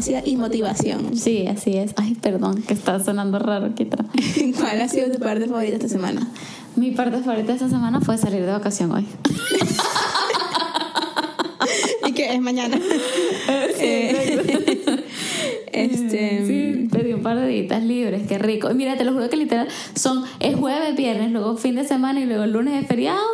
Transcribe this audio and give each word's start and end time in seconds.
constancia 0.00 0.22
y 0.24 0.36
motivación. 0.36 1.16
Sí, 1.16 1.46
así 1.46 1.76
es. 1.76 1.92
Ay, 1.96 2.14
perdón, 2.14 2.62
que 2.62 2.72
está 2.72 3.04
sonando 3.04 3.38
raro 3.38 3.66
aquí 3.66 3.82
atrás. 3.84 4.06
¿Cuál 4.58 4.80
ha 4.80 4.88
sido 4.88 5.10
tu 5.10 5.18
parte 5.18 5.46
favorita 5.46 5.76
esta 5.76 5.88
semana? 5.88 6.26
Mi 6.74 6.92
parte 6.92 7.18
favorita 7.18 7.52
esta 7.52 7.68
semana 7.68 8.00
fue 8.00 8.16
salir 8.16 8.46
de 8.46 8.52
vacación 8.52 8.92
hoy. 8.92 9.06
y 12.06 12.12
que 12.12 12.32
es 12.32 12.40
mañana. 12.40 12.80
Eh, 13.82 15.02
este, 15.72 16.46
Sí, 16.46 16.88
pedí 16.90 17.14
un 17.14 17.22
par 17.22 17.38
de 17.38 17.46
días 17.46 17.82
libres, 17.82 18.26
qué 18.28 18.38
rico. 18.38 18.70
Y 18.70 18.74
mira, 18.74 18.98
te 18.98 19.04
lo 19.04 19.12
juro 19.12 19.30
que 19.30 19.36
literal 19.36 19.68
son, 19.94 20.24
es 20.38 20.56
jueves, 20.56 20.94
viernes, 20.96 21.30
luego 21.30 21.56
fin 21.56 21.76
de 21.76 21.84
semana 21.84 22.20
y 22.20 22.26
luego 22.26 22.44
el 22.44 22.52
lunes 22.52 22.82
es 22.82 22.88
feriado. 22.88 23.24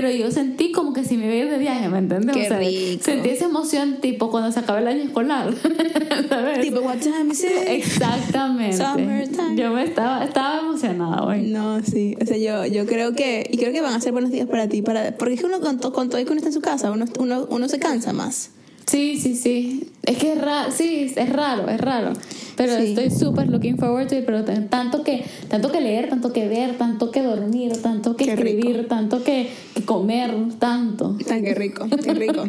Pero 0.00 0.14
yo 0.14 0.30
sentí 0.30 0.72
como 0.72 0.94
que 0.94 1.04
si 1.04 1.18
me 1.18 1.36
iba 1.36 1.50
de 1.50 1.58
viaje, 1.58 1.86
¿me 1.90 1.98
entiendes? 1.98 2.34
Qué 2.34 2.48
rico. 2.48 3.04
Sentí 3.04 3.28
esa 3.28 3.44
emoción 3.44 3.98
tipo 4.00 4.30
cuando 4.30 4.50
se 4.50 4.60
acaba 4.60 4.78
el 4.78 4.88
año 4.88 5.02
escolar. 5.02 5.52
¿Sabes? 6.30 6.60
tipo, 6.62 6.80
what 6.80 6.96
time 7.00 7.30
is 7.30 7.44
it? 7.44 7.50
Exactamente. 7.68 8.78
Summertime. 8.78 9.56
Yo 9.56 9.70
me 9.72 9.84
estaba, 9.84 10.24
estaba 10.24 10.60
emocionada 10.60 11.22
hoy. 11.22 11.42
No, 11.42 11.82
sí. 11.82 12.16
O 12.18 12.24
sea, 12.24 12.38
yo, 12.38 12.64
yo 12.64 12.86
creo 12.86 13.12
que. 13.12 13.46
Y 13.52 13.58
creo 13.58 13.74
que 13.74 13.82
van 13.82 13.92
a 13.92 14.00
ser 14.00 14.12
buenos 14.12 14.30
días 14.30 14.48
para 14.48 14.68
ti. 14.68 14.80
Para, 14.80 15.14
porque 15.18 15.34
es 15.34 15.40
que 15.40 15.44
uno 15.44 15.60
con, 15.60 15.76
con 15.76 16.08
todo 16.08 16.18
y 16.18 16.24
que 16.24 16.30
uno 16.30 16.38
está 16.38 16.48
en 16.48 16.54
su 16.54 16.62
casa, 16.62 16.90
uno, 16.90 17.04
uno, 17.18 17.46
uno 17.50 17.68
se 17.68 17.78
cansa 17.78 18.14
más. 18.14 18.52
Sí, 18.90 19.18
sí, 19.18 19.36
sí. 19.36 19.88
Es 20.02 20.18
que 20.18 20.32
es 20.32 20.40
raro, 20.40 20.72
sí, 20.72 21.12
es 21.14 21.28
raro, 21.32 21.68
es 21.68 21.80
raro. 21.80 22.12
Pero 22.56 22.76
Sí. 22.76 22.86
estoy 22.94 23.10
súper 23.10 23.48
looking 23.48 23.78
forward 23.78 24.08
to 24.08 24.16
it, 24.16 24.24
pero 24.26 24.44
tanto 24.44 25.04
que, 25.04 25.24
tanto 25.48 25.70
que 25.70 25.80
leer, 25.80 26.08
tanto 26.08 26.32
que 26.32 26.48
ver, 26.48 26.76
tanto 26.76 27.12
que 27.12 27.22
dormir, 27.22 27.80
tanto 27.80 28.16
que 28.16 28.24
Qué 28.24 28.32
escribir, 28.32 28.76
rico. 28.78 28.88
tanto 28.88 29.22
que, 29.22 29.48
que 29.74 29.84
comer, 29.84 30.34
tanto. 30.58 31.16
Tan 31.28 31.44
qué 31.44 31.54
rico, 31.54 31.86
qué 32.02 32.14
rico. 32.14 32.42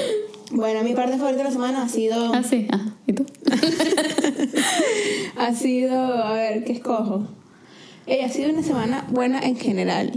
bueno, 0.52 0.84
mi 0.84 0.94
parte 0.94 1.16
favorita 1.16 1.38
de 1.38 1.44
la 1.48 1.50
semana 1.50 1.82
ha 1.82 1.88
sido. 1.88 2.32
Ah, 2.32 2.42
sí, 2.44 2.68
ajá. 2.70 2.94
¿Y 3.08 3.12
tú? 3.14 3.26
ha 5.36 5.52
sido. 5.54 5.96
A 6.22 6.32
ver, 6.34 6.64
¿qué 6.64 6.72
escojo? 6.74 7.26
Eh, 8.06 8.24
ha 8.24 8.28
sido 8.28 8.50
una 8.50 8.62
semana 8.62 9.04
buena 9.10 9.40
en 9.40 9.56
general. 9.56 10.12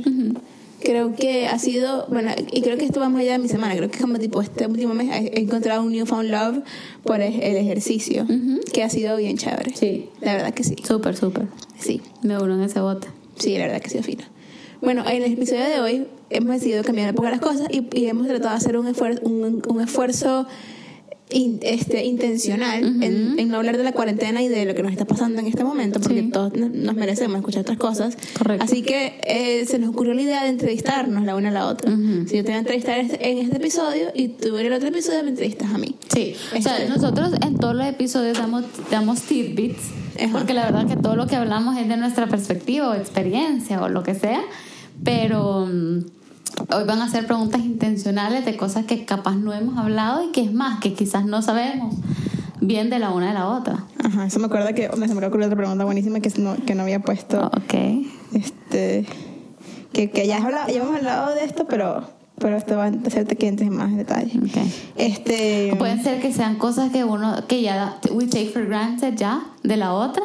Creo 0.81 1.15
que 1.15 1.47
ha 1.47 1.59
sido, 1.59 2.07
bueno, 2.09 2.31
y 2.51 2.61
creo 2.61 2.77
que 2.77 2.85
esto 2.85 2.99
va 2.99 3.09
más 3.09 3.21
allá 3.21 3.33
de 3.33 3.39
mi 3.39 3.47
semana. 3.47 3.75
Creo 3.75 3.89
que 3.89 3.99
como 3.99 4.17
tipo 4.19 4.41
este 4.41 4.65
último 4.67 4.93
mes 4.93 5.09
he 5.11 5.39
encontrado 5.39 5.83
un 5.83 5.91
newfound 5.91 6.29
love 6.29 6.63
por 7.03 7.21
el 7.21 7.41
el 7.41 7.55
ejercicio, 7.55 8.25
que 8.73 8.83
ha 8.83 8.89
sido 8.89 9.17
bien 9.17 9.37
chévere. 9.37 9.75
Sí. 9.75 10.09
La 10.21 10.33
verdad 10.33 10.53
que 10.53 10.63
sí. 10.63 10.75
Súper, 10.83 11.15
súper. 11.15 11.47
Sí. 11.79 12.01
Me 12.23 12.37
uno 12.37 12.55
en 12.55 12.61
ese 12.61 12.79
bote. 12.79 13.07
Sí, 13.37 13.57
la 13.57 13.65
verdad 13.65 13.81
que 13.81 13.87
ha 13.87 13.91
sido 13.91 14.03
fino. 14.03 14.23
Bueno, 14.81 15.07
en 15.07 15.23
el 15.23 15.33
episodio 15.33 15.63
de 15.63 15.79
hoy 15.79 16.07
hemos 16.31 16.53
decidido 16.53 16.83
cambiar 16.83 17.09
un 17.09 17.15
poco 17.15 17.29
las 17.29 17.39
cosas 17.39 17.67
y, 17.71 17.85
y 17.95 18.07
hemos 18.07 18.27
tratado 18.27 18.49
de 18.49 18.55
hacer 18.55 18.77
un 18.77 18.87
esfuerzo, 18.87 19.21
un, 19.23 19.61
un 19.67 19.81
esfuerzo 19.81 20.47
in- 21.31 21.59
este, 21.63 22.05
intencional 22.05 22.83
en, 23.03 23.39
en 23.39 23.47
no 23.49 23.57
hablar 23.57 23.77
de 23.77 23.83
la 23.83 23.91
cuarentena 23.93 24.41
y 24.41 24.47
de 24.47 24.65
lo 24.65 24.75
que 24.75 24.83
nos 24.83 24.91
está 24.91 25.05
pasando 25.05 25.39
en 25.39 25.47
este 25.47 25.63
momento, 25.63 25.99
porque 25.99 26.21
Sí. 26.21 26.29
todos 26.31 26.53
no- 26.55 26.69
nos 26.69 26.95
merecemos 26.95 27.37
escuchar 27.37 27.61
otras 27.61 27.77
cosas. 27.77 28.17
Correcto. 28.37 28.63
Así 28.63 28.81
que 28.83 29.19
eh, 29.25 29.65
se 29.65 29.79
nos 29.79 29.89
ocurrió 29.89 30.13
la 30.13 30.21
idea 30.21 30.43
de 30.43 30.49
entrevistarnos 30.49 31.23
la 31.23 31.35
una 31.35 31.49
a 31.49 31.51
la 31.51 31.67
otra. 31.67 31.91
Si 32.27 32.35
yo 32.37 32.43
te 32.43 32.49
voy 32.51 32.53
a 32.53 32.59
entrevistar 32.59 32.99
este- 32.99 33.29
en 33.31 33.37
este 33.39 33.57
episodio 33.57 34.09
y 34.13 34.29
tú 34.29 34.57
en 34.57 34.65
el 34.67 34.73
otro 34.73 34.89
episodio 34.89 35.23
me 35.23 35.29
entrevistas 35.29 35.71
a 35.73 35.77
mí. 35.77 35.95
Sí, 36.13 36.35
o 36.57 36.61
sea, 36.61 36.77
Este- 36.77 36.89
nosotros 36.89 37.31
en 37.45 37.57
todos 37.57 37.75
los 37.75 37.85
episodios 37.87 38.37
damos, 38.37 38.63
damos 38.89 39.21
tidbits, 39.21 39.81
Ajá. 40.19 40.29
porque 40.31 40.53
la 40.53 40.65
verdad 40.65 40.87
que 40.87 40.97
todo 40.97 41.15
lo 41.15 41.27
que 41.27 41.35
hablamos 41.35 41.77
es 41.77 41.87
de 41.87 41.97
nuestra 41.97 42.27
perspectiva 42.27 42.89
o 42.89 42.93
experiencia 42.93 43.81
o 43.81 43.89
lo 43.89 44.03
que 44.03 44.15
sea, 44.15 44.41
pero 45.03 45.65
mm, 45.67 45.99
hoy 46.73 46.83
van 46.85 47.01
a 47.01 47.09
ser 47.09 47.25
preguntas 47.27 47.61
intencionales 47.61 48.45
de 48.45 48.57
cosas 48.57 48.85
que 48.85 49.05
capaz 49.05 49.35
no 49.35 49.53
hemos 49.53 49.77
hablado 49.77 50.23
y 50.27 50.31
que 50.31 50.41
es 50.41 50.53
más, 50.53 50.79
que 50.79 50.93
quizás 50.93 51.25
no 51.25 51.41
sabemos 51.41 51.95
bien 52.59 52.89
de 52.89 52.99
la 52.99 53.09
una 53.11 53.27
de 53.29 53.33
la 53.33 53.47
otra. 53.47 53.85
Ajá, 54.03 54.25
eso 54.25 54.39
me 54.39 54.45
acuerda 54.45 54.73
que 54.73 54.89
me 54.97 55.07
se 55.07 55.15
me 55.15 55.25
ocurrió 55.25 55.47
otra 55.47 55.57
pregunta 55.57 55.83
buenísima 55.85 56.19
que 56.19 56.31
no, 56.37 56.55
que 56.65 56.75
no 56.75 56.83
había 56.83 56.99
puesto. 56.99 57.47
Ok. 57.47 57.73
Este, 58.33 59.05
que, 59.93 60.09
que 60.11 60.27
ya, 60.27 60.37
hablado- 60.37 60.67
ya 60.71 60.81
hemos 60.81 60.95
hablado 60.95 61.33
de 61.35 61.43
esto, 61.43 61.65
pero, 61.67 62.03
pero 62.37 62.55
esto 62.57 62.77
va 62.77 62.85
a 62.85 62.91
hacerte 63.07 63.35
que 63.35 63.47
entres 63.47 63.69
en 63.69 63.75
más 63.77 63.95
detalle. 63.95 64.37
Ok. 64.39 64.57
Este, 64.95 65.73
Pueden 65.77 66.03
ser 66.03 66.21
que 66.21 66.31
sean 66.31 66.55
cosas 66.57 66.91
que 66.91 67.03
uno, 67.03 67.47
que 67.47 67.61
ya 67.61 67.97
we 68.11 68.27
take 68.27 68.49
for 68.49 68.65
granted 68.67 69.15
ya 69.15 69.41
de 69.63 69.77
la 69.77 69.93
otra, 69.93 70.23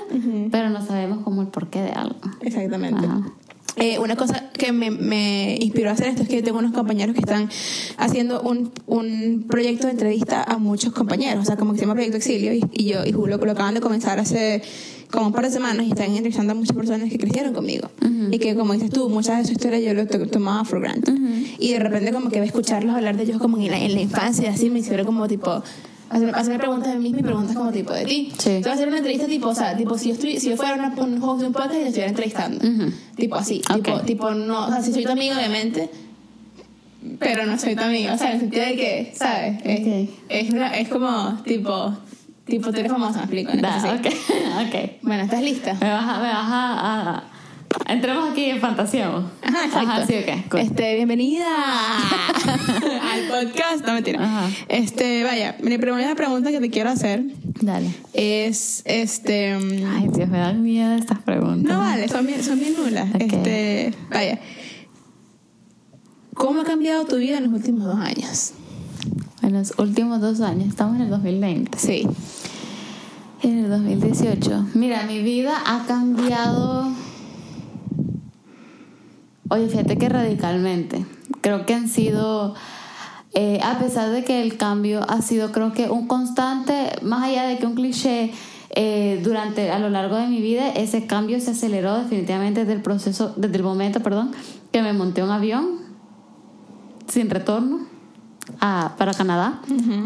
pero 0.51 0.71
no 0.71 0.85
sabemos 0.85 1.19
como 1.25 1.41
el 1.43 1.49
porqué 1.49 1.81
de 1.83 1.91
algo. 1.93 2.17
exactamente. 2.43 3.05
Ajá. 3.07 3.23
Eh, 3.77 3.99
una 3.99 4.17
cosa 4.17 4.49
que 4.57 4.73
me, 4.73 4.91
me 4.91 5.57
inspiró 5.61 5.91
a 5.91 5.93
hacer 5.93 6.09
esto 6.09 6.23
es 6.23 6.29
que 6.29 6.37
yo 6.37 6.43
tengo 6.43 6.59
unos 6.59 6.73
compañeros 6.73 7.15
que 7.15 7.21
están 7.21 7.51
haciendo 7.99 8.41
un, 8.41 8.73
un 8.87 9.45
proyecto 9.49 9.87
de 9.87 9.93
entrevista 9.93 10.43
a 10.43 10.57
muchos 10.59 10.93
compañeros, 10.95 11.43
o 11.43 11.47
sea, 11.47 11.57
como 11.57 11.73
que 11.73 11.79
se 11.79 11.83
llama 11.85 11.95
Proyecto 11.95 12.17
Exilio, 12.17 12.55
y, 12.55 12.65
y 12.73 12.85
yo 12.87 13.05
y 13.05 13.13
Julio 13.13 13.37
lo 13.37 13.53
acaban 13.53 13.75
de 13.75 13.81
comenzar 13.81 14.19
hace 14.19 14.63
como 15.11 15.27
un 15.27 15.33
par 15.33 15.45
de 15.45 15.51
semanas 15.51 15.87
y 15.87 15.91
están 15.91 16.07
entrevistando 16.11 16.53
a 16.53 16.57
muchas 16.57 16.75
personas 16.75 17.11
que 17.11 17.19
crecieron 17.19 17.53
conmigo. 17.53 17.89
Y 18.33 18.39
que, 18.39 18.57
como 18.57 18.73
dices 18.73 18.91
tú, 18.91 19.09
muchas 19.11 19.39
de 19.39 19.45
su 19.45 19.53
historia 19.53 19.79
yo 19.79 19.93
lo 19.95 20.07
to- 20.07 20.27
tomaba 20.27 20.65
for 20.65 20.81
granted. 20.81 21.15
Y 21.59 21.73
de 21.73 21.79
repente, 21.79 22.13
como 22.13 22.29
que 22.31 22.43
escucharlos 22.43 22.95
hablar 22.97 23.17
de 23.17 23.23
ellos 23.25 23.39
como 23.39 23.57
en 23.59 23.71
la, 23.71 23.79
en 23.79 23.95
la 23.95 24.01
infancia, 24.01 24.51
así 24.51 24.69
me 24.71 24.79
hicieron 24.81 25.05
como 25.07 25.29
tipo. 25.29 25.63
Hacerme, 26.09 26.59
preguntas 26.59 26.93
de 26.93 26.99
mí 26.99 27.09
y 27.17 27.23
preguntas 27.23 27.57
como 27.57 27.73
tipo 27.73 27.93
de 27.93 28.05
ti. 28.05 28.33
Sí. 28.39 28.45
Te 28.45 28.61
voy 28.61 28.71
a 28.71 28.75
hacer 28.75 28.89
una 28.89 28.99
entrevista 28.99 29.27
tipo, 29.27 29.49
o 29.49 29.55
sea, 29.55 29.77
tipo 29.77 29.99
si 29.99 30.11
yo, 30.11 30.15
estuvi- 30.15 30.39
si 30.39 30.51
yo 30.51 30.57
fuera 30.57 30.75
una, 30.75 30.95
un 31.03 31.23
host 31.23 31.41
de 31.41 31.47
un 31.49 31.53
podcast 31.53 31.75
y 31.75 31.79
te 31.83 31.87
estuviera 31.89 32.09
entrevistando. 32.11 32.65
Tipo 33.17 33.37
así. 33.37 33.61
Tipo, 33.75 33.93
Ok. 33.97 34.05
tipo, 34.05 34.31
no, 34.31 34.67
o 34.67 34.69
sea, 34.71 34.83
si 34.83 34.93
soy 34.93 35.05
tu 35.05 35.13
amiga, 35.13 35.37
obviamente, 35.37 35.91
pero 37.19 37.47
no 37.47 37.59
soy 37.59 37.75
tu 37.77 37.83
amiga. 37.83 38.15
O 38.15 38.19
sea, 38.19 38.29
en 38.29 38.35
el 38.35 38.41
sentido 38.41 38.65
de 38.67 38.77
que, 38.77 39.13
¿sabes? 39.17 39.59
Es, 39.65 39.81
Ok. 39.81 40.11
es, 40.29 40.51
una- 40.51 40.77
es 40.77 40.89
como, 40.89 41.39
tipo, 41.45 41.93
tipo, 42.47 42.71
tú 42.73 42.79
eres 42.79 42.93
famosa, 42.93 43.19
me 43.19 43.23
explico. 43.25 43.53
Da, 43.61 43.77
Entonces, 43.77 44.15
sí. 44.27 44.33
ok, 44.33 44.67
ok. 44.75 44.91
Bueno, 45.03 45.25
¿estás 45.25 45.43
lista? 45.43 45.75
Me 45.81 45.91
vas 45.91 46.05
a, 46.09 46.19
me 46.19 46.29
vas 46.29 46.51
a, 46.51 47.11
a- 47.19 47.23
Entremos 47.85 48.31
aquí 48.31 48.47
en 48.47 48.61
fantasía. 48.61 49.09
Ajá, 49.09 49.65
exacto. 49.65 49.91
Ajá, 49.91 50.07
sí, 50.07 50.15
cool. 50.51 50.61
Este, 50.61 50.95
bienvenida 50.97 51.47
al 53.13 53.21
podcast. 53.29 53.87
No, 53.87 53.93
mentira. 53.95 54.23
Ajá. 54.25 54.49
Este, 54.69 55.23
vaya, 55.25 55.57
mi 55.63 55.77
primera 55.79 56.15
pregunta 56.15 56.51
que 56.51 56.61
te 56.61 56.71
quiero 56.71 56.91
hacer 56.91 57.25
Dale. 57.61 57.91
es, 58.13 58.83
este... 58.87 59.53
Ay, 59.53 60.09
Dios, 60.13 60.29
me 60.29 60.39
dan 60.39 60.63
miedo 60.63 60.95
estas 60.95 61.19
preguntas. 61.21 61.73
No 61.73 61.79
vale, 61.79 62.09
son 62.09 62.27
bien, 62.27 62.43
son 62.43 62.59
bien 62.59 62.75
nulas. 62.77 63.09
Este, 63.19 63.95
vaya. 64.11 64.41
¿Cómo 66.35 66.63
ha 66.63 66.65
cambiado 66.65 67.05
tu 67.05 67.17
vida 67.17 67.39
en 67.39 67.45
los 67.45 67.53
últimos 67.53 67.85
dos 67.85 67.99
años? 67.99 68.53
En 69.43 69.53
los 69.53 69.75
últimos 69.79 70.21
dos 70.21 70.41
años, 70.41 70.69
estamos 70.69 70.97
en 70.97 71.03
el 71.03 71.11
2020. 71.11 71.79
Sí. 71.79 72.07
En 73.43 73.65
el 73.65 73.71
2018. 73.71 74.67
Mira, 74.75 75.05
mi 75.05 75.23
vida 75.23 75.53
ha 75.65 75.87
cambiado. 75.87 76.91
Oye, 79.49 79.69
fíjate 79.69 79.97
que 79.99 80.09
radicalmente. 80.09 81.05
Creo 81.41 81.67
que 81.67 81.75
han 81.75 81.89
sido. 81.89 82.55
eh, 83.35 83.61
a 83.63 83.79
pesar 83.79 84.11
de 84.11 84.25
que 84.25 84.43
el 84.43 84.57
cambio 84.57 85.05
ha 85.09 85.21
sido, 85.23 85.53
creo 85.53 85.73
que 85.73 85.91
un 85.91 86.07
constante, 86.07 86.91
más 87.03 87.25
allá 87.25 87.45
de 87.45 87.59
que 87.59 87.67
un 87.67 87.75
cliché, 87.75 88.33
eh, 88.71 89.21
durante 89.23 89.71
a 89.71 89.79
lo 89.79 89.89
largo 89.91 90.17
de 90.17 90.27
mi 90.27 90.41
vida, 90.41 90.69
ese 90.71 91.07
cambio 91.07 91.39
se 91.41 91.51
aceleró 91.53 91.99
definitivamente 91.99 92.61
desde 92.61 92.73
el 92.73 92.83
proceso, 92.83 93.33
desde 93.37 93.57
el 93.57 93.63
momento, 93.63 94.01
perdón, 94.01 94.33
que 94.73 94.83
me 94.83 94.93
monté 94.93 95.23
un 95.23 95.31
avión 95.31 95.67
sin 97.09 97.31
retorno 97.31 97.81
a, 98.61 98.95
para 98.99 99.13
Canadá. 99.15 99.61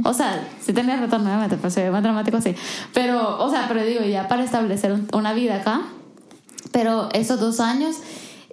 O 0.05 0.12
sea, 0.14 0.47
sí 0.61 0.73
tenía 0.73 0.97
retorno, 0.97 1.26
obviamente, 1.26 1.56
pero 1.56 1.70
se 1.70 1.82
ve 1.85 1.91
más 1.91 2.03
dramático 2.03 2.37
así. 2.37 2.55
Pero, 2.93 3.43
o 3.43 3.49
sea, 3.50 3.67
pero 3.69 3.82
digo, 3.85 4.03
ya 4.05 4.29
para 4.29 4.44
establecer 4.44 4.93
un- 4.93 5.09
una 5.12 5.32
vida 5.32 5.56
acá. 5.56 5.82
Pero 6.73 7.09
esos 7.12 7.41
dos 7.41 7.59
años, 7.61 7.97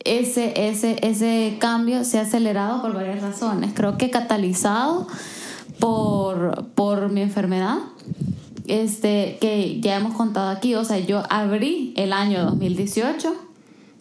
ese, 0.07 0.69
ese, 0.69 0.97
ese 1.01 1.57
cambio 1.59 2.03
se 2.03 2.19
ha 2.19 2.21
acelerado 2.21 2.81
por 2.81 2.93
varias 2.93 3.21
razones. 3.21 3.71
Creo 3.73 3.97
que 3.97 4.09
catalizado 4.09 5.07
por, 5.79 6.67
por 6.75 7.09
mi 7.09 7.21
enfermedad. 7.21 7.77
Este, 8.67 9.37
que 9.39 9.79
ya 9.79 9.95
hemos 9.95 10.13
contado 10.13 10.49
aquí, 10.49 10.75
o 10.75 10.83
sea, 10.83 10.99
yo 10.99 11.23
abrí 11.29 11.93
el 11.95 12.11
año 12.11 12.43
2018 12.43 13.33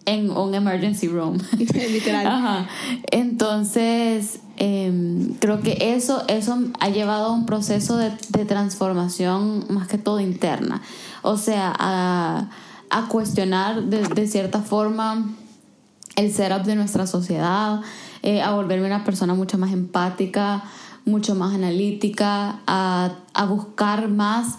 en 0.05 0.29
un 0.29 0.55
emergency 0.55 1.07
room. 1.07 1.37
Literal. 1.57 2.27
Ajá. 2.27 2.67
Entonces, 3.11 4.39
em, 4.57 5.35
creo 5.35 5.61
que 5.61 5.93
eso, 5.95 6.23
eso 6.27 6.57
ha 6.79 6.89
llevado 6.89 7.27
a 7.27 7.31
un 7.31 7.45
proceso 7.45 7.95
de, 7.97 8.11
de 8.29 8.45
transformación 8.45 9.65
más 9.69 9.87
que 9.87 9.97
todo 9.97 10.19
interna. 10.19 10.81
O 11.21 11.37
sea, 11.37 11.73
a, 11.77 12.49
a 12.89 13.07
cuestionar 13.07 13.83
de, 13.83 14.01
de 14.01 14.27
cierta 14.27 14.61
forma 14.61 15.29
el 16.17 16.33
setup 16.33 16.63
de 16.63 16.75
nuestra 16.75 17.07
sociedad, 17.07 17.79
eh, 18.23 18.41
a 18.41 18.51
volverme 18.51 18.87
una 18.87 19.05
persona 19.05 19.33
mucho 19.33 19.57
más 19.57 19.71
empática, 19.71 20.63
mucho 21.05 21.35
más 21.35 21.55
analítica, 21.55 22.59
a, 22.67 23.19
a 23.33 23.45
buscar 23.45 24.09
más 24.09 24.57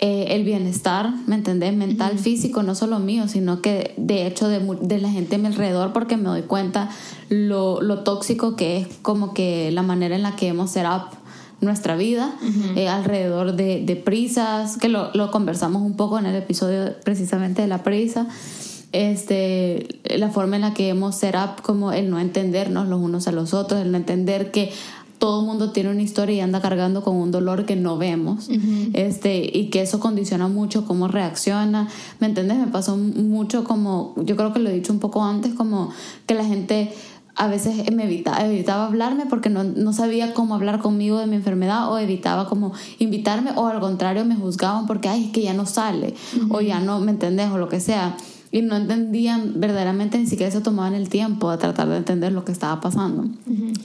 eh, 0.00 0.36
el 0.36 0.44
bienestar, 0.44 1.12
¿me 1.26 1.34
entendés? 1.34 1.74
Mental, 1.74 2.20
físico, 2.20 2.62
no 2.62 2.76
solo 2.76 3.00
mío, 3.00 3.26
sino 3.26 3.60
que 3.60 3.94
de 3.96 4.28
hecho 4.28 4.46
de, 4.46 4.60
de 4.80 4.98
la 4.98 5.10
gente 5.10 5.34
a 5.34 5.38
mi 5.38 5.48
alrededor, 5.48 5.92
porque 5.92 6.16
me 6.16 6.28
doy 6.28 6.42
cuenta 6.42 6.88
lo, 7.30 7.82
lo 7.82 8.04
tóxico 8.04 8.54
que 8.54 8.76
es 8.76 8.88
como 9.02 9.34
que 9.34 9.72
la 9.72 9.82
manera 9.82 10.14
en 10.14 10.22
la 10.22 10.36
que 10.36 10.46
hemos 10.46 10.70
set 10.70 10.86
up 10.86 11.18
nuestra 11.60 11.96
vida 11.96 12.32
eh, 12.76 12.88
alrededor 12.88 13.56
de, 13.56 13.82
de, 13.84 13.96
prisas, 13.96 14.76
que 14.76 14.88
lo, 14.88 15.10
lo, 15.14 15.32
conversamos 15.32 15.82
un 15.82 15.96
poco 15.96 16.16
en 16.20 16.26
el 16.26 16.36
episodio 16.36 16.94
precisamente 17.02 17.62
de 17.62 17.66
la 17.66 17.82
prisa. 17.82 18.28
Este, 18.92 19.86
la 20.16 20.30
forma 20.30 20.56
en 20.56 20.62
la 20.62 20.72
que 20.72 20.88
hemos 20.88 21.16
set 21.16 21.34
up 21.34 21.62
como 21.62 21.92
el 21.92 22.08
no 22.08 22.18
entendernos 22.18 22.88
los 22.88 23.00
unos 23.00 23.28
a 23.28 23.32
los 23.32 23.52
otros, 23.52 23.82
el 23.82 23.92
no 23.92 23.98
entender 23.98 24.50
que 24.50 24.70
todo 25.18 25.40
el 25.40 25.46
mundo 25.46 25.72
tiene 25.72 25.90
una 25.90 26.02
historia 26.02 26.36
y 26.36 26.40
anda 26.40 26.60
cargando 26.60 27.02
con 27.02 27.16
un 27.16 27.30
dolor 27.30 27.66
que 27.66 27.76
no 27.76 27.98
vemos. 27.98 28.48
este, 28.94 29.50
y 29.52 29.70
que 29.70 29.82
eso 29.82 30.00
condiciona 30.00 30.48
mucho 30.48 30.86
cómo 30.86 31.08
reacciona. 31.08 31.88
¿Me 32.20 32.28
entiendes? 32.28 32.58
Me 32.58 32.68
pasó 32.68 32.96
mucho 32.96 33.64
como, 33.64 34.14
yo 34.16 34.36
creo 34.36 34.52
que 34.52 34.60
lo 34.60 34.70
he 34.70 34.72
dicho 34.72 34.92
un 34.92 35.00
poco 35.00 35.22
antes, 35.22 35.54
como 35.54 35.90
que 36.26 36.34
la 36.34 36.44
gente 36.44 36.92
a 37.34 37.46
veces 37.46 37.92
me 37.92 38.04
evitaba, 38.04 38.44
evitaba 38.44 38.86
hablarme 38.86 39.26
porque 39.26 39.48
no, 39.48 39.62
no, 39.62 39.92
sabía 39.92 40.34
cómo 40.34 40.56
hablar 40.56 40.80
conmigo 40.80 41.18
de 41.18 41.28
mi 41.28 41.36
enfermedad 41.36 41.92
o 41.92 41.98
evitaba 41.98 42.48
como 42.48 42.72
invitarme 42.98 43.52
o 43.54 43.68
al 43.68 43.78
contrario 43.78 44.24
me 44.24 44.34
juzgaban 44.34 44.88
porque, 44.88 45.08
ay, 45.08 45.26
es 45.26 45.30
que 45.30 45.42
ya 45.42 45.54
no 45.54 45.64
sale 45.64 46.14
o 46.50 46.60
ya 46.60 46.80
no, 46.80 46.98
¿me 46.98 47.12
entendés? 47.12 47.48
O 47.50 47.58
lo 47.58 47.68
que 47.68 47.78
sea 47.78 48.16
y 48.50 48.62
no 48.62 48.76
entendían 48.76 49.60
verdaderamente, 49.60 50.18
ni 50.18 50.26
siquiera 50.26 50.50
se 50.50 50.60
tomaban 50.60 50.94
el 50.94 51.08
tiempo 51.08 51.50
a 51.50 51.58
tratar 51.58 51.88
de 51.88 51.98
entender 51.98 52.32
lo 52.32 52.44
que 52.44 52.52
estaba 52.52 52.80
pasando. 52.80 53.28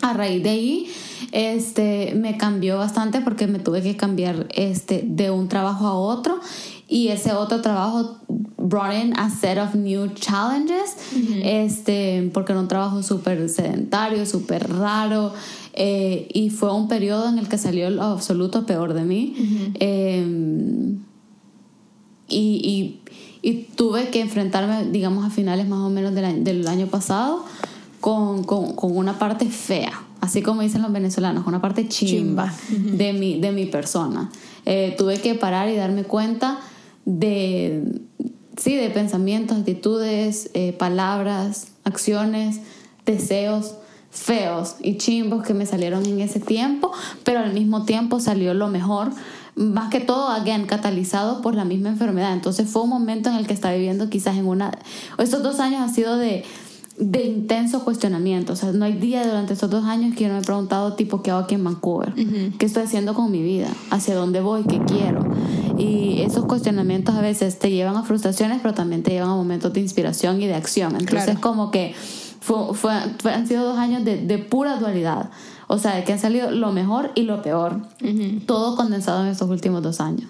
A 0.01 0.13
raíz 0.13 0.41
de 0.41 0.49
ahí, 0.49 0.87
este, 1.31 2.13
me 2.15 2.37
cambió 2.37 2.77
bastante 2.77 3.21
porque 3.21 3.47
me 3.47 3.59
tuve 3.59 3.81
que 3.81 3.97
cambiar 3.97 4.47
este, 4.51 5.03
de 5.05 5.31
un 5.31 5.49
trabajo 5.49 5.87
a 5.87 5.93
otro 5.93 6.39
y 6.87 7.09
ese 7.09 7.33
otro 7.33 7.61
trabajo 7.61 8.19
brought 8.57 8.93
in 8.93 9.13
a 9.17 9.29
set 9.29 9.57
of 9.57 9.75
new 9.75 10.07
challenges, 10.13 10.95
este, 11.43 12.29
porque 12.33 12.53
era 12.53 12.61
un 12.61 12.67
trabajo 12.67 13.03
súper 13.03 13.49
sedentario, 13.49 14.25
súper 14.25 14.71
raro. 14.71 15.33
Eh, 15.73 16.29
y 16.33 16.51
fue 16.51 16.71
un 16.73 16.87
periodo 16.87 17.27
en 17.29 17.39
el 17.39 17.49
que 17.49 17.57
salió 17.57 17.89
lo 17.89 18.03
absoluto 18.03 18.65
peor 18.65 18.93
de 18.93 19.03
mí. 19.03 19.73
Em, 19.79 20.99
y, 22.29 22.61
y 22.63 23.02
y 23.43 23.65
tuve 23.75 24.09
que 24.09 24.21
enfrentarme, 24.21 24.85
digamos, 24.85 25.25
a 25.25 25.29
finales 25.29 25.67
más 25.67 25.79
o 25.79 25.89
menos 25.89 26.15
del, 26.15 26.43
del 26.45 26.65
año 26.67 26.87
pasado 26.87 27.43
con, 27.99 28.45
con, 28.45 28.73
con, 28.73 28.95
una 28.95 29.19
parte 29.19 29.45
fea, 29.49 30.01
así 30.21 30.41
como 30.41 30.61
dicen 30.61 30.81
los 30.81 30.91
venezolanos, 30.91 31.45
una 31.45 31.61
parte 31.61 31.87
chimba, 31.87 32.53
De, 32.69 33.13
mi, 33.13 33.39
de 33.39 33.51
mi 33.51 33.65
persona. 33.65 34.31
Eh, 34.65 34.95
tuve 34.97 35.19
que 35.19 35.35
parar 35.35 35.69
y 35.69 35.75
darme 35.75 36.05
cuenta 36.05 36.61
de, 37.03 37.83
sí, 38.55 38.75
de 38.75 38.89
pensamientos, 38.89 39.57
actitudes, 39.57 40.49
eh, 40.53 40.71
palabras, 40.71 41.67
acciones, 41.83 42.61
deseos 43.05 43.75
feos 44.09 44.75
y 44.79 44.97
chimbos 44.97 45.43
que 45.43 45.53
me 45.53 45.65
salieron 45.65 46.05
en 46.05 46.21
ese 46.21 46.39
tiempo, 46.39 46.91
pero 47.23 47.39
al 47.39 47.51
mismo 47.51 47.83
tiempo 47.83 48.19
salió 48.19 48.53
lo 48.53 48.67
mejor 48.67 49.11
más 49.55 49.89
que 49.89 49.99
todo, 49.99 50.29
again, 50.29 50.65
catalizado 50.65 51.41
por 51.41 51.55
la 51.55 51.65
misma 51.65 51.89
enfermedad. 51.89 52.33
Entonces 52.33 52.69
fue 52.69 52.83
un 52.83 52.89
momento 52.89 53.29
en 53.29 53.35
el 53.35 53.47
que 53.47 53.53
estaba 53.53 53.73
viviendo 53.73 54.09
quizás 54.09 54.35
en 54.37 54.47
una... 54.47 54.71
Estos 55.17 55.43
dos 55.43 55.59
años 55.59 55.81
han 55.81 55.93
sido 55.93 56.17
de, 56.17 56.43
de 56.97 57.23
intenso 57.23 57.83
cuestionamiento. 57.83 58.53
O 58.53 58.55
sea, 58.55 58.71
no 58.71 58.85
hay 58.85 58.93
día 58.93 59.25
durante 59.25 59.53
estos 59.53 59.69
dos 59.69 59.85
años 59.85 60.15
que 60.15 60.23
yo 60.23 60.29
no 60.29 60.35
me 60.35 60.41
he 60.41 60.43
preguntado, 60.43 60.93
tipo, 60.93 61.21
¿qué 61.21 61.31
hago 61.31 61.41
aquí 61.41 61.55
en 61.55 61.63
Vancouver? 61.63 62.13
¿Qué 62.57 62.65
estoy 62.65 62.83
haciendo 62.83 63.13
con 63.13 63.31
mi 63.31 63.41
vida? 63.41 63.69
¿Hacia 63.91 64.15
dónde 64.15 64.41
voy? 64.41 64.63
¿Qué 64.63 64.79
quiero? 64.79 65.23
Y 65.77 66.21
esos 66.21 66.45
cuestionamientos 66.45 67.15
a 67.15 67.21
veces 67.21 67.59
te 67.59 67.69
llevan 67.71 67.95
a 67.95 68.03
frustraciones, 68.03 68.59
pero 68.61 68.73
también 68.73 69.03
te 69.03 69.11
llevan 69.11 69.29
a 69.29 69.35
momentos 69.35 69.73
de 69.73 69.81
inspiración 69.81 70.41
y 70.41 70.47
de 70.47 70.55
acción. 70.55 70.95
Entonces, 70.99 71.37
como 71.39 71.71
que 71.71 71.95
fue, 72.39 72.73
fue, 72.73 72.93
han 73.31 73.47
sido 73.47 73.65
dos 73.65 73.77
años 73.77 74.03
de, 74.03 74.17
de 74.17 74.37
pura 74.37 74.77
dualidad. 74.77 75.29
O 75.67 75.77
sea, 75.77 75.95
de 75.95 76.03
que 76.03 76.13
han 76.13 76.19
salido 76.19 76.51
lo 76.51 76.71
mejor 76.71 77.11
y 77.15 77.23
lo 77.23 77.41
peor. 77.41 77.81
Todo 78.45 78.75
condensado 78.75 79.23
en 79.23 79.31
estos 79.31 79.49
últimos 79.49 79.81
dos 79.81 79.99
años. 79.99 80.29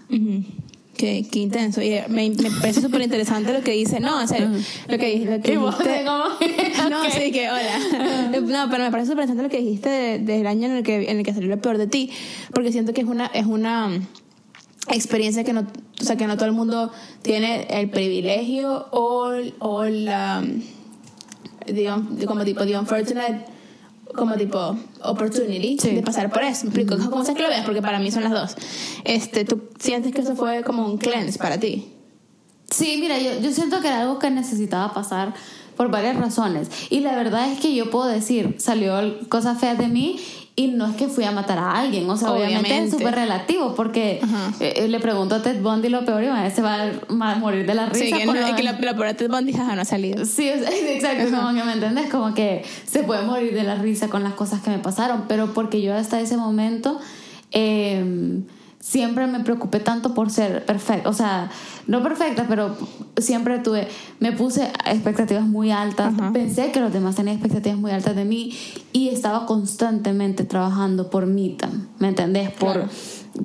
Qué, 0.97 1.25
qué, 1.29 1.39
intenso. 1.39 1.81
Y 1.81 1.99
me, 2.07 2.29
me 2.29 2.51
parece 2.61 2.79
súper 2.79 3.01
interesante 3.01 3.51
lo 3.51 3.61
que 3.61 3.71
dice. 3.71 3.99
No, 3.99 4.21
en 4.21 4.27
serio. 4.27 4.49
Lo 4.87 4.97
que, 4.97 5.25
lo 5.25 5.41
que 5.41 5.57
dijiste. 5.57 6.05
No, 6.89 7.09
sí, 7.09 7.31
que 7.31 7.49
hola. 7.49 8.39
No, 8.41 8.69
pero 8.69 8.83
me 8.83 8.91
parece 8.91 9.09
súper 9.09 9.23
interesante 9.23 9.43
lo 9.43 9.49
que 9.49 9.57
dijiste 9.57 9.89
desde 10.19 10.41
el 10.41 10.47
año 10.47 10.67
en 10.67 10.73
el, 10.73 10.83
que, 10.83 11.09
en 11.09 11.17
el 11.17 11.25
que 11.25 11.33
salió 11.33 11.49
lo 11.49 11.59
peor 11.59 11.77
de 11.77 11.87
ti. 11.87 12.11
Porque 12.53 12.71
siento 12.71 12.93
que 12.93 13.01
es 13.01 13.07
una, 13.07 13.25
es 13.27 13.47
una 13.47 13.89
experiencia 14.89 15.43
que 15.43 15.53
no, 15.53 15.61
o 15.61 16.03
sea, 16.03 16.15
que 16.15 16.27
no 16.27 16.35
todo 16.35 16.45
el 16.45 16.51
mundo 16.51 16.91
tiene 17.21 17.67
el 17.69 17.89
privilegio 17.89 18.87
o, 18.91 19.31
o 19.59 19.83
la, 19.85 20.43
digamos, 21.65 22.23
como 22.25 22.43
tipo, 22.43 22.65
the 22.65 22.77
unfortunate 22.77 23.52
como 24.13 24.35
tipo 24.35 24.77
opportunity 25.03 25.75
de 25.77 26.01
pasar 26.01 26.31
por 26.31 26.43
eso. 26.43 26.65
¿Me 26.65 26.69
explico? 26.69 26.97
¿Cómo 27.09 27.25
se 27.25 27.33
que 27.33 27.41
lo 27.41 27.49
ves? 27.49 27.61
Porque 27.65 27.81
para 27.81 27.99
mí 27.99 28.11
son 28.11 28.23
las 28.23 28.31
dos. 28.31 28.55
Este, 29.03 29.45
¿Tú 29.45 29.69
sientes 29.79 30.13
que 30.13 30.21
eso 30.21 30.35
fue 30.35 30.63
como 30.63 30.85
un 30.85 30.97
cleanse 30.97 31.37
para 31.37 31.59
ti? 31.59 31.93
Sí, 32.69 32.97
mira, 32.99 33.19
yo, 33.19 33.39
yo 33.39 33.51
siento 33.51 33.81
que 33.81 33.87
era 33.87 34.01
algo 34.01 34.19
que 34.19 34.29
necesitaba 34.29 34.93
pasar 34.93 35.33
por 35.75 35.89
varias 35.89 36.17
razones. 36.17 36.69
Y 36.89 37.01
la 37.01 37.15
verdad 37.15 37.51
es 37.51 37.59
que 37.59 37.75
yo 37.75 37.89
puedo 37.89 38.05
decir, 38.05 38.55
salió 38.59 39.19
cosas 39.29 39.59
feas 39.59 39.77
de 39.77 39.87
mí 39.87 40.19
y 40.55 40.67
no 40.67 40.87
es 40.87 40.95
que 40.95 41.07
fui 41.07 41.23
a 41.23 41.31
matar 41.31 41.57
a 41.57 41.79
alguien, 41.79 42.07
o 42.07 42.15
sea, 42.15 42.31
obviamente, 42.31 42.77
es 42.77 42.91
súper 42.91 43.15
relativo, 43.15 43.73
porque 43.75 44.21
eh, 44.59 44.87
le 44.87 44.99
pregunto 44.99 45.35
a 45.35 45.41
Ted 45.41 45.61
Bundy 45.61 45.89
lo 45.89 46.05
peor 46.05 46.23
y 46.23 46.51
se 46.51 46.61
va 46.61 46.83
a 46.83 47.35
morir 47.35 47.65
de 47.65 47.73
la 47.73 47.87
risa. 47.87 48.05
Sí, 48.05 48.11
que, 48.13 48.25
no, 48.25 48.33
que 48.33 48.63
la, 48.63 48.73
la 48.73 48.95
pobre 48.95 49.13
Ted 49.15 49.31
Bundy 49.31 49.53
no 49.53 49.81
ha 49.81 49.85
salido. 49.85 50.25
Sí, 50.25 50.47
exacto, 50.49 51.35
como 51.35 51.53
que 51.55 51.63
me 51.63 51.73
entiendes, 51.73 52.09
como 52.11 52.33
que 52.35 52.63
se 52.85 53.03
puede 53.03 53.23
morir 53.23 53.53
de 53.55 53.63
la 53.63 53.75
risa 53.75 54.09
con 54.09 54.23
las 54.23 54.33
cosas 54.33 54.61
que 54.61 54.69
me 54.69 54.79
pasaron, 54.79 55.25
pero 55.27 55.53
porque 55.53 55.81
yo 55.81 55.95
hasta 55.95 56.19
ese 56.19 56.37
momento... 56.37 56.99
Eh, 57.51 58.41
siempre 58.83 59.27
me 59.27 59.39
preocupé 59.39 59.79
tanto 59.79 60.13
por 60.13 60.29
ser 60.29 60.65
perfecta, 60.65 61.07
o 61.09 61.13
sea, 61.13 61.49
no 61.87 62.03
perfecta, 62.03 62.45
pero 62.49 62.75
siempre 63.17 63.59
tuve, 63.59 63.87
me 64.19 64.33
puse 64.33 64.73
expectativas 64.85 65.45
muy 65.45 65.71
altas, 65.71 66.13
pensé 66.33 66.73
que 66.73 66.81
los 66.81 66.91
demás 66.91 67.15
tenían 67.15 67.37
expectativas 67.37 67.79
muy 67.79 67.91
altas 67.91 68.13
de 68.17 68.25
mí 68.25 68.51
y 68.91 69.07
estaba 69.07 69.45
constantemente 69.45 70.43
trabajando 70.43 71.09
por 71.09 71.27
mí, 71.27 71.55
¿me 71.99 72.09
entendés? 72.09 72.51
Por, 72.51 72.89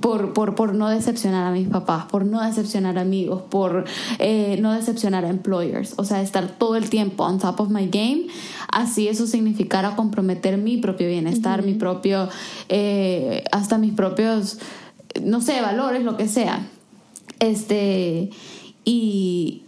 por, 0.00 0.33
por, 0.33 0.57
por, 0.57 0.75
no 0.75 0.88
decepcionar 0.88 1.47
a 1.47 1.52
mis 1.52 1.68
papás, 1.68 2.07
por 2.07 2.26
no 2.26 2.42
decepcionar 2.42 2.99
a 2.99 3.02
amigos, 3.02 3.42
por 3.42 3.85
eh, 4.18 4.59
no 4.61 4.73
decepcionar 4.73 5.25
a 5.25 5.28
employers, 5.28 5.95
o 5.99 6.04
sea, 6.04 6.21
estar 6.21 6.49
todo 6.49 6.75
el 6.75 6.90
tiempo 6.90 7.23
on 7.23 7.38
top 7.38 7.61
of 7.61 7.71
my 7.71 7.87
game, 7.87 8.26
así 8.73 9.07
eso 9.07 9.28
significara 9.28 9.95
comprometer 9.95 10.59
mi 10.59 10.78
propio 10.78 11.07
bienestar, 11.07 11.64
mi 11.64 11.75
propio, 11.75 12.28
eh, 12.68 13.45
hasta 13.52 13.78
mis 13.78 13.92
propios 13.92 14.59
no 15.22 15.40
sé, 15.40 15.60
valores, 15.60 16.04
lo 16.04 16.16
que 16.16 16.28
sea. 16.28 16.66
Este, 17.40 18.30
y, 18.84 19.62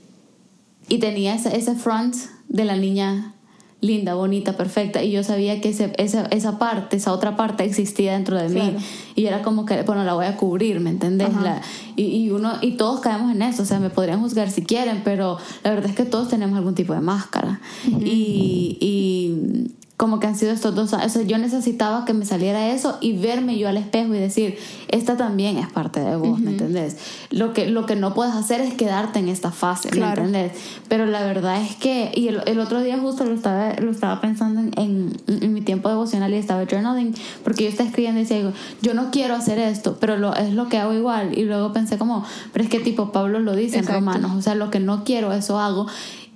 y 0.88 0.99
tenía 0.99 1.35
ese, 1.35 1.56
ese 1.56 1.75
front 1.75 2.16
de 2.49 2.64
la 2.64 2.76
niña 2.76 3.35
linda, 3.82 4.14
bonita, 4.14 4.59
perfecta, 4.59 5.02
y 5.02 5.11
yo 5.11 5.25
sabía 5.25 5.61
que 5.62 5.70
ese, 5.70 5.92
esa, 5.97 6.26
esa 6.26 6.59
parte, 6.59 6.99
esa 6.99 7.12
otra 7.12 7.35
parte 7.37 7.64
existía 7.64 8.12
dentro 8.12 8.37
de 8.37 8.50
mí, 8.50 8.76
y 9.14 9.25
era 9.25 9.40
como 9.40 9.64
que, 9.64 9.82
bueno, 9.85 10.04
la 10.04 10.12
voy 10.12 10.26
a 10.26 10.37
cubrir, 10.37 10.80
¿me 10.80 10.90
entendés? 10.90 11.32
La, 11.40 11.62
y, 11.97 12.04
y, 12.04 12.30
uno, 12.30 12.54
y 12.61 12.73
todos 12.73 13.00
caemos 13.00 13.32
en 13.32 13.40
eso, 13.40 13.62
o 13.62 13.66
sea, 13.66 13.80
me 13.80 13.88
podrían 13.88 14.20
juzgar 14.20 14.50
si 14.50 14.64
quieren, 14.64 15.00
pero 15.02 15.38
la 15.64 15.70
verdad 15.70 15.88
es 15.88 15.97
que 15.97 16.04
todos 16.04 16.28
tenemos 16.28 16.59
algún 16.59 16.75
tipo 16.75 16.92
de 16.92 17.00
máscara, 17.00 17.61
y, 17.87 18.76
y 18.82 19.73
como 20.00 20.19
que 20.19 20.26
han 20.26 20.35
sido 20.35 20.52
estos 20.52 20.75
dos 20.75 20.95
años. 20.95 21.09
O 21.09 21.09
sea, 21.11 21.23
yo 21.25 21.37
necesitaba 21.37 22.07
que 22.07 22.14
me 22.14 22.25
saliera 22.25 22.71
eso 22.71 22.97
y 23.02 23.19
verme 23.19 23.59
yo 23.59 23.69
al 23.69 23.76
espejo 23.76 24.14
y 24.14 24.19
decir, 24.19 24.57
esta 24.88 25.19
también 25.19 25.59
es 25.59 25.69
parte 25.69 26.00
de 26.00 26.16
vos, 26.16 26.40
¿me 26.40 26.52
entendés? 26.52 26.97
Lo 27.28 27.52
que, 27.52 27.66
lo 27.66 27.85
que 27.85 27.97
no 27.97 28.14
puedes 28.14 28.35
hacer 28.35 28.62
es 28.62 28.73
quedarte 28.73 29.19
en 29.19 29.28
esta 29.28 29.50
fase, 29.50 29.90
¿me 29.95 30.09
entendés? 30.09 30.52
Pero 30.88 31.04
la 31.04 31.23
verdad 31.23 31.61
es 31.61 31.76
que, 31.76 32.12
y 32.14 32.28
el, 32.28 32.40
el, 32.47 32.61
otro 32.61 32.80
día 32.80 32.99
justo 32.99 33.26
lo 33.26 33.35
estaba, 33.35 33.75
lo 33.75 33.90
estaba 33.90 34.23
pensando 34.23 34.62
en, 34.80 35.12
en, 35.26 35.52
mi 35.52 35.61
tiempo 35.61 35.90
devocional 35.90 36.33
y 36.33 36.37
estaba 36.37 36.64
journaling, 36.64 37.14
porque 37.45 37.64
yo 37.64 37.69
estaba 37.69 37.87
escribiendo 37.87 38.21
y 38.21 38.23
decía, 38.23 38.52
yo 38.80 38.95
no 38.95 39.11
quiero 39.11 39.35
hacer 39.35 39.59
esto, 39.59 39.99
pero 40.00 40.16
lo, 40.16 40.35
es 40.35 40.54
lo 40.54 40.71
que 40.71 40.78
hago 40.78 40.95
igual. 40.95 41.37
Y 41.37 41.45
luego 41.45 41.75
pensé 41.75 41.99
como, 41.99 42.25
pero 42.54 42.64
es 42.64 42.71
que 42.71 42.80
tipo 42.80 43.12
Pablo 43.12 43.38
lo 43.38 43.54
dice 43.54 43.80
en 43.80 43.87
Romanos, 43.87 44.33
o 44.35 44.40
sea, 44.40 44.54
lo 44.54 44.71
que 44.71 44.80
no 44.80 45.04
quiero, 45.04 45.35
eso 45.35 45.61
hago. 45.61 45.88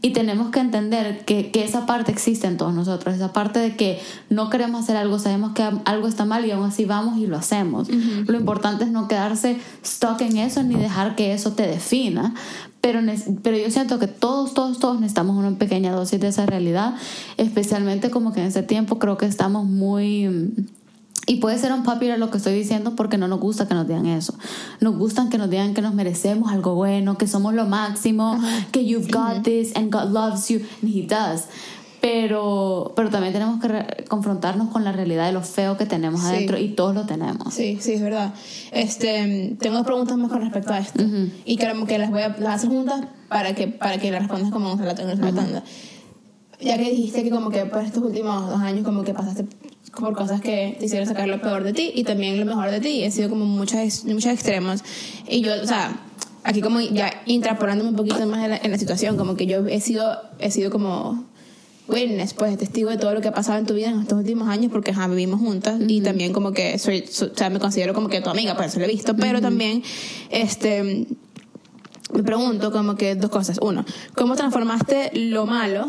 Y 0.05 0.11
tenemos 0.11 0.51
que 0.51 0.61
entender 0.61 1.25
que, 1.25 1.51
que, 1.51 1.65
esa 1.65 1.87
parte 1.87 2.13
existe 2.13 2.47
en 2.47 2.59
todos 2.59 2.75
nosotros, 2.75 3.15
esa 3.15 3.33
parte 3.33 3.59
de 3.59 3.75
que 3.75 3.99
no 4.29 4.51
queremos 4.51 4.83
hacer 4.83 4.99
algo, 4.99 5.19
sabemos 5.19 5.55
que 5.55 5.63
algo 5.63 6.09
está 6.09 6.27
mal 6.27 6.45
y 6.45 6.51
aún 6.51 6.67
así 6.67 6.85
vamos 6.85 7.17
y 7.17 7.27
lo 7.27 7.39
hacemos. 7.39 7.89
Lo 7.89 8.37
importante 8.37 8.85
es 8.85 8.91
no 8.91 9.09
quedarse 9.09 9.57
stuck 9.83 10.21
en 10.21 10.37
eso 10.37 10.63
ni 10.63 10.75
dejar 10.75 11.17
que 11.17 11.33
eso 11.33 11.53
te 11.53 11.67
defina. 11.67 12.35
Pero, 12.83 13.01
pero 13.43 13.57
yo 13.57 13.71
siento 13.71 13.99
que 13.99 14.07
todos, 14.07 14.53
todos, 14.53 14.79
todos 14.79 15.01
necesitamos 15.01 15.37
una 15.37 15.57
pequeña 15.57 15.93
dosis 15.93 16.21
de 16.21 16.29
esa 16.29 16.45
realidad, 16.45 16.97
especialmente 17.39 18.11
como 18.11 18.35
que 18.35 18.41
en 18.41 18.49
ese 18.49 18.63
tiempo 18.63 18.99
creo 18.99 19.17
que 19.17 19.25
estamos 19.25 19.65
muy 19.65 20.53
y 21.27 21.37
puede 21.37 21.59
ser 21.59 21.73
un 21.73 21.83
popular 21.83 22.19
lo 22.19 22.31
que 22.31 22.39
estoy 22.39 22.55
diciendo 22.55 22.95
porque 22.97 23.17
no 23.19 23.29
nos 23.29 23.41
gusta 23.41 23.67
que 23.67 23.75
nos 23.75 23.87
digan 23.87 24.07
eso. 24.07 24.35
Nos 24.81 24.97
gustan 24.97 25.31
que 25.31 25.39
nos 25.39 25.49
digan 25.51 25.73
que 25.75 25.83
nos 25.83 25.95
merecemos 25.95 26.53
algo 26.53 26.75
bueno, 26.75 27.17
que 27.17 27.27
somos 27.27 27.55
lo 27.55 27.67
máximo, 27.67 28.39
que 28.73 28.85
you've 28.85 29.11
got 29.11 29.43
this 29.43 29.75
and 29.77 29.93
God 29.93 30.11
loves 30.13 30.49
you, 30.49 30.61
and 30.83 30.95
He 30.95 31.07
does. 31.07 31.45
pero, 32.01 32.93
pero 32.95 33.09
también 33.09 33.33
tenemos 33.33 33.63
que 33.63 34.05
confrontarnos 34.09 34.69
con 34.69 34.85
la 34.85 34.93
realidad 34.93 35.25
de 35.27 35.33
lo 35.33 35.41
feo 35.41 35.79
que 35.79 35.87
tenemos 35.87 36.21
Sí. 36.21 36.27
adentro 36.27 36.59
y 36.59 36.69
todos 36.69 36.95
lo 36.95 37.07
tenemos. 37.07 37.55
Sí, 37.55 37.79
sí, 37.81 37.95
es 37.95 38.03
verdad. 38.03 38.35
Este, 38.73 39.57
tengo 39.59 39.77
dos 39.77 39.87
preguntas 39.87 40.19
más 40.19 40.31
con 40.31 40.43
respecto 40.43 40.75
a 40.75 40.81
esto. 40.81 41.03
Y 41.47 41.57
creo 41.57 41.87
que 41.87 41.97
las 41.97 42.11
voy 42.11 42.21
a 42.21 42.29
las 42.39 42.57
hacer 42.57 42.69
juntas 42.69 43.07
para 43.31 43.55
que, 43.55 43.69
para 43.69 43.97
que 43.97 44.11
las 44.11 44.21
respondas 44.21 44.51
como 44.51 44.75
nuestra 44.75 44.91
en 45.01 45.07
nuestra 45.07 45.33
tanda. 45.33 45.65
Ya 46.61 46.77
que 46.77 46.91
dijiste 46.91 47.23
que 47.23 47.31
como 47.31 47.49
que 47.49 47.65
por 47.65 47.81
estos 47.83 48.03
últimos 48.03 48.51
dos 48.51 48.61
años 48.61 48.85
como 48.85 49.03
que 49.03 49.15
pasaste 49.15 49.47
por 49.99 50.15
cosas 50.15 50.41
que 50.41 50.77
te 50.79 50.87
hicieron 50.87 51.07
sacar 51.07 51.29
lo 51.29 51.41
peor 51.41 51.63
de 51.65 51.73
ti 51.73 51.93
y 51.95 52.05
también 52.05 52.39
lo 52.41 52.47
mejor 52.47 52.71
de 52.71 52.81
ti. 52.81 53.05
He 53.05 53.11
sido 53.11 53.29
como 53.31 53.45
muchos, 53.45 54.05
muchos 54.05 54.33
extremos. 54.33 54.83
Y 55.29 55.41
yo, 55.43 55.53
o 55.63 55.67
sea, 55.67 55.97
aquí 56.43 56.61
como 56.61 56.81
ya 56.81 57.13
intrapolándome 57.27 57.91
un 57.91 57.97
poquito 57.97 58.25
más 58.27 58.43
en 58.45 58.51
la, 58.51 58.57
en 58.57 58.71
la 58.71 58.79
situación, 58.79 59.17
como 59.17 59.37
que 59.37 59.47
yo 59.47 59.67
he 59.67 59.81
sido, 59.81 60.17
he 60.39 60.51
sido 60.51 60.71
como 60.71 61.25
witness, 61.87 62.33
pues 62.33 62.57
testigo 62.57 62.89
de 62.91 62.97
todo 62.97 63.13
lo 63.15 63.21
que 63.21 63.29
ha 63.29 63.35
pasado 63.35 63.59
en 63.59 63.67
tu 63.67 63.75
vida 63.75 63.91
en 63.91 64.01
estos 64.01 64.19
últimos 64.19 64.49
años 64.49 64.73
porque 64.73 64.93
ajá, 64.93 65.07
vivimos 65.07 65.39
juntas 65.41 65.79
y 65.87 66.01
también 66.01 66.33
como 66.33 66.53
que 66.53 66.79
soy, 66.79 67.05
so- 67.07 67.27
o 67.27 67.37
sea, 67.37 67.51
me 67.51 67.59
considero 67.61 67.93
como 67.93 68.09
que 68.09 68.23
tu 68.23 68.31
amiga, 68.31 68.57
pues 68.57 68.69
eso 68.69 68.79
lo 68.81 68.87
he 68.87 68.89
visto, 68.89 69.15
pero 69.15 69.43
también 69.43 69.83
este 70.31 71.07
me 72.13 72.23
pregunto 72.23 72.73
como 72.73 72.95
que 72.97 73.17
dos 73.17 73.31
cosas. 73.31 73.59
Uno, 73.61 73.85
¿cómo 74.15 74.35
transformaste 74.35 75.11
lo 75.15 75.45
malo 75.47 75.89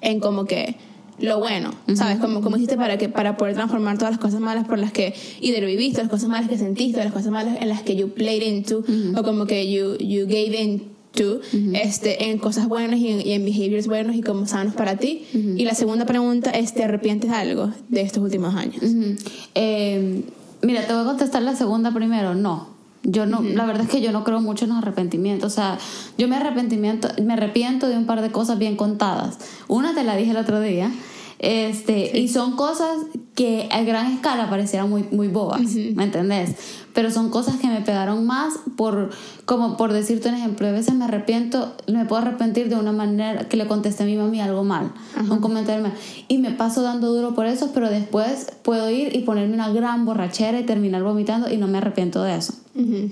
en 0.00 0.20
como 0.20 0.44
que 0.46 0.76
lo 1.18 1.38
bueno? 1.38 1.74
¿Sabes? 1.94 2.18
¿Cómo, 2.18 2.42
cómo 2.42 2.56
hiciste 2.56 2.76
para 2.76 2.98
que 2.98 3.08
para 3.08 3.36
poder 3.36 3.54
transformar 3.54 3.98
todas 3.98 4.12
las 4.12 4.20
cosas 4.20 4.40
malas 4.40 4.66
por 4.66 4.78
las 4.78 4.92
que 4.92 5.14
lo 5.40 5.66
viviste, 5.66 6.00
las 6.00 6.10
cosas 6.10 6.28
malas 6.28 6.48
que 6.48 6.58
sentiste, 6.58 7.02
las 7.02 7.12
cosas 7.12 7.32
malas 7.32 7.58
en 7.60 7.68
las 7.68 7.82
que 7.82 7.96
you 7.96 8.10
played 8.10 8.42
into 8.42 8.84
o 9.16 9.22
como 9.22 9.46
que 9.46 9.70
you 9.70 9.96
you 9.98 10.26
gave 10.26 10.60
into 10.60 11.40
este 11.74 12.28
en 12.30 12.38
cosas 12.38 12.68
buenas 12.68 13.00
y 13.00 13.08
en, 13.08 13.26
y 13.26 13.32
en 13.32 13.44
behaviors 13.44 13.86
buenos 13.86 14.16
y 14.16 14.20
como 14.20 14.46
sanos 14.46 14.74
para 14.74 14.96
ti. 14.96 15.24
Y 15.32 15.64
la 15.64 15.74
segunda 15.74 16.04
pregunta 16.04 16.50
es 16.50 16.74
¿te 16.74 16.84
arrepientes 16.84 17.30
de 17.30 17.36
algo 17.36 17.72
de 17.88 18.02
estos 18.02 18.22
últimos 18.22 18.54
años? 18.54 18.82
Eh, 19.54 20.22
mira, 20.62 20.86
te 20.86 20.92
voy 20.92 21.02
a 21.02 21.06
contestar 21.06 21.42
la 21.42 21.56
segunda 21.56 21.92
primero. 21.92 22.34
No. 22.34 22.75
Yo 23.08 23.24
no, 23.24 23.40
la 23.40 23.66
verdad 23.66 23.84
es 23.84 23.90
que 23.90 24.00
yo 24.00 24.10
no 24.10 24.24
creo 24.24 24.40
mucho 24.40 24.64
en 24.64 24.70
los 24.70 24.78
arrepentimientos. 24.78 25.52
O 25.52 25.54
sea, 25.54 25.78
yo 26.18 26.26
me 26.26 26.34
arrepentimiento, 26.34 27.08
me 27.22 27.34
arrepiento 27.34 27.88
de 27.88 27.96
un 27.96 28.04
par 28.04 28.20
de 28.20 28.32
cosas 28.32 28.58
bien 28.58 28.76
contadas. 28.76 29.38
Una 29.68 29.94
te 29.94 30.02
la 30.02 30.16
dije 30.16 30.32
el 30.32 30.36
otro 30.36 30.60
día. 30.60 30.90
Este, 31.38 32.18
y 32.18 32.26
son 32.26 32.56
cosas 32.56 32.96
que 33.36 33.68
a 33.70 33.82
gran 33.82 34.10
escala 34.12 34.48
parecieran 34.48 34.88
muy, 34.88 35.04
muy 35.12 35.28
bobas, 35.28 35.60
¿me 35.60 36.04
entendés? 36.04 36.56
Pero 36.94 37.10
son 37.10 37.28
cosas 37.28 37.56
que 37.56 37.66
me 37.66 37.82
pegaron 37.82 38.24
más 38.26 38.54
por, 38.76 39.10
como 39.44 39.76
por 39.76 39.92
decirte 39.92 40.30
un 40.30 40.36
ejemplo, 40.36 40.66
a 40.66 40.70
veces 40.70 40.94
me 40.94 41.04
arrepiento, 41.04 41.76
me 41.86 42.06
puedo 42.06 42.22
arrepentir 42.22 42.70
de 42.70 42.76
una 42.76 42.92
manera 42.92 43.46
que 43.46 43.58
le 43.58 43.66
contesté 43.66 44.04
a 44.04 44.06
mi 44.06 44.16
mami 44.16 44.40
algo 44.40 44.64
mal, 44.64 44.90
un 45.30 45.40
comentario 45.40 45.82
mal, 45.82 45.92
y 46.28 46.38
me 46.38 46.50
paso 46.52 46.80
dando 46.80 47.12
duro 47.12 47.34
por 47.34 47.44
eso, 47.44 47.72
pero 47.74 47.90
después 47.90 48.46
puedo 48.62 48.90
ir 48.90 49.14
y 49.14 49.18
ponerme 49.20 49.52
una 49.52 49.68
gran 49.68 50.06
borrachera 50.06 50.58
y 50.58 50.64
terminar 50.64 51.02
vomitando 51.02 51.52
y 51.52 51.58
no 51.58 51.68
me 51.68 51.76
arrepiento 51.76 52.22
de 52.22 52.36
eso. 52.36 52.54
Ujú. 52.74 53.10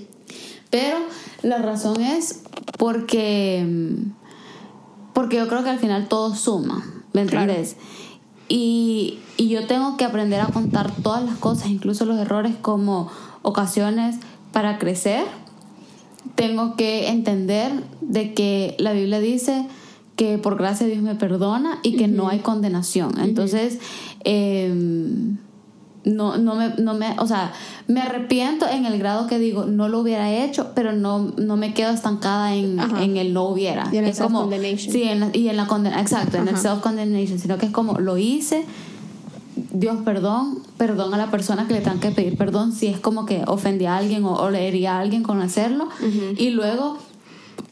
Pero 0.71 0.97
la 1.43 1.59
razón 1.59 2.01
es 2.01 2.41
porque, 2.79 3.63
porque 5.13 5.37
yo 5.37 5.47
creo 5.47 5.63
que 5.63 5.69
al 5.69 5.79
final 5.79 6.07
todo 6.07 6.33
suma, 6.33 6.83
¿me 7.13 7.21
entiendes? 7.21 7.75
Y, 8.47 9.19
y 9.37 9.49
yo 9.49 9.65
tengo 9.67 9.97
que 9.97 10.05
aprender 10.05 10.41
a 10.41 10.47
contar 10.47 10.91
todas 10.91 11.23
las 11.23 11.37
cosas, 11.37 11.69
incluso 11.69 12.05
los 12.05 12.19
errores, 12.19 12.55
como 12.61 13.09
ocasiones 13.41 14.17
para 14.51 14.77
crecer. 14.77 15.25
Tengo 16.35 16.75
que 16.75 17.09
entender 17.09 17.71
de 18.01 18.33
que 18.33 18.75
la 18.77 18.93
Biblia 18.93 19.19
dice 19.19 19.67
que 20.15 20.37
por 20.37 20.57
gracia 20.57 20.87
Dios 20.87 21.01
me 21.01 21.15
perdona 21.15 21.79
y 21.83 21.97
que 21.97 22.07
no 22.07 22.29
hay 22.29 22.39
condenación. 22.39 23.19
Entonces, 23.19 23.79
em, 24.23 25.37
no, 26.05 26.37
no, 26.37 26.55
me, 26.55 26.69
no 26.77 26.93
me, 26.93 27.15
o 27.19 27.27
sea, 27.27 27.51
me 27.87 28.01
arrepiento 28.01 28.67
en 28.67 28.85
el 28.85 28.97
grado 28.99 29.27
que 29.27 29.39
digo, 29.39 29.65
no 29.65 29.89
lo 29.89 29.99
hubiera 29.99 30.31
hecho, 30.31 30.71
pero 30.75 30.93
no, 30.93 31.33
no 31.37 31.57
me 31.57 31.73
quedo 31.73 31.91
estancada 31.91 32.55
en, 32.55 32.79
el 33.17 33.33
no 33.33 33.43
hubiera. 33.45 33.89
Y 33.91 33.97
en 33.97 34.05
el 34.05 34.11
es 34.11 34.17
como, 34.19 34.41
sí, 34.91 35.03
en 35.03 35.19
la- 35.19 35.29
y 35.33 35.49
en 35.49 35.57
la 35.57 35.67
condena, 35.67 35.99
exacto, 36.01 36.37
en 36.37 36.47
el 36.47 36.55
self-condemnation, 36.57 37.39
sino 37.39 37.57
que 37.57 37.65
es 37.65 37.71
como, 37.71 37.99
lo 37.99 38.17
hice, 38.17 38.65
Dios 39.71 39.97
perdón, 40.03 40.59
perdón 40.77 41.13
a 41.13 41.17
la 41.17 41.31
persona 41.31 41.65
que 41.67 41.73
le 41.73 41.79
tengan 41.81 41.99
que 41.99 42.11
pedir 42.11 42.37
perdón 42.37 42.73
si 42.73 42.87
es 42.87 42.99
como 42.99 43.25
que 43.25 43.43
ofendí 43.47 43.85
a 43.85 43.95
alguien 43.97 44.25
o, 44.25 44.33
o 44.33 44.49
le 44.49 44.67
herí 44.67 44.85
a 44.85 44.99
alguien 44.99 45.23
con 45.23 45.41
hacerlo, 45.41 45.87
y 46.37 46.49
luego 46.51 46.97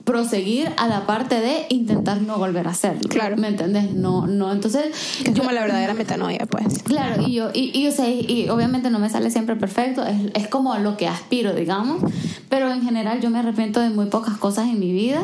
proseguir 0.03 0.69
a 0.77 0.87
la 0.87 1.05
parte 1.05 1.39
de 1.39 1.65
intentar 1.69 2.21
no 2.21 2.37
volver 2.37 2.67
a 2.67 2.71
hacerlo. 2.71 3.07
Claro. 3.09 3.37
¿Me 3.37 3.47
entendés? 3.47 3.93
No, 3.93 4.27
no, 4.27 4.51
entonces... 4.51 4.87
Que 5.23 5.29
es 5.29 5.33
yo- 5.35 5.41
como 5.43 5.51
la 5.53 5.61
verdadera 5.61 5.93
metanoia, 5.93 6.45
pues. 6.45 6.83
Claro, 6.83 7.23
y 7.25 7.33
yo, 7.35 7.51
y, 7.53 7.71
y, 7.77 7.87
o 7.87 7.91
sea, 7.91 8.09
y, 8.09 8.25
y 8.29 8.49
obviamente 8.49 8.89
no 8.89 8.99
me 8.99 9.09
sale 9.09 9.31
siempre 9.31 9.55
perfecto, 9.55 10.05
es, 10.05 10.17
es 10.33 10.47
como 10.49 10.75
lo 10.77 10.97
que 10.97 11.07
aspiro, 11.07 11.53
digamos, 11.53 12.01
pero 12.49 12.69
en 12.71 12.81
general 12.83 13.21
yo 13.21 13.29
me 13.29 13.39
arrepiento 13.39 13.79
de 13.79 13.89
muy 13.91 14.07
pocas 14.07 14.37
cosas 14.37 14.67
en 14.67 14.79
mi 14.79 14.91
vida. 14.91 15.21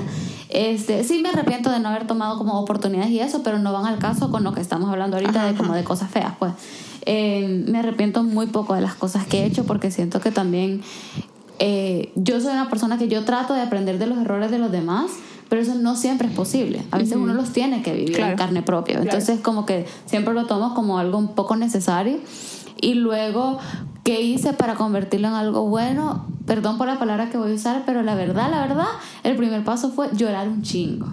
Este, 0.47 1.03
sí 1.03 1.19
me 1.21 1.29
arrepiento 1.29 1.69
de 1.69 1.79
no 1.79 1.89
haber 1.89 2.07
tomado 2.07 2.37
como 2.37 2.57
oportunidades 2.59 3.11
y 3.11 3.19
eso, 3.19 3.43
pero 3.43 3.59
no 3.59 3.73
van 3.73 3.85
al 3.85 3.99
caso 3.99 4.31
con 4.31 4.43
lo 4.43 4.53
que 4.53 4.61
estamos 4.61 4.89
hablando 4.89 5.17
ahorita 5.17 5.39
Ajá, 5.41 5.47
de 5.51 5.55
como 5.57 5.71
ajá. 5.71 5.77
de 5.77 5.83
cosas 5.83 6.09
feas, 6.09 6.33
pues. 6.39 6.53
Eh, 7.05 7.65
me 7.67 7.79
arrepiento 7.79 8.23
muy 8.23 8.47
poco 8.47 8.75
de 8.75 8.81
las 8.81 8.93
cosas 8.95 9.25
que 9.25 9.39
he 9.41 9.45
hecho 9.45 9.65
porque 9.65 9.89
siento 9.91 10.19
que 10.19 10.31
también 10.31 10.81
eh, 11.59 12.11
yo 12.15 12.39
soy 12.41 12.53
una 12.53 12.69
persona 12.69 12.97
que 12.97 13.07
yo 13.07 13.23
trato 13.25 13.53
de 13.53 13.61
aprender 13.61 13.99
de 13.99 14.07
los 14.07 14.17
errores 14.17 14.49
de 14.51 14.59
los 14.59 14.71
demás, 14.71 15.11
pero 15.49 15.61
eso 15.61 15.75
no 15.75 15.95
siempre 15.95 16.27
es 16.27 16.33
posible. 16.33 16.83
A 16.91 16.97
veces 16.97 17.17
uno 17.17 17.33
los 17.33 17.49
tiene 17.51 17.81
que 17.81 17.93
vivir 17.93 18.15
Claro. 18.15 18.31
en 18.31 18.37
carne 18.37 18.61
propia. 18.61 18.95
Claro. 18.95 19.09
Entonces, 19.09 19.39
como 19.41 19.65
que 19.65 19.85
siempre 20.05 20.33
lo 20.33 20.45
tomo 20.45 20.73
como 20.75 20.99
algo 20.99 21.17
un 21.17 21.33
poco 21.35 21.55
necesario. 21.55 22.17
Y 22.81 22.93
luego, 22.93 23.57
¿qué 24.03 24.21
hice 24.21 24.53
para 24.53 24.75
convertirlo 24.75 25.27
en 25.27 25.33
algo 25.33 25.67
bueno? 25.67 26.27
Perdón 26.45 26.77
por 26.77 26.87
la 26.87 26.97
palabra 26.99 27.29
que 27.29 27.37
voy 27.37 27.51
a 27.51 27.55
usar, 27.55 27.83
pero 27.85 28.03
la 28.03 28.15
verdad, 28.15 28.49
la 28.51 28.61
verdad, 28.61 28.87
el 29.23 29.35
primer 29.35 29.63
paso 29.63 29.89
fue 29.91 30.09
llorar 30.15 30.47
un 30.47 30.61
chingo. 30.61 31.07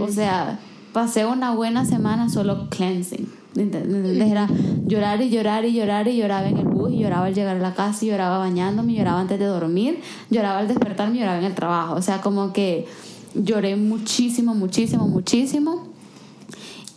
O 0.00 0.08
sea, 0.08 0.58
pasé 0.92 1.26
una 1.26 1.52
buena 1.52 1.84
semana 1.84 2.28
solo 2.28 2.68
cleansing. 2.70 3.28
Era 3.56 4.48
llorar 4.86 5.20
y 5.22 5.30
llorar 5.30 5.64
y 5.64 5.72
llorar 5.72 6.08
y 6.08 6.16
lloraba 6.16 6.48
en 6.48 6.58
el 6.58 6.66
bus 6.66 6.92
y 6.92 6.98
lloraba 6.98 7.26
al 7.26 7.34
llegar 7.34 7.56
a 7.56 7.60
la 7.60 7.74
casa 7.74 8.04
y 8.04 8.08
lloraba 8.08 8.38
bañándome, 8.38 8.94
lloraba 8.94 9.20
antes 9.20 9.38
de 9.38 9.46
dormir, 9.46 10.00
lloraba 10.30 10.58
al 10.58 10.68
despertarme 10.68 11.16
y 11.16 11.20
lloraba 11.20 11.38
en 11.38 11.44
el 11.44 11.54
trabajo. 11.54 11.94
O 11.94 12.02
sea, 12.02 12.20
como 12.20 12.52
que 12.52 12.86
lloré 13.34 13.76
muchísimo, 13.76 14.54
muchísimo, 14.54 15.08
muchísimo. 15.08 15.88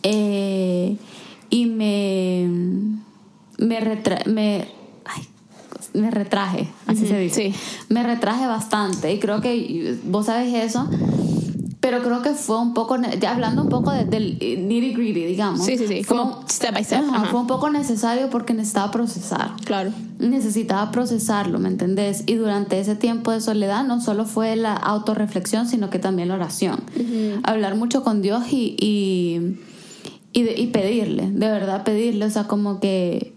Eh, 0.03 0.97
y 1.49 1.65
me 1.65 2.47
me, 3.59 3.79
retra 3.79 4.19
me, 4.25 4.67
ay, 5.05 5.23
me 5.93 6.09
retraje, 6.11 6.67
así 6.87 7.05
se 7.05 7.19
dice. 7.19 7.51
sí. 7.51 7.59
Me 7.89 8.03
retraje 8.03 8.47
bastante 8.47 9.13
y 9.13 9.19
creo 9.19 9.41
que 9.41 9.97
vos 10.05 10.25
sabes 10.25 10.53
eso, 10.53 10.89
pero 11.81 12.01
creo 12.03 12.21
que 12.21 12.31
fue 12.31 12.59
un 12.59 12.73
poco, 12.73 12.97
ya 13.19 13.31
hablando 13.33 13.61
un 13.61 13.69
poco 13.69 13.91
de- 13.91 14.03
del 14.05 14.33
nitty 14.39 14.93
gritty, 14.93 15.25
digamos. 15.25 15.65
Sí, 15.65 15.77
sí, 15.77 15.87
sí, 15.87 16.03
Fue 16.03 16.17
como 16.17 16.43
step 16.49 16.73
by 16.73 16.83
step, 16.83 17.03
Ajá, 17.09 17.25
fue 17.31 17.39
un 17.39 17.47
poco 17.47 17.69
necesario 17.69 18.29
porque 18.29 18.53
necesitaba 18.53 18.91
procesar 18.91 19.51
Claro. 19.63 19.91
necesitaba 20.19 20.91
procesarlo, 20.91 21.57
¿me 21.59 21.69
entendés? 21.69 22.23
Y 22.27 22.35
durante 22.35 22.79
ese 22.79 22.95
tiempo 22.95 23.31
de 23.31 23.39
soledad 23.39 23.85
no 23.85 24.01
solo 24.01 24.25
fue 24.25 24.55
la 24.57 24.73
autorreflexión, 24.73 25.67
sino 25.67 25.89
que 25.89 25.99
también 25.99 26.27
la 26.27 26.35
oración. 26.35 26.83
Hablar 27.43 27.75
mucho 27.75 28.03
con 28.03 28.21
Dios 28.21 28.43
y, 28.51 28.75
y, 28.79 29.57
y, 30.33 30.43
de- 30.43 30.59
y 30.59 30.67
pedirle, 30.67 31.31
de 31.31 31.49
verdad 31.49 31.83
pedirle, 31.85 32.25
o 32.25 32.29
sea, 32.29 32.43
como 32.47 32.81
que, 32.81 33.35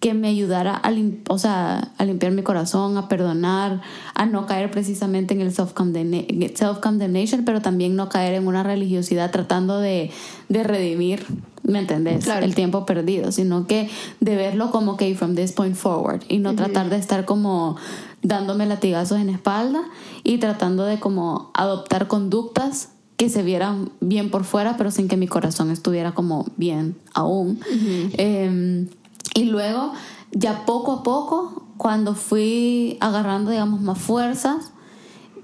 que 0.00 0.14
me 0.14 0.28
ayudara 0.28 0.74
a, 0.74 0.90
lim- 0.90 1.20
o 1.28 1.38
sea, 1.38 1.92
a 1.98 2.04
limpiar 2.06 2.32
mi 2.32 2.42
corazón, 2.42 2.96
a 2.96 3.06
perdonar, 3.06 3.82
a 4.14 4.24
no 4.24 4.46
caer 4.46 4.70
precisamente 4.70 5.34
en 5.34 5.42
el 5.42 5.52
self-condemna- 5.54 6.54
self-condemnation, 6.54 7.44
pero 7.44 7.60
también 7.60 7.96
no 7.96 8.08
caer 8.08 8.32
en 8.34 8.46
una 8.46 8.62
religiosidad 8.62 9.30
tratando 9.30 9.78
de, 9.78 10.10
de 10.48 10.64
redimir. 10.64 11.26
¿Me 11.62 11.78
entendés? 11.80 12.24
Claro. 12.24 12.44
El 12.46 12.54
tiempo 12.54 12.86
perdido, 12.86 13.30
sino 13.30 13.66
que 13.66 13.90
de 14.20 14.34
verlo 14.36 14.70
como 14.70 14.96
que 14.96 15.14
from 15.14 15.34
this 15.36 15.52
point 15.52 15.76
forward 15.76 16.22
y 16.28 16.38
no 16.38 16.54
tratar 16.56 16.88
de 16.88 16.96
estar 16.96 17.26
como 17.26 17.76
dándome 18.22 18.64
latigazos 18.64 19.18
en 19.20 19.26
la 19.26 19.32
espalda 19.34 19.82
y 20.24 20.38
tratando 20.38 20.84
de 20.86 20.98
como 20.98 21.50
adoptar 21.52 22.08
conductas 22.08 22.88
que 23.18 23.28
se 23.28 23.42
vieran 23.42 23.90
bien 24.00 24.30
por 24.30 24.44
fuera, 24.44 24.78
pero 24.78 24.90
sin 24.90 25.06
que 25.06 25.18
mi 25.18 25.28
corazón 25.28 25.70
estuviera 25.70 26.12
como 26.12 26.46
bien 26.56 26.96
aún. 27.12 27.60
Eh, 28.14 28.86
y 29.34 29.44
luego, 29.44 29.92
ya 30.32 30.64
poco 30.66 30.92
a 30.92 31.02
poco, 31.02 31.62
cuando 31.76 32.14
fui 32.14 32.96
agarrando, 33.00 33.50
digamos, 33.50 33.80
más 33.80 33.98
fuerzas, 33.98 34.72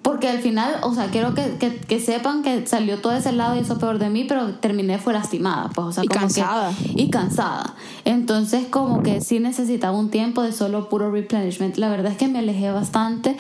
porque 0.02 0.28
al 0.28 0.38
final, 0.38 0.76
o 0.83 0.95
sea, 0.95 1.11
quiero 1.11 1.35
que, 1.35 1.56
que, 1.59 1.78
que 1.78 1.99
sepan 1.99 2.45
que 2.45 2.64
salió 2.68 2.99
todo 3.00 3.12
ese 3.12 3.33
lado 3.33 3.56
y 3.56 3.61
eso 3.61 3.76
peor 3.78 3.99
de 3.99 4.09
mí, 4.09 4.25
pero 4.28 4.54
terminé 4.54 4.99
fue 4.99 5.12
lastimada, 5.12 5.68
pues, 5.75 5.87
o 5.88 5.92
sea, 5.92 6.04
Y 6.04 6.06
como 6.06 6.21
que- 6.28 6.35
cansada. 6.40 6.73
y 6.95 7.11
cansada. 7.11 7.75
Entonces, 8.04 8.66
como 8.68 9.02
que 9.02 9.21
sí 9.21 9.40
necesitaba 9.40 9.99
un 9.99 10.11
tiempo 10.11 10.42
de 10.42 10.52
solo 10.52 10.88
puro 10.88 11.11
replenishment. 11.11 11.76
La 11.78 11.88
verdad 11.88 12.12
es 12.12 12.18
que 12.18 12.28
me 12.28 12.38
alejé 12.38 12.71
bastante 12.71 13.37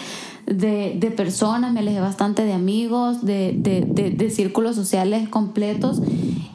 de, 0.46 0.96
de 0.98 1.10
personas, 1.12 1.72
me 1.72 1.80
alejé 1.80 2.00
bastante 2.00 2.44
de 2.44 2.54
amigos, 2.54 3.24
de, 3.24 3.54
de, 3.56 3.82
de, 3.86 4.10
de 4.10 4.30
círculos 4.30 4.74
sociales 4.74 5.28
completos 5.28 6.00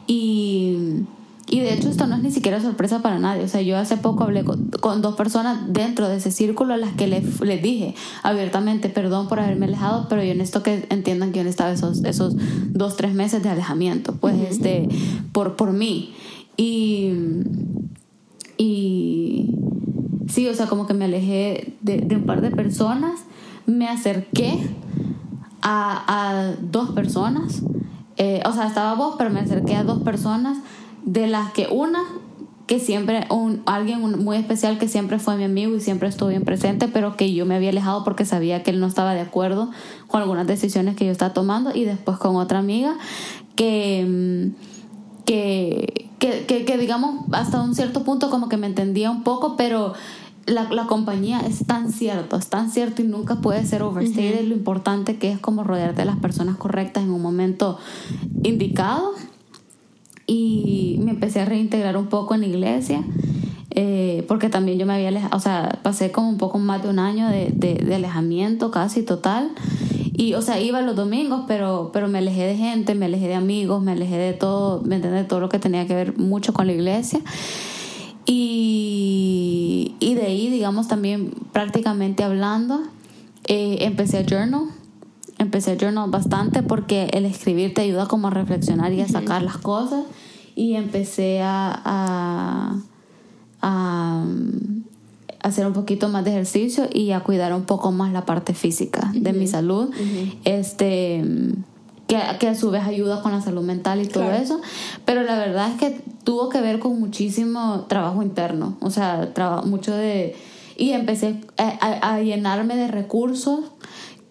y 0.06 1.04
Y 1.52 1.60
de 1.60 1.74
hecho 1.74 1.90
esto 1.90 2.06
no 2.06 2.16
es 2.16 2.22
ni 2.22 2.30
siquiera 2.30 2.62
sorpresa 2.62 3.02
para 3.02 3.18
nadie. 3.18 3.44
O 3.44 3.48
sea, 3.48 3.60
yo 3.60 3.76
hace 3.76 3.98
poco 3.98 4.24
hablé 4.24 4.42
con, 4.42 4.70
con 4.80 5.02
dos 5.02 5.16
personas 5.16 5.58
dentro 5.68 6.08
de 6.08 6.16
ese 6.16 6.30
círculo 6.30 6.72
a 6.72 6.78
las 6.78 6.94
que 6.94 7.06
les, 7.06 7.42
les 7.42 7.62
dije 7.62 7.94
abiertamente, 8.22 8.88
perdón 8.88 9.28
por 9.28 9.38
haberme 9.38 9.66
alejado, 9.66 10.06
pero 10.08 10.24
yo 10.24 10.32
necesito 10.32 10.62
que 10.62 10.86
entiendan 10.88 11.30
que 11.30 11.40
yo 11.40 11.44
necesitaba 11.44 11.70
esos, 11.70 12.04
esos 12.04 12.36
dos, 12.70 12.96
tres 12.96 13.12
meses 13.12 13.42
de 13.42 13.50
alejamiento, 13.50 14.14
pues, 14.14 14.34
este, 14.50 14.88
por, 15.32 15.56
por 15.56 15.74
mí. 15.74 16.14
Y, 16.56 17.12
y 18.56 19.54
sí, 20.28 20.48
o 20.48 20.54
sea, 20.54 20.68
como 20.68 20.86
que 20.86 20.94
me 20.94 21.04
alejé 21.04 21.74
de, 21.82 21.98
de 21.98 22.16
un 22.16 22.24
par 22.24 22.40
de 22.40 22.50
personas, 22.50 23.24
me 23.66 23.88
acerqué 23.88 24.58
a, 25.60 26.04
a 26.06 26.54
dos 26.62 26.92
personas, 26.92 27.62
eh, 28.16 28.42
o 28.46 28.52
sea, 28.52 28.66
estaba 28.66 28.94
vos, 28.94 29.16
pero 29.18 29.28
me 29.28 29.40
acerqué 29.40 29.74
a 29.74 29.84
dos 29.84 30.02
personas, 30.02 30.56
de 31.04 31.26
las 31.26 31.52
que 31.52 31.68
una 31.70 32.00
que 32.66 32.78
siempre, 32.78 33.26
un, 33.28 33.62
alguien 33.66 34.00
muy 34.24 34.36
especial 34.36 34.78
que 34.78 34.88
siempre 34.88 35.18
fue 35.18 35.36
mi 35.36 35.44
amigo 35.44 35.76
y 35.76 35.80
siempre 35.80 36.08
estuvo 36.08 36.28
bien 36.28 36.44
presente, 36.44 36.88
pero 36.88 37.16
que 37.16 37.34
yo 37.34 37.44
me 37.44 37.54
había 37.54 37.70
alejado 37.70 38.04
porque 38.04 38.24
sabía 38.24 38.62
que 38.62 38.70
él 38.70 38.80
no 38.80 38.86
estaba 38.86 39.14
de 39.14 39.20
acuerdo 39.20 39.70
con 40.06 40.22
algunas 40.22 40.46
decisiones 40.46 40.96
que 40.96 41.04
yo 41.04 41.12
estaba 41.12 41.34
tomando, 41.34 41.74
y 41.74 41.84
después 41.84 42.18
con 42.18 42.36
otra 42.36 42.60
amiga 42.60 42.96
que, 43.56 44.06
mm, 44.08 45.24
que, 45.24 46.10
que, 46.18 46.46
que, 46.46 46.64
que 46.64 46.78
digamos, 46.78 47.26
hasta 47.32 47.60
un 47.60 47.74
cierto 47.74 48.04
punto 48.04 48.30
como 48.30 48.48
que 48.48 48.56
me 48.56 48.68
entendía 48.68 49.10
un 49.10 49.22
poco, 49.22 49.56
pero 49.56 49.92
la, 50.46 50.64
la, 50.72 50.86
compañía 50.86 51.40
es 51.40 51.66
tan 51.66 51.92
cierto, 51.92 52.36
es 52.36 52.48
tan 52.48 52.70
cierto 52.70 53.02
y 53.02 53.04
nunca 53.04 53.36
puede 53.36 53.64
ser 53.66 53.82
overstated 53.82 54.40
uh 54.40 54.44
-huh. 54.44 54.48
lo 54.48 54.54
importante 54.54 55.16
que 55.16 55.30
es 55.30 55.38
como 55.38 55.62
rodearte 55.62 56.02
de 56.02 56.06
las 56.06 56.16
personas 56.16 56.56
correctas 56.56 57.04
en 57.04 57.10
un 57.10 57.22
momento 57.22 57.78
indicado. 58.42 59.12
Y 60.34 60.96
me 61.00 61.10
empecé 61.10 61.40
a 61.40 61.44
reintegrar 61.44 61.98
un 61.98 62.06
poco 62.06 62.34
en 62.34 62.40
la 62.40 62.46
iglesia, 62.46 63.04
eh, 63.68 64.24
porque 64.28 64.48
también 64.48 64.78
yo 64.78 64.86
me 64.86 64.94
había 64.94 65.08
alejado, 65.08 65.36
o 65.36 65.40
sea, 65.40 65.78
pasé 65.82 66.10
como 66.10 66.30
un 66.30 66.38
poco 66.38 66.58
más 66.58 66.82
de 66.82 66.88
un 66.88 66.98
año 66.98 67.28
de, 67.28 67.50
de, 67.54 67.74
de, 67.74 67.94
alejamiento 67.94 68.70
casi 68.70 69.02
total. 69.02 69.50
Y, 70.14 70.32
o 70.32 70.40
sea, 70.40 70.58
iba 70.58 70.80
los 70.80 70.96
domingos, 70.96 71.44
pero, 71.46 71.90
pero 71.92 72.08
me 72.08 72.16
alejé 72.16 72.46
de 72.46 72.56
gente, 72.56 72.94
me 72.94 73.04
alejé 73.04 73.28
de 73.28 73.34
amigos, 73.34 73.82
me 73.82 73.92
alejé 73.92 74.16
de 74.16 74.32
todo, 74.32 74.80
me 74.82 74.96
entiendes, 74.96 75.28
todo 75.28 75.40
lo 75.40 75.50
que 75.50 75.58
tenía 75.58 75.86
que 75.86 75.94
ver 75.94 76.16
mucho 76.16 76.54
con 76.54 76.66
la 76.66 76.72
iglesia. 76.72 77.20
Y, 78.24 79.96
y 80.00 80.14
de 80.14 80.22
ahí, 80.22 80.48
digamos, 80.48 80.88
también 80.88 81.34
prácticamente 81.52 82.24
hablando, 82.24 82.80
eh, 83.48 83.78
empecé 83.80 84.16
a 84.16 84.24
journal. 84.24 84.68
Empecé 85.36 85.72
a 85.72 85.76
journal 85.76 86.08
bastante 86.10 86.62
porque 86.62 87.10
el 87.12 87.26
escribir 87.26 87.74
te 87.74 87.82
ayuda 87.82 88.06
como 88.06 88.28
a 88.28 88.30
reflexionar 88.30 88.94
y 88.94 89.02
a 89.02 89.08
sacar 89.08 89.42
las 89.42 89.58
cosas. 89.58 90.04
Y 90.54 90.74
empecé 90.74 91.40
a, 91.42 91.80
a, 91.84 92.76
a, 93.62 94.24
hacer 95.40 95.66
un 95.66 95.72
poquito 95.72 96.08
más 96.08 96.24
de 96.24 96.30
ejercicio 96.30 96.88
y 96.92 97.12
a 97.12 97.20
cuidar 97.20 97.54
un 97.54 97.64
poco 97.64 97.92
más 97.92 98.12
la 98.12 98.24
parte 98.24 98.54
física 98.54 99.10
uh 99.10 99.16
-huh. 99.16 99.22
de 99.22 99.32
mi 99.32 99.46
salud. 99.46 99.88
Uh 99.88 99.92
-huh. 99.92 100.38
Este 100.44 101.24
que, 102.06 102.18
que, 102.38 102.48
a 102.48 102.54
su 102.54 102.70
vez 102.70 102.84
ayuda 102.84 103.22
con 103.22 103.32
la 103.32 103.40
salud 103.40 103.62
mental 103.62 104.02
y 104.02 104.06
todo 104.06 104.24
claro. 104.24 104.42
eso. 104.42 104.60
Pero 105.04 105.22
la 105.22 105.38
verdad 105.38 105.70
es 105.70 105.78
que 105.78 106.02
tuvo 106.24 106.48
que 106.48 106.60
ver 106.60 106.78
con 106.78 107.00
muchísimo 107.00 107.86
trabajo 107.88 108.22
interno, 108.22 108.76
o 108.80 108.90
sea, 108.90 109.32
trabajo, 109.32 109.66
mucho 109.66 109.94
de... 109.94 110.36
Y 110.76 110.90
empecé 110.92 111.40
a, 111.58 111.68
a, 111.80 112.14
a 112.14 112.20
llenarme 112.20 112.76
de 112.76 112.88
recursos 112.88 113.60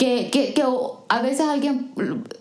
que, 0.02 0.32
que, 0.32 0.56
que, 0.56 0.64
a 1.10 1.22
veces 1.22 1.42
alguien 1.42 1.92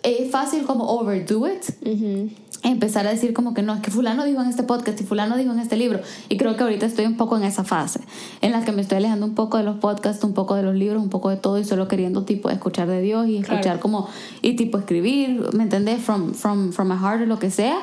es 0.01 0.31
fácil 0.31 0.63
como 0.63 0.85
overdo 0.89 1.47
it. 1.47 1.63
Uh 1.85 1.89
-huh 1.89 2.29
empezar 2.63 3.07
a 3.07 3.09
decir 3.09 3.33
como 3.33 3.53
que 3.53 3.63
no, 3.63 3.73
es 3.73 3.81
que 3.81 3.89
fulano 3.89 4.23
dijo 4.23 4.39
en 4.41 4.47
este 4.47 4.63
podcast 4.63 4.99
y 5.01 5.03
fulano 5.03 5.35
dijo 5.35 5.51
en 5.51 5.59
este 5.59 5.77
libro. 5.77 5.99
Y 6.29 6.37
creo 6.37 6.55
que 6.55 6.63
ahorita 6.63 6.85
estoy 6.85 7.05
un 7.05 7.17
poco 7.17 7.37
en 7.37 7.43
esa 7.43 7.63
fase, 7.63 8.01
en 8.41 8.51
la 8.51 8.63
que 8.63 8.71
me 8.71 8.81
estoy 8.81 8.97
alejando 8.97 9.25
un 9.25 9.33
poco 9.33 9.57
de 9.57 9.63
los 9.63 9.77
podcasts, 9.77 10.23
un 10.23 10.33
poco 10.33 10.55
de 10.55 10.63
los 10.63 10.75
libros, 10.75 11.01
un 11.01 11.09
poco 11.09 11.29
de 11.29 11.37
todo 11.37 11.57
y 11.57 11.65
solo 11.65 11.87
queriendo 11.87 12.23
tipo 12.23 12.49
escuchar 12.49 12.87
de 12.87 13.01
Dios 13.01 13.27
y 13.27 13.37
escuchar 13.37 13.61
claro. 13.61 13.79
como, 13.79 14.07
y 14.41 14.55
tipo 14.55 14.77
escribir, 14.77 15.49
¿me 15.53 15.63
entendés? 15.63 16.01
From, 16.01 16.33
from, 16.33 16.71
from 16.71 16.89
my 16.89 16.97
heart 16.97 17.21
o 17.23 17.25
lo 17.25 17.39
que 17.39 17.49
sea, 17.49 17.79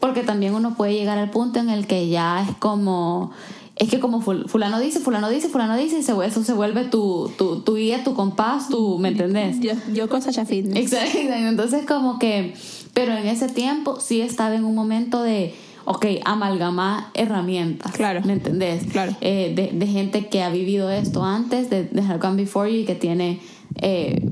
porque 0.00 0.22
también 0.24 0.54
uno 0.54 0.74
puede 0.74 0.94
llegar 0.94 1.18
al 1.18 1.30
punto 1.30 1.60
en 1.60 1.70
el 1.70 1.86
que 1.86 2.08
ya 2.08 2.42
es 2.42 2.56
como 2.56 3.30
es 3.76 3.90
que 3.90 4.00
como 4.00 4.22
fulano 4.22 4.80
dice, 4.80 5.00
fulano 5.00 5.28
dice, 5.28 5.48
fulano 5.50 5.76
dice, 5.76 5.98
y 5.98 6.02
se, 6.02 6.12
eso 6.24 6.42
se 6.42 6.52
vuelve 6.54 6.84
tu, 6.84 7.30
tu, 7.36 7.60
tu 7.60 7.76
guía, 7.76 8.02
tu 8.02 8.14
compás, 8.14 8.70
tu, 8.70 8.98
¿me 8.98 9.08
entendés? 9.08 9.60
Yo, 9.60 9.72
yo 9.92 10.08
con 10.08 10.22
Sasha 10.22 10.46
Fitness. 10.46 10.92
Exacto, 10.92 11.18
entonces 11.18 11.84
como 11.84 12.18
que, 12.18 12.54
pero 12.94 13.12
en 13.12 13.26
ese 13.26 13.48
tiempo 13.48 14.00
sí 14.00 14.22
estaba 14.22 14.54
en 14.54 14.64
un 14.64 14.74
momento 14.74 15.22
de, 15.22 15.54
ok, 15.84 16.06
amalgamar 16.24 17.08
herramientas. 17.12 17.92
Claro. 17.92 18.22
¿Me 18.24 18.32
entendés? 18.32 18.84
Claro. 18.90 19.14
Eh, 19.20 19.52
de, 19.54 19.78
de, 19.78 19.86
gente 19.86 20.28
que 20.28 20.42
ha 20.42 20.48
vivido 20.48 20.90
esto 20.90 21.22
antes, 21.22 21.68
de, 21.68 21.84
de 21.84 22.02
Before 22.34 22.72
You 22.72 22.80
y 22.80 22.84
que 22.86 22.94
tiene 22.94 23.40
eh, 23.82 24.26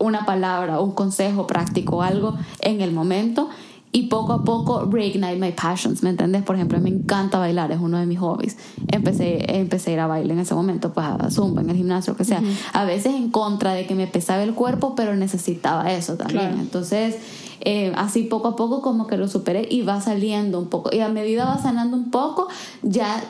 una 0.00 0.26
palabra, 0.26 0.80
un 0.80 0.90
consejo 0.90 1.46
práctico, 1.46 2.02
algo 2.02 2.36
en 2.60 2.80
el 2.80 2.92
momento 2.92 3.48
y 3.90 4.04
poco 4.08 4.34
a 4.34 4.44
poco 4.44 4.84
reignite 4.84 5.36
my 5.36 5.52
passions, 5.52 6.02
¿me 6.02 6.10
entiendes? 6.10 6.42
Por 6.42 6.56
ejemplo, 6.56 6.78
me 6.78 6.90
encanta 6.90 7.38
bailar, 7.38 7.72
es 7.72 7.80
uno 7.80 7.98
de 7.98 8.06
mis 8.06 8.18
hobbies. 8.18 8.56
Empecé, 8.88 9.56
empecé 9.58 9.90
a 9.90 9.94
ir 9.94 10.00
a 10.00 10.06
bailar 10.06 10.32
en 10.32 10.40
ese 10.40 10.54
momento, 10.54 10.92
pues 10.92 11.06
a 11.06 11.30
zumba, 11.30 11.62
en 11.62 11.70
el 11.70 11.76
gimnasio, 11.76 12.12
lo 12.12 12.16
que 12.16 12.24
sea. 12.24 12.40
Uh 12.40 12.44
-huh. 12.44 12.56
A 12.74 12.84
veces 12.84 13.14
en 13.14 13.30
contra 13.30 13.72
de 13.72 13.86
que 13.86 13.94
me 13.94 14.06
pesaba 14.06 14.42
el 14.42 14.54
cuerpo, 14.54 14.94
pero 14.94 15.16
necesitaba 15.16 15.90
eso 15.90 16.16
también. 16.16 16.40
Claro. 16.40 16.60
Entonces, 16.60 17.16
eh, 17.60 17.92
así 17.96 18.24
poco 18.24 18.48
a 18.48 18.56
poco 18.56 18.82
como 18.82 19.06
que 19.06 19.16
lo 19.16 19.26
superé 19.26 19.66
y 19.70 19.82
va 19.82 20.00
saliendo 20.00 20.58
un 20.58 20.68
poco. 20.68 20.90
Y 20.94 21.00
a 21.00 21.08
medida 21.08 21.46
va 21.46 21.58
sanando 21.58 21.96
un 21.96 22.10
poco, 22.10 22.48
ya 22.82 23.24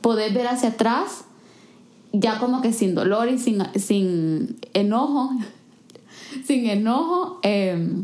poder 0.00 0.32
ver 0.32 0.48
hacia 0.48 0.70
atrás, 0.70 1.24
ya 2.12 2.38
como 2.38 2.62
que 2.62 2.72
sin 2.72 2.94
dolor 2.94 3.28
y 3.28 3.38
sin, 3.38 3.62
sin 3.76 4.58
enojo, 4.72 5.30
sin 6.46 6.68
enojo, 6.70 7.38
eh, 7.42 8.02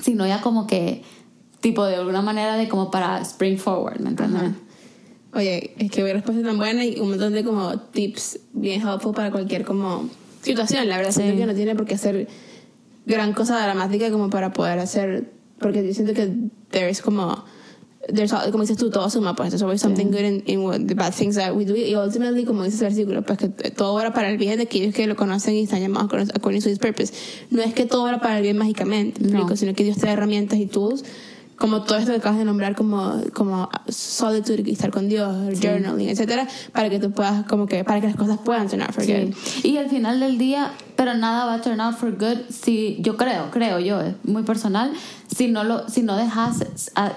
sino 0.00 0.26
ya 0.26 0.40
como 0.40 0.66
que 0.66 1.04
tipo 1.60 1.84
de 1.84 1.96
alguna 1.96 2.22
manera 2.22 2.56
de 2.56 2.68
como 2.68 2.90
para 2.90 3.20
spring 3.20 3.58
forward, 3.58 4.00
¿me 4.00 4.10
entiendes? 4.10 4.42
Ajá. 4.42 4.54
Oye, 5.34 5.74
es 5.78 5.90
que 5.90 6.02
voy 6.02 6.12
respuesta 6.12 6.42
tan 6.42 6.56
buena 6.56 6.84
y 6.84 6.98
un 7.00 7.10
montón 7.10 7.32
de 7.32 7.44
como 7.44 7.78
tips 7.78 8.40
bien 8.52 8.80
helpful 8.80 9.14
para 9.14 9.30
cualquier 9.30 9.64
como 9.64 10.08
situación. 10.42 10.88
La 10.88 10.96
verdad 10.96 11.12
sí. 11.12 11.20
siento 11.20 11.38
que 11.38 11.46
no 11.46 11.54
tiene 11.54 11.74
por 11.74 11.86
qué 11.86 11.94
hacer 11.94 12.28
gran 13.06 13.34
cosa 13.34 13.62
dramática 13.62 14.10
como 14.10 14.30
para 14.30 14.52
poder 14.52 14.78
hacer, 14.78 15.30
porque 15.58 15.86
yo 15.86 15.92
siento 15.92 16.14
que 16.14 16.32
there 16.70 16.90
is 16.90 17.02
como 17.02 17.44
there's 18.12 18.32
all, 18.32 18.50
como 18.50 18.62
dices 18.62 18.78
tú, 18.78 18.90
todo 18.90 19.10
suma, 19.10 19.34
pues 19.34 19.50
there's 19.50 19.62
always 19.62 19.80
something 19.80 20.10
yeah. 20.10 20.12
good 20.12 20.24
in, 20.24 20.42
in 20.46 20.62
what, 20.62 20.86
the 20.86 20.94
bad 20.94 21.12
things 21.12 21.36
that 21.36 21.54
we 21.54 21.64
do. 21.64 21.76
Y 21.76 21.94
ultimately, 21.94 22.44
como 22.44 22.64
dice 22.64 22.76
el 22.76 22.90
versículo, 22.90 23.22
pues 23.22 23.38
que 23.38 23.48
todo 23.70 23.94
obra 23.94 24.12
para 24.12 24.30
el 24.30 24.38
bien 24.38 24.56
de 24.56 24.64
aquellos 24.64 24.94
que 24.94 25.06
lo 25.06 25.14
conocen 25.14 25.54
y 25.54 25.64
están 25.64 25.80
llamados 25.80 26.30
according 26.34 26.62
to 26.62 26.70
his 26.70 26.78
purpose. 26.78 27.12
No 27.50 27.62
es 27.62 27.74
que 27.74 27.84
todo 27.84 28.04
obra 28.04 28.20
para 28.20 28.38
el 28.38 28.42
bien 28.42 28.56
mágicamente, 28.56 29.22
no. 29.22 29.54
sino 29.56 29.74
que 29.74 29.84
Dios 29.84 29.98
te 29.98 30.06
da 30.06 30.12
herramientas 30.12 30.58
y 30.58 30.66
tools 30.66 31.04
como 31.58 31.82
todo 31.82 31.98
esto 31.98 32.12
que 32.12 32.18
acabas 32.18 32.38
de 32.38 32.44
nombrar 32.44 32.74
como, 32.74 33.20
como 33.32 33.68
solitude 33.88 34.62
y 34.64 34.72
estar 34.72 34.90
con 34.90 35.08
Dios, 35.08 35.34
sí. 35.54 35.66
journaling, 35.66 36.08
etcétera, 36.08 36.46
para 36.72 36.88
que 36.88 36.98
tú 36.98 37.10
puedas 37.10 37.44
como 37.46 37.66
que 37.66 37.84
para 37.84 38.00
que 38.00 38.06
las 38.06 38.16
cosas 38.16 38.38
puedan 38.38 38.68
sí. 39.04 39.12
good. 39.12 39.34
Y 39.64 39.76
al 39.76 39.90
final 39.90 40.20
del 40.20 40.38
día, 40.38 40.72
pero 40.98 41.14
nada 41.14 41.44
va 41.44 41.54
a 41.54 41.60
turn 41.60 41.80
out 41.80 41.94
for 41.94 42.10
good 42.10 42.38
si 42.50 42.96
yo 42.98 43.16
creo, 43.16 43.52
creo 43.52 43.78
yo, 43.78 44.00
es 44.00 44.16
muy 44.24 44.42
personal, 44.42 44.92
si 45.32 45.46
no 45.46 45.62
lo 45.62 45.88
si 45.88 46.02
no 46.02 46.16
dejas 46.16 46.64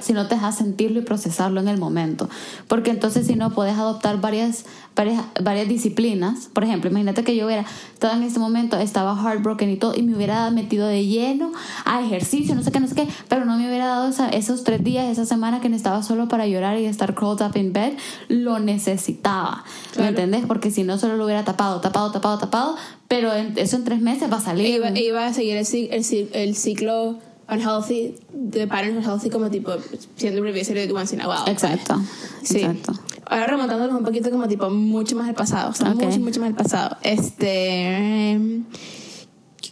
si 0.02 0.14
no 0.14 0.28
te 0.28 0.36
dejas 0.36 0.56
sentirlo 0.56 1.00
y 1.00 1.02
procesarlo 1.02 1.60
en 1.60 1.68
el 1.68 1.80
momento, 1.80 2.30
porque 2.68 2.92
entonces 2.92 3.26
si 3.26 3.34
no 3.34 3.50
puedes 3.56 3.74
adoptar 3.74 4.22
varias 4.22 4.66
varias, 4.96 5.24
varias 5.42 5.68
disciplinas. 5.68 6.50
Por 6.54 6.64
ejemplo, 6.64 6.90
imagínate 6.90 7.24
que 7.24 7.36
yo 7.36 7.46
hubiera 7.46 7.66
estado 7.94 8.16
en 8.16 8.24
ese 8.24 8.40
momento, 8.40 8.78
estaba 8.78 9.16
heartbroken 9.16 9.70
y 9.70 9.78
todo, 9.78 9.96
y 9.96 10.04
me 10.04 10.16
hubiera 10.16 10.50
metido 10.52 10.88
de 10.88 11.06
lleno 11.06 11.52
a 11.86 12.02
ejercicio, 12.02 12.56
no 12.56 12.64
sé 12.64 12.72
qué, 12.72 12.80
no 12.80 12.88
sé 12.88 12.96
qué, 12.96 13.08
pero 13.30 13.46
no 13.46 13.58
me 13.58 13.68
hubiera 13.68 13.88
dado 13.88 14.10
esa, 14.10 14.30
esos 14.30 14.64
tres 14.64 14.84
días, 14.84 15.06
esa 15.06 15.26
semana 15.26 15.62
que 15.62 15.70
necesitaba 15.70 16.04
solo 16.04 16.28
para 16.28 16.48
llorar 16.48 16.78
y 16.78 16.86
estar 16.86 17.16
curled 17.16 17.46
up 17.46 17.58
in 17.58 17.74
bed, 17.74 17.94
lo 18.28 18.60
necesitaba. 18.60 19.64
Claro. 19.92 20.04
¿Me 20.04 20.10
entendés? 20.10 20.46
Porque 20.46 20.72
si 20.72 20.84
no, 20.84 20.98
solo 20.98 21.18
lo 21.18 21.26
hubiera 21.26 21.44
tapado, 21.46 21.82
tapado, 21.82 22.12
tapado, 22.12 22.38
tapado, 22.38 22.76
pero 23.12 23.34
en, 23.34 23.58
eso 23.58 23.76
en 23.76 23.84
tres 23.84 24.00
meses 24.00 24.32
va 24.32 24.38
a 24.38 24.42
salir. 24.42 24.76
Iba, 24.76 24.98
iba 24.98 25.26
a 25.26 25.34
seguir 25.34 25.58
el, 25.58 25.68
el, 25.70 26.30
el 26.32 26.56
ciclo 26.56 27.20
unhealthy, 27.50 28.16
de 28.32 28.68
pattern 28.68 28.96
unhealthy 29.00 29.30
como 29.30 29.52
tipo 29.52 29.74
siendo 30.16 30.42
revisited 30.42 30.90
once 30.94 31.14
in 31.14 31.20
a 31.20 31.28
while. 31.28 31.52
Exacto. 31.52 32.02
Sí. 32.42 32.60
Exacto. 32.60 32.94
Ahora 33.26 33.48
remontándonos 33.48 34.00
un 34.00 34.06
poquito 34.06 34.32
como 34.32 34.48
tipo 34.48 34.70
mucho 34.70 35.18
más 35.18 35.28
al 35.28 35.36
pasado, 35.36 35.72
o 35.72 35.74
sea, 35.74 35.92
okay. 35.92 36.08
mucho, 36.08 36.20
mucho 36.22 36.40
más 36.40 36.52
al 36.52 36.56
pasado. 36.56 36.96
Este, 37.04 38.64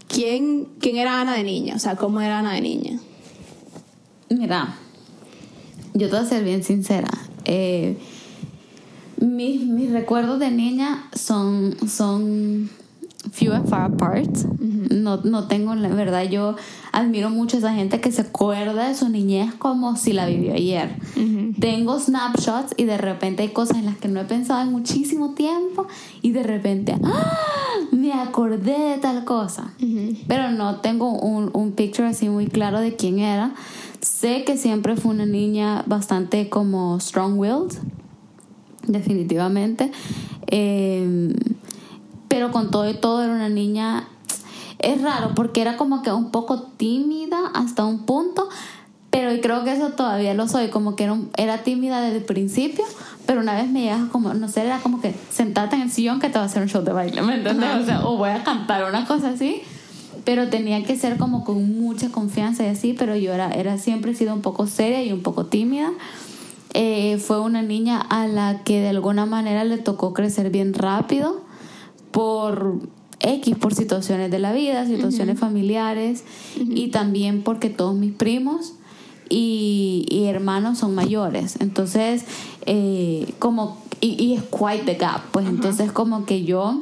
¿quién, 0.10 0.68
¿quién 0.82 0.98
era 0.98 1.22
Ana 1.22 1.36
de 1.36 1.46
niña? 1.46 1.76
O 1.78 1.80
sea, 1.80 1.96
¿cómo 1.96 2.20
era 2.20 2.40
Ana 2.40 2.56
de 2.56 2.62
niña? 2.62 3.00
Mira, 4.28 4.76
yo 5.94 6.10
te 6.10 6.18
voy 6.18 6.26
a 6.26 6.28
ser 6.28 6.44
bien 6.44 6.62
sincera. 6.66 7.10
Eh, 7.46 7.98
mis, 9.22 9.62
mis 9.62 9.92
recuerdos 9.92 10.40
de 10.40 10.52
niña 10.52 11.10
son, 11.16 11.78
son 11.88 12.70
few 13.32 13.52
and 13.54 13.68
far 13.70 13.92
apart. 13.92 14.30
no, 14.60 15.18
no 15.18 15.48
tengo, 15.48 15.76
la 15.76 15.90
verdad, 15.90 16.24
yo 16.24 16.56
admiro 16.92 17.30
mucho 17.30 17.58
a 17.58 17.60
esa 17.60 17.74
gente 17.74 18.02
que 18.02 18.12
se 18.12 18.22
acuerda 18.22 18.88
de 18.88 18.96
su 18.96 19.10
niñez 19.10 19.54
como 19.56 19.96
si 19.96 20.14
la 20.14 20.26
vivió 20.26 20.54
ayer. 20.54 20.96
Tengo 21.60 22.00
snapshots 22.00 22.74
y 22.78 22.86
de 22.86 22.98
repente 22.98 23.44
hay 23.44 23.50
cosas 23.50 23.78
en 23.78 23.86
las 23.86 23.98
que 23.98 24.08
no 24.08 24.22
he 24.22 24.26
pensado 24.26 24.62
en 24.62 24.72
muchísimo 24.72 25.34
tiempo 25.34 25.88
y 26.22 26.32
de 26.32 26.44
repente 26.44 26.96
¡ah! 27.04 27.38
me 27.92 28.14
acordé 28.14 28.78
de 28.92 28.98
tal 28.98 29.26
cosa. 29.26 29.74
Pero 30.28 30.52
no 30.52 30.78
tengo 30.78 31.12
un, 31.12 31.52
un 31.54 31.74
picture 31.74 32.08
así 32.08 32.30
muy 32.30 32.48
claro 32.48 32.80
de 32.80 32.96
quién 32.96 33.20
era. 33.20 33.54
Sé 34.02 34.46
que 34.46 34.58
siempre 34.58 34.96
fue 34.96 35.12
una 35.12 35.26
niña 35.26 35.84
bastante 35.86 36.48
como 36.48 37.00
strong-willed, 37.00 37.74
definitivamente. 38.88 39.92
Eh, 40.48 41.34
pero 42.30 42.52
con 42.52 42.72
todo 42.72 42.90
y 42.90 42.94
todo 42.94 43.22
era 43.24 43.34
una 43.34 43.50
niña... 43.50 44.08
Es 44.78 45.02
raro 45.02 45.34
porque 45.36 45.60
era 45.60 45.76
como 45.76 46.02
que 46.04 46.14
un 46.14 46.32
poco 46.32 46.62
tímida 46.62 47.38
hasta 47.54 47.84
un 47.84 48.06
punto, 48.06 48.48
pero 49.10 49.32
creo 49.42 49.66
que 49.66 49.74
eso 49.74 49.90
todavía 49.90 50.34
lo 50.34 50.48
soy, 50.48 50.70
como 50.70 50.96
que 50.96 51.04
era, 51.04 51.18
era 51.36 51.64
tímida 51.64 52.00
desde 52.00 52.20
el 52.20 52.24
principio, 52.24 52.86
pero 53.26 53.42
una 53.42 53.56
vez 53.56 53.70
me 53.70 53.82
llegas 53.82 54.04
como, 54.10 54.34
no 54.34 54.48
sé, 54.48 54.62
era 54.62 54.80
como 54.80 55.02
que 55.02 55.14
sentate 55.30 55.76
en 55.76 55.82
el 55.82 55.92
sillón 55.92 56.22
que 56.22 56.30
te 56.30 56.36
va 56.36 56.44
a 56.44 56.46
hacer 56.46 56.62
un 56.62 56.70
show 56.70 56.82
de 56.82 56.94
baile, 56.94 57.22
¿me 57.22 57.36
entiendes? 57.36 57.70
O 57.82 57.86
sea, 57.86 58.08
o 58.08 58.16
voy 58.16 58.30
a 58.30 58.44
cantar 58.46 58.86
una 58.86 59.06
cosa 59.06 59.32
así, 59.32 59.64
pero 60.24 60.48
tenía 60.48 60.82
que 60.86 60.96
ser 60.96 61.18
como 61.18 61.44
con 61.44 61.78
mucha 61.78 62.10
confianza 62.10 62.64
y 62.64 62.68
así, 62.68 62.96
pero 62.98 63.18
yo 63.18 63.34
era, 63.34 63.52
era 63.52 63.78
siempre 63.78 64.12
he 64.12 64.16
sido 64.16 64.34
un 64.34 64.42
poco 64.42 64.66
seria 64.66 65.04
y 65.04 65.12
un 65.12 65.24
poco 65.24 65.48
tímida. 65.48 65.92
Eh, 66.74 67.18
fue 67.18 67.42
una 67.42 67.64
niña 67.64 68.00
a 68.00 68.28
la 68.28 68.64
que 68.64 68.80
de 68.80 68.90
alguna 68.90 69.26
manera 69.26 69.66
le 69.66 69.80
tocó 69.80 70.14
crecer 70.14 70.52
bien 70.52 70.74
rápido 70.74 71.49
por 72.12 72.80
X, 73.20 73.56
por 73.58 73.76
situaciones 73.76 74.32
de 74.32 74.40
la 74.40 74.54
vida, 74.54 74.86
situaciones 74.86 75.40
familiares 75.40 76.24
y 76.58 76.90
también 76.90 77.44
porque 77.44 77.70
todos 77.70 77.96
mis 77.96 78.14
primos 78.14 78.74
y, 79.30 80.26
hermanos 80.28 80.80
son 80.80 80.96
mayores. 80.96 81.58
Entonces, 81.60 82.26
eh, 82.66 83.34
como, 83.40 83.78
y, 84.02 84.34
es 84.34 84.44
quite 84.44 84.86
the 84.86 84.96
gap, 84.96 85.22
pues 85.32 85.48
entonces 85.48 85.92
como 85.92 86.26
que 86.26 86.44
yo 86.44 86.82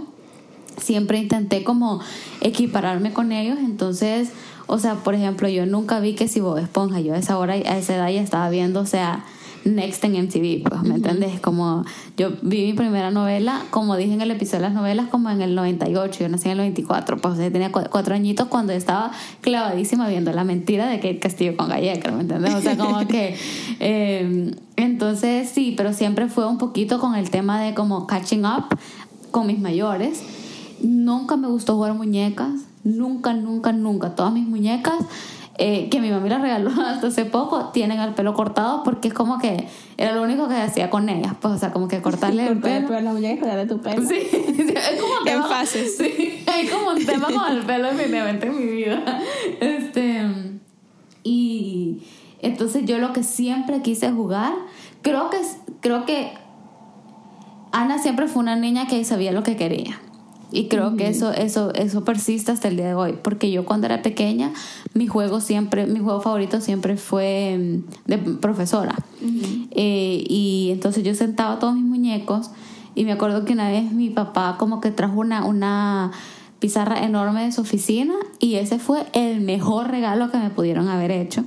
siempre 0.77 1.17
intenté 1.17 1.63
como 1.63 1.99
equipararme 2.41 3.11
con 3.11 3.31
ellos, 3.31 3.57
entonces, 3.59 4.29
o 4.67 4.77
sea, 4.77 4.95
por 4.95 5.15
ejemplo, 5.15 5.49
yo 5.49 5.65
nunca 5.65 5.99
vi 5.99 6.13
que 6.13 6.27
si 6.27 6.39
Bob 6.39 6.57
Esponja, 6.57 6.99
yo 6.99 7.15
a 7.15 7.17
esa 7.17 7.37
hora, 7.37 7.53
a 7.53 7.77
esa 7.77 7.95
edad 7.95 8.09
ya 8.09 8.21
estaba 8.21 8.49
viendo, 8.49 8.79
o 8.81 8.85
sea, 8.85 9.25
Next 9.65 10.03
en 10.03 10.13
MTV, 10.13 10.69
pues, 10.69 10.81
¿me 10.83 10.95
entiendes? 10.95 11.39
Como 11.39 11.83
yo 12.15 12.31
vi 12.41 12.65
mi 12.67 12.73
primera 12.73 13.11
novela, 13.11 13.63
como 13.69 13.95
dije 13.95 14.13
en 14.13 14.21
el 14.21 14.31
episodio 14.31 14.63
de 14.63 14.69
las 14.69 14.73
novelas, 14.73 15.07
como 15.09 15.29
en 15.29 15.41
el 15.41 15.55
98, 15.55 16.19
yo 16.21 16.29
nací 16.29 16.45
en 16.45 16.51
el 16.51 16.57
94, 16.57 17.17
pues 17.17 17.37
tenía 17.37 17.71
cuatro 17.71 18.15
añitos 18.15 18.47
cuando 18.47 18.73
estaba 18.73 19.11
clavadísima 19.41 20.07
viendo 20.07 20.31
la 20.31 20.43
mentira 20.43 20.87
de 20.87 20.97
Kate 20.97 21.19
Castillo 21.19 21.57
con 21.57 21.69
Galleca, 21.69 22.11
¿me 22.11 22.21
entiendes? 22.21 22.55
O 22.55 22.61
sea, 22.61 22.77
como 22.77 23.05
que... 23.07 23.35
Eh, 23.79 24.55
entonces, 24.77 25.49
sí, 25.49 25.73
pero 25.75 25.91
siempre 25.91 26.27
fue 26.27 26.47
un 26.47 26.57
poquito 26.57 26.99
con 26.99 27.15
el 27.15 27.29
tema 27.29 27.61
de 27.61 27.73
como 27.73 28.07
catching 28.07 28.45
up 28.45 28.65
con 29.31 29.47
mis 29.47 29.59
mayores. 29.59 30.21
Nunca 30.81 31.35
me 31.35 31.47
gustó 31.47 31.75
jugar 31.75 31.95
muñecas, 31.95 32.51
nunca, 32.83 33.33
nunca, 33.33 33.71
nunca. 33.71 34.15
Todas 34.15 34.33
mis 34.33 34.47
muñecas 34.47 34.95
eh, 35.59 35.89
que 35.89 35.99
mi 35.99 36.11
mamá 36.11 36.27
la 36.27 36.37
regaló 36.37 36.69
hasta 36.85 37.07
hace 37.07 37.25
poco, 37.25 37.69
tienen 37.69 37.99
el 37.99 38.13
pelo 38.13 38.33
cortado 38.33 38.83
porque 38.83 39.07
es 39.07 39.13
como 39.13 39.39
que 39.39 39.67
era 39.97 40.13
lo 40.13 40.21
único 40.21 40.47
que 40.47 40.55
hacía 40.55 40.89
con 40.89 41.09
ellas, 41.09 41.33
pues, 41.39 41.55
o 41.55 41.57
sea, 41.57 41.71
como 41.71 41.87
que 41.87 42.01
cortarle 42.01 42.47
el 42.47 42.59
pelo. 42.59 42.87
Pero 42.87 42.99
la 42.99 43.11
muñeca 43.11 43.55
de 43.55 43.65
tu 43.65 43.81
pelo. 43.81 44.07
Sí, 44.07 44.15
es 44.31 45.01
como 45.01 45.23
tema, 45.23 45.43
en 45.43 45.49
fases. 45.49 45.97
Sí, 45.97 46.43
hay 46.45 46.67
como 46.67 46.91
un 46.91 47.05
tema 47.05 47.27
con 47.27 47.51
el 47.51 47.65
pelo 47.65 47.87
definitivamente 47.87 48.47
en 48.47 48.57
mi 48.57 48.65
vida. 48.65 49.21
Este, 49.59 50.21
y 51.23 52.03
entonces 52.41 52.85
yo 52.85 52.99
lo 52.99 53.13
que 53.13 53.23
siempre 53.23 53.81
quise 53.81 54.11
jugar, 54.11 54.53
creo 55.01 55.29
que, 55.31 55.37
creo 55.81 56.05
que 56.05 56.33
Ana 57.71 57.97
siempre 57.97 58.27
fue 58.27 58.43
una 58.43 58.55
niña 58.55 58.87
que 58.87 59.03
sabía 59.03 59.31
lo 59.31 59.43
que 59.43 59.55
quería. 59.55 59.99
Y 60.51 60.67
creo 60.67 60.95
que 60.95 61.07
eso, 61.09 61.31
eso, 61.33 61.73
eso 61.73 62.05
persiste 62.05 62.51
hasta 62.51 62.69
el 62.69 62.77
día 62.77 62.87
de 62.87 62.93
hoy. 62.93 63.15
Porque 63.21 63.51
yo 63.51 63.65
cuando 63.65 63.87
era 63.87 64.01
pequeña, 64.01 64.53
mi 64.93 65.07
juego 65.07 65.41
siempre, 65.41 65.85
mi 65.87 65.99
juego 65.99 66.21
favorito 66.21 66.61
siempre 66.61 66.95
fue 66.95 67.57
mm, 67.57 68.09
de 68.09 68.17
profesora. 68.17 68.95
Eh, 69.71 70.23
y 70.27 70.69
entonces 70.71 71.03
yo 71.03 71.13
sentaba 71.15 71.59
todos 71.59 71.75
mis 71.75 71.83
muñecos. 71.83 72.51
Y 72.95 73.03
me 73.03 73.11
acuerdo 73.11 73.45
que 73.45 73.53
una 73.53 73.69
vez 73.69 73.91
mi 73.91 74.09
papá 74.09 74.55
como 74.57 74.81
que 74.81 74.91
trajo 74.91 75.19
una, 75.19 75.45
una 75.45 76.11
pizarra 76.59 77.03
enorme 77.03 77.43
de 77.43 77.51
su 77.51 77.61
oficina. 77.61 78.13
Y 78.39 78.55
ese 78.55 78.79
fue 78.79 79.05
el 79.13 79.41
mejor 79.41 79.89
regalo 79.89 80.31
que 80.31 80.37
me 80.37 80.49
pudieron 80.49 80.87
haber 80.87 81.11
hecho. 81.11 81.43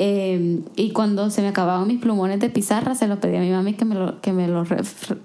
Em, 0.00 0.62
y 0.76 0.90
cuando 0.90 1.28
se 1.28 1.42
me 1.42 1.48
acababan 1.48 1.88
mis 1.88 2.00
plumones 2.00 2.38
de 2.38 2.48
pizarra, 2.48 2.94
se 2.94 3.08
los 3.08 3.18
pedí 3.18 3.34
a 3.36 3.40
mi 3.40 3.50
mami 3.50 3.74
que 3.74 3.84
me, 3.84 3.96
lo, 3.96 4.20
que 4.20 4.32
me, 4.32 4.46
los 4.46 4.68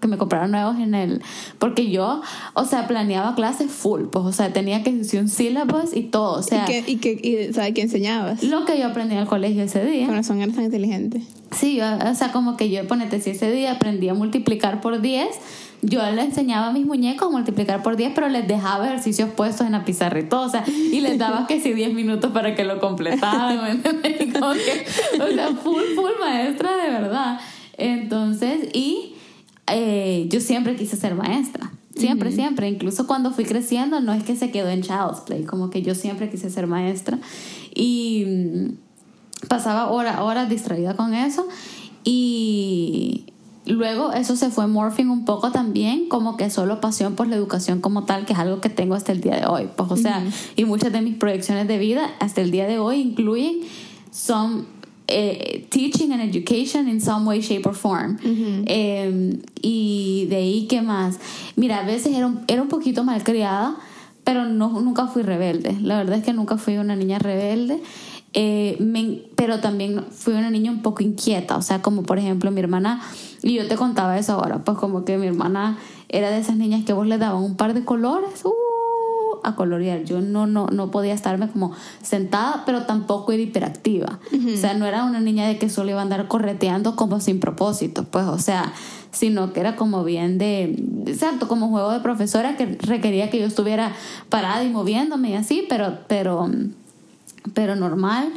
que 0.01 0.07
me 0.07 0.17
compraran 0.17 0.49
nuevos 0.49 0.77
en 0.79 0.95
el... 0.95 1.21
Porque 1.59 1.91
yo, 1.91 2.21
o 2.55 2.65
sea, 2.65 2.88
planeaba 2.88 3.36
clases 3.36 3.71
full, 3.71 4.05
pues, 4.05 4.25
o 4.25 4.31
sea, 4.31 4.51
tenía 4.51 4.81
que 4.81 4.91
decir 4.91 5.19
un 5.19 5.29
syllabus 5.29 5.95
y 5.95 6.03
todo, 6.03 6.39
o 6.39 6.41
sea... 6.41 6.63
¿Y 6.63 6.65
qué, 6.65 6.83
y 6.88 6.97
qué, 6.97 7.71
qué 7.75 7.81
enseñabas? 7.81 8.41
Lo 8.41 8.65
que 8.65 8.79
yo 8.79 8.88
aprendí 8.88 9.15
al 9.15 9.27
colegio 9.27 9.62
ese 9.62 9.86
día. 9.86 10.07
Con 10.07 10.15
razón 10.15 10.41
eres 10.41 10.55
tan 10.55 10.65
inteligente. 10.65 11.21
Sí, 11.51 11.79
o 11.79 12.15
sea, 12.15 12.31
como 12.31 12.57
que 12.57 12.71
yo, 12.71 12.88
ponete, 12.88 13.21
si 13.21 13.29
ese 13.29 13.51
día 13.51 13.73
aprendí 13.73 14.09
a 14.09 14.15
multiplicar 14.15 14.81
por 14.81 15.01
10 15.01 15.27
yo 15.84 16.02
le 16.12 16.22
enseñaba 16.24 16.67
a 16.67 16.72
mis 16.72 16.86
muñecos 16.86 17.28
a 17.28 17.32
multiplicar 17.32 17.84
por 17.84 17.98
10, 17.98 18.13
pero 18.15 18.30
les 18.30 18.48
dejaba 18.48 18.88
ejercicios 18.88 19.30
puestos 19.30 19.67
en 19.67 19.74
la 19.74 19.84
todo, 20.30 20.48
o 20.48 20.50
sea, 20.50 20.63
y 20.67 21.02
les 21.02 21.17
daba 21.17 21.46
que 21.46 21.60
si 21.60 21.74
10 21.74 21.93
minutos 21.93 22.32
para 22.32 22.56
que 22.56 22.63
lo 22.63 22.80
completaran, 22.80 23.82
que, 23.84 24.36
o 24.41 25.28
sea, 25.28 25.48
full, 25.62 25.84
full 25.96 26.12
maestra 26.19 26.76
de 26.78 26.89
verdad. 26.89 27.39
Entonces, 27.78 28.69
y 28.74 29.13
eh, 29.67 30.28
yo 30.30 30.39
siempre 30.39 30.76
quise 30.76 30.96
ser 30.96 31.15
maestra. 31.15 31.72
Siempre, 31.96 32.32
siempre. 32.32 32.67
Incluso 32.69 33.06
cuando 33.06 33.32
fui 33.32 33.43
creciendo, 33.43 34.00
no 34.00 34.13
es 34.13 34.24
que 34.24 34.36
se 34.36 34.50
quedó 34.50 34.69
en 34.69 34.82
Child's 34.82 35.22
Play, 35.26 35.43
como 35.43 35.69
que 35.69 35.82
yo 35.84 35.93
siempre 35.93 36.30
quise 36.30 36.50
ser 36.50 36.65
maestra. 36.65 37.19
Y 37.76 38.26
mm, 38.26 39.48
pasaba 39.48 39.91
horas, 39.91 40.19
horas 40.19 40.50
distraída 40.50 40.96
con 40.96 41.13
eso. 41.13 41.48
Y 42.04 43.33
Luego 43.65 44.12
eso 44.12 44.36
se 44.36 44.49
fue 44.49 44.67
morphing 44.67 45.10
un 45.10 45.23
poco 45.23 45.52
también, 45.52 46.10
como 46.10 46.36
que 46.36 46.49
solo 46.49 46.82
pasión 46.82 47.15
por 47.15 47.28
la 47.28 47.36
educación 47.36 47.80
como 47.80 48.04
tal, 48.04 48.26
que 48.26 48.34
es 48.34 48.39
algo 48.39 48.60
que 48.60 48.69
tengo 48.69 48.95
hasta 48.95 49.12
el 49.13 49.21
día 49.21 49.36
de 49.38 49.45
hoy. 49.45 49.69
Pues, 49.76 49.89
o 49.89 49.97
sea, 49.97 50.23
y 50.56 50.65
muchas 50.65 50.91
de 50.91 51.02
mis 51.02 51.15
proyecciones 51.15 51.67
de 51.67 51.78
vida 51.78 52.10
hasta 52.19 52.41
el 52.41 52.52
día 52.52 52.67
de 52.67 52.80
hoy 52.80 52.99
incluyen 52.99 53.62
son 54.12 54.67
eh, 55.08 55.65
teaching 55.69 56.12
and 56.12 56.21
education 56.21 56.88
in 56.88 56.99
some 56.99 57.26
way, 57.26 57.39
shape 57.39 57.67
or 57.67 57.76
form. 57.76 58.17
Em, 58.65 59.39
y 59.62 60.28
de 60.30 60.36
ahí, 60.36 60.67
¿qué 60.67 60.82
más? 60.82 61.19
Mira, 61.56 61.80
a 61.80 61.86
veces 61.86 62.13
era 62.13 62.28
un, 62.28 62.41
era 62.47 62.62
un 62.62 62.67
poquito 62.67 63.04
malcriada, 63.04 63.78
pero 64.23 64.45
no, 64.45 64.82
nunca 64.82 65.08
fui 65.08 65.23
rebelde. 65.23 65.78
La 65.82 65.97
verdad 65.97 66.17
es 66.17 66.23
que 66.23 66.34
nunca 66.34 66.58
fui 66.58 66.78
una 66.78 66.95
niña 66.95 67.19
rebelde. 67.19 67.82
Eh, 68.36 68.78
pero 69.36 69.60
también 69.60 70.06
fui 70.10 70.34
una 70.34 70.49
niña 70.49 70.71
un 70.71 70.82
poco 70.82 71.04
inquieta, 71.04 71.56
o 71.56 71.62
sea, 71.62 71.84
como 71.84 72.02
por 72.02 72.17
ejemplo 72.17 72.49
mi 72.49 72.62
hermana, 72.62 72.99
y 73.43 73.56
yo 73.56 73.67
te 73.67 73.75
contaba 73.75 74.17
eso 74.17 74.34
ahora, 74.34 74.63
pues 74.63 74.77
como 74.77 75.06
que 75.06 75.17
mi 75.17 75.27
hermana 75.27 75.77
era 76.10 76.32
de 76.32 76.39
esas 76.39 76.56
niñas 76.56 76.84
que 76.86 76.93
vos 76.93 77.06
le 77.06 77.17
daban 77.17 77.43
un 77.43 77.56
par 77.56 77.73
de 77.73 77.86
colores, 77.86 78.43
uh, 78.45 78.53
a 79.43 79.56
colorear. 79.56 80.03
Yo 80.06 80.21
no, 80.21 80.47
no, 80.47 80.67
no 80.67 80.89
podía 80.89 81.13
estarme 81.13 81.49
como 81.49 81.73
sentada, 82.01 82.63
pero 82.65 82.84
tampoco 82.84 83.34
era 83.34 83.43
hiperactiva. 83.43 84.19
O 84.32 84.58
sea, 84.58 84.73
no 84.73 84.86
era 84.86 85.03
una 85.03 85.19
niña 85.19 85.45
de 85.47 85.58
que 85.58 85.69
solo 85.69 85.89
iba 85.89 85.99
a 85.99 86.03
andar 86.03 86.27
correteando 86.27 86.95
como 86.95 87.19
sin 87.19 87.39
propósito, 87.39 88.06
pues, 88.06 88.25
o 88.25 88.39
sea, 88.39 88.73
sino 89.12 89.51
que 89.51 89.60
era 89.60 89.75
como 89.75 90.03
bien 90.03 90.38
de, 90.38 90.84
exacto, 91.06 91.47
como 91.47 91.69
juego 91.69 91.91
de 91.91 91.99
profesora 91.99 92.56
que 92.56 92.77
requería 92.79 93.29
que 93.29 93.39
yo 93.39 93.45
estuviera 93.45 93.91
parada 94.29 94.63
y 94.63 94.69
moviéndome 94.69 95.32
y 95.32 95.36
así, 95.36 95.65
pero, 95.67 95.99
pero 96.08 96.49
pero 97.53 97.75
normal. 97.75 98.32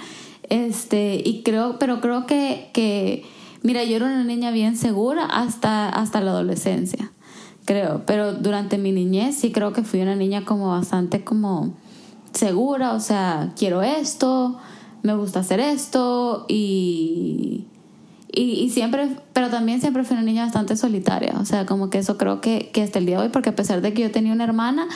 Este, 0.49 1.21
y 1.25 1.43
creo, 1.43 1.79
pero 1.79 2.01
creo 2.01 2.27
que, 2.27 2.71
que, 2.73 3.25
mira, 3.67 3.83
yo 3.83 3.97
era 3.97 4.07
una 4.07 4.23
niña 4.23 4.53
bien 4.53 4.77
segura 4.77 5.25
hasta, 5.25 5.89
hasta 5.89 6.21
la 6.21 6.31
adolescencia, 6.31 7.11
creo. 7.65 8.05
Pero 8.07 8.33
durante 8.33 8.79
mi 8.79 8.93
niñez 8.93 9.35
sí 9.35 9.51
creo 9.51 9.73
que 9.73 9.83
fui 9.83 10.01
una 10.01 10.15
niña 10.15 10.45
como 10.45 10.69
bastante 10.69 11.25
como 11.25 11.75
segura, 12.33 12.93
o 12.93 13.01
sea, 13.01 13.53
quiero 13.59 13.83
esto, 13.83 14.57
me 15.03 15.17
gusta 15.17 15.41
hacer 15.41 15.59
esto 15.59 16.47
y 16.49 17.67
y, 18.39 18.69
siempre, 18.69 19.09
pero 19.33 19.49
también 19.49 19.81
siempre 19.81 20.05
fui 20.05 20.15
una 20.15 20.23
niña 20.23 20.45
bastante 20.45 20.77
solitaria. 20.77 21.37
O 21.41 21.47
sea, 21.47 21.65
como 21.65 21.89
que 21.89 21.97
eso 21.97 22.19
creo 22.19 22.43
que, 22.43 22.69
que 22.71 22.83
hasta 22.83 22.99
el 22.99 23.07
día 23.07 23.17
de 23.17 23.25
hoy, 23.25 23.29
porque 23.31 23.49
a 23.49 23.57
pesar 23.57 23.81
de 23.81 23.95
que 23.95 24.03
yo 24.03 24.11
tenía 24.11 24.35
una 24.35 24.45
hermana, 24.45 24.87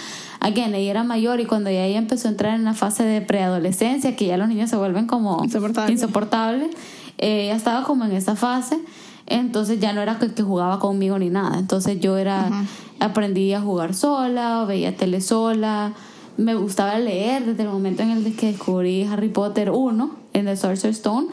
again, 0.40 0.74
ella 0.74 0.90
era 0.90 1.04
mayor 1.04 1.40
y 1.40 1.46
cuando 1.46 1.70
ella 1.70 1.86
empezó 1.96 2.28
a 2.28 2.32
entrar 2.32 2.54
en 2.54 2.60
una 2.60 2.74
fase 2.74 3.02
de 3.02 3.22
preadolescencia, 3.22 4.14
que 4.14 4.26
ya 4.26 4.36
los 4.36 4.46
niños 4.46 4.68
se 4.68 4.76
vuelven 4.76 5.06
como 5.06 5.42
insoportables, 5.42 6.02
insoportables 6.02 6.76
eh, 7.20 7.44
ella 7.44 7.54
estaba 7.54 7.84
como 7.84 8.04
en 8.04 8.12
esa 8.12 8.34
fase. 8.34 8.80
Entonces 9.26 9.78
ya 9.78 9.92
no 9.92 10.00
era 10.00 10.18
que, 10.18 10.32
que 10.32 10.42
jugaba 10.42 10.80
conmigo 10.80 11.18
ni 11.18 11.30
nada. 11.30 11.58
Entonces 11.58 12.00
yo 12.00 12.16
era, 12.16 12.50
aprendí 12.98 13.52
a 13.52 13.60
jugar 13.60 13.94
sola, 13.94 14.64
veía 14.64 14.96
tele 14.96 15.20
sola, 15.20 15.92
me 16.36 16.54
gustaba 16.54 16.98
leer 16.98 17.44
desde 17.44 17.62
el 17.62 17.68
momento 17.68 18.02
en 18.02 18.10
el 18.10 18.34
que 18.34 18.52
descubrí 18.52 19.04
Harry 19.04 19.28
Potter 19.28 19.70
1 19.70 20.10
en 20.32 20.46
The 20.46 20.56
Sorcerer's 20.56 20.96
Stone. 20.96 21.28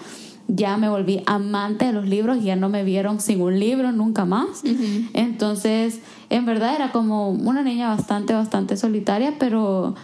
Ya 0.49 0.77
me 0.77 0.89
volví 0.89 1.23
amante 1.25 1.85
de 1.85 1.93
los 1.93 2.07
libros 2.07 2.37
y 2.37 2.43
ya 2.43 2.55
no 2.55 2.69
me 2.69 2.83
vieron 2.83 3.19
sin 3.19 3.41
un 3.41 3.59
libro 3.59 3.91
nunca 3.91 4.25
más. 4.25 4.61
Entonces, 5.13 5.99
en 6.29 6.45
verdad 6.45 6.75
era 6.75 6.91
como 6.91 7.29
una 7.29 7.63
niña 7.63 7.89
bastante, 7.89 8.33
bastante 8.33 8.77
solitaria, 8.77 9.33
pero, 9.39 9.95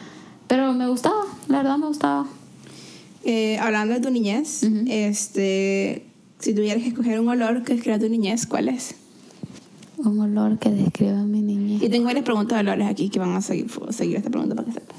pero 0.48 0.74
me 0.74 0.88
gustaba, 0.88 1.24
la 1.48 1.58
verdad 1.58 1.78
me 1.78 1.88
gustaba. 1.88 2.26
Eh, 3.26 3.58
hablando 3.60 3.94
de 3.94 4.02
tu 4.02 4.12
niñez, 4.12 4.64
este, 4.88 6.06
si 6.40 6.54
tuvieras 6.54 6.84
que 6.84 6.90
escoger 6.90 7.20
un 7.20 7.30
olor 7.30 7.64
que 7.64 7.74
describa 7.74 7.98
tu 7.98 8.10
niñez, 8.10 8.46
¿cuál 8.46 8.68
es? 8.68 8.96
Un 9.98 10.20
olor 10.20 10.60
que 10.60 10.70
describa 10.70 11.24
mi 11.24 11.42
niñez. 11.42 11.82
Y 11.82 11.90
tengo 11.90 12.06
varias 12.06 12.26
preguntas 12.26 12.58
de 12.58 12.62
olores 12.62 12.88
aquí 12.88 13.10
que 13.10 13.20
van 13.20 13.34
a 13.34 13.42
seguir, 13.42 13.68
seguir 13.92 14.18
esta 14.18 14.30
pregunta 14.30 14.56
para 14.56 14.66
que 14.66 14.74
sepas. 14.74 14.98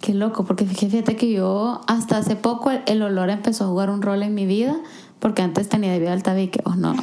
Qué 0.00 0.14
loco, 0.14 0.44
porque 0.44 0.64
fíjate 0.64 1.16
que 1.16 1.32
yo 1.32 1.80
hasta 1.86 2.18
hace 2.18 2.36
poco 2.36 2.70
el, 2.70 2.82
el 2.86 3.02
olor 3.02 3.30
empezó 3.30 3.64
a 3.64 3.68
jugar 3.68 3.90
un 3.90 4.00
rol 4.00 4.22
en 4.22 4.34
mi 4.34 4.46
vida, 4.46 4.80
porque 5.18 5.42
antes 5.42 5.68
tenía 5.68 5.92
debido 5.92 6.12
al 6.12 6.22
tabique, 6.22 6.60
o 6.64 6.74
no. 6.74 6.94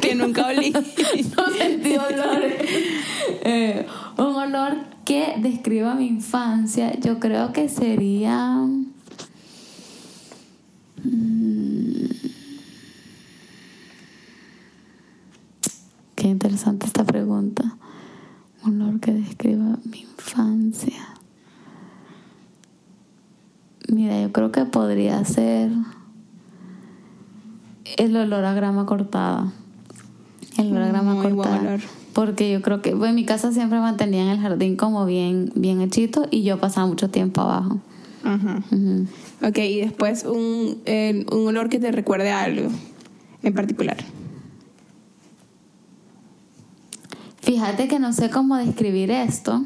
que 0.00 0.14
nunca 0.14 0.46
olí. 0.46 0.70
no 1.36 1.50
sentí 1.56 1.96
olores. 1.96 2.54
Eh, 3.46 3.86
un 4.18 4.34
olor 4.36 4.76
que 5.04 5.34
describa 5.38 5.94
mi 5.94 6.06
infancia, 6.06 6.98
yo 7.00 7.18
creo 7.20 7.52
que 7.52 7.68
sería. 7.68 8.66
Mm, 11.02 12.04
Qué 16.14 16.28
interesante 16.28 16.86
esta 16.86 17.04
pregunta. 17.04 17.76
Un 18.64 18.80
olor 18.80 19.00
que 19.00 19.12
describa 19.12 19.78
mi 19.84 20.00
infancia. 20.00 21.08
Mira, 23.92 24.18
yo 24.22 24.32
creo 24.32 24.50
que 24.50 24.64
podría 24.64 25.22
ser 25.26 25.70
el 27.98 28.16
olor 28.16 28.44
a 28.46 28.54
grama 28.54 28.86
cortada. 28.86 29.52
El 30.56 30.68
olor 30.72 30.82
a 30.82 30.88
grama 30.88 31.14
Muy 31.14 31.22
buen 31.32 31.36
cortada. 31.36 31.58
olor. 31.60 31.80
Porque 32.14 32.50
yo 32.50 32.62
creo 32.62 32.80
que 32.80 32.94
bueno, 32.94 33.08
en 33.08 33.14
mi 33.16 33.24
casa 33.24 33.52
siempre 33.52 33.80
mantenían 33.80 34.28
el 34.28 34.38
jardín 34.38 34.76
como 34.76 35.04
bien, 35.04 35.52
bien 35.54 35.80
hechito 35.80 36.26
y 36.30 36.44
yo 36.44 36.58
pasaba 36.58 36.86
mucho 36.86 37.10
tiempo 37.10 37.42
abajo. 37.42 37.80
Ajá. 38.22 38.62
Ok, 39.42 39.58
y 39.58 39.80
después 39.80 40.24
un, 40.24 40.80
eh, 40.86 41.26
un 41.30 41.46
olor 41.46 41.68
que 41.68 41.78
te 41.78 41.92
recuerde 41.92 42.30
a 42.30 42.44
algo 42.44 42.70
en 43.42 43.52
particular. 43.52 43.96
Fíjate 47.42 47.88
que 47.88 47.98
no 47.98 48.14
sé 48.14 48.30
cómo 48.30 48.56
describir 48.56 49.10
esto. 49.10 49.62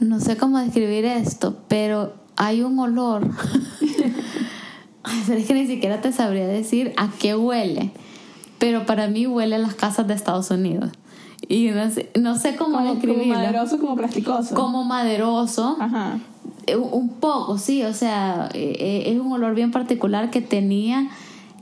No 0.00 0.20
sé 0.20 0.36
cómo 0.36 0.58
describir 0.58 1.04
esto, 1.04 1.58
pero 1.68 2.14
hay 2.36 2.62
un 2.62 2.78
olor. 2.78 3.28
Ay, 5.02 5.22
pero 5.26 5.38
es 5.38 5.46
que 5.46 5.54
ni 5.54 5.66
siquiera 5.66 6.00
te 6.00 6.12
sabría 6.12 6.46
decir 6.46 6.94
a 6.96 7.10
qué 7.18 7.36
huele. 7.36 7.92
Pero 8.62 8.86
para 8.86 9.08
mí 9.08 9.26
huele 9.26 9.56
a 9.56 9.58
las 9.58 9.74
casas 9.74 10.06
de 10.06 10.14
Estados 10.14 10.48
Unidos. 10.52 10.90
Y 11.48 11.70
no 11.70 11.90
sé, 11.90 12.10
no 12.20 12.38
sé 12.38 12.54
cómo 12.54 12.76
Como, 12.76 12.90
como 12.90 12.94
describirlo. 12.94 13.34
maderoso, 13.34 13.78
como 13.80 13.96
plasticoso. 13.96 14.54
Como 14.54 14.84
maderoso. 14.84 15.76
Ajá. 15.80 16.20
Eh, 16.68 16.76
Un 16.76 17.08
poco, 17.08 17.58
sí, 17.58 17.82
o 17.82 17.92
sea, 17.92 18.50
eh, 18.54 18.76
eh, 18.78 19.02
es 19.12 19.18
un 19.20 19.32
olor 19.32 19.56
bien 19.56 19.72
particular 19.72 20.30
que 20.30 20.40
tenía, 20.40 21.08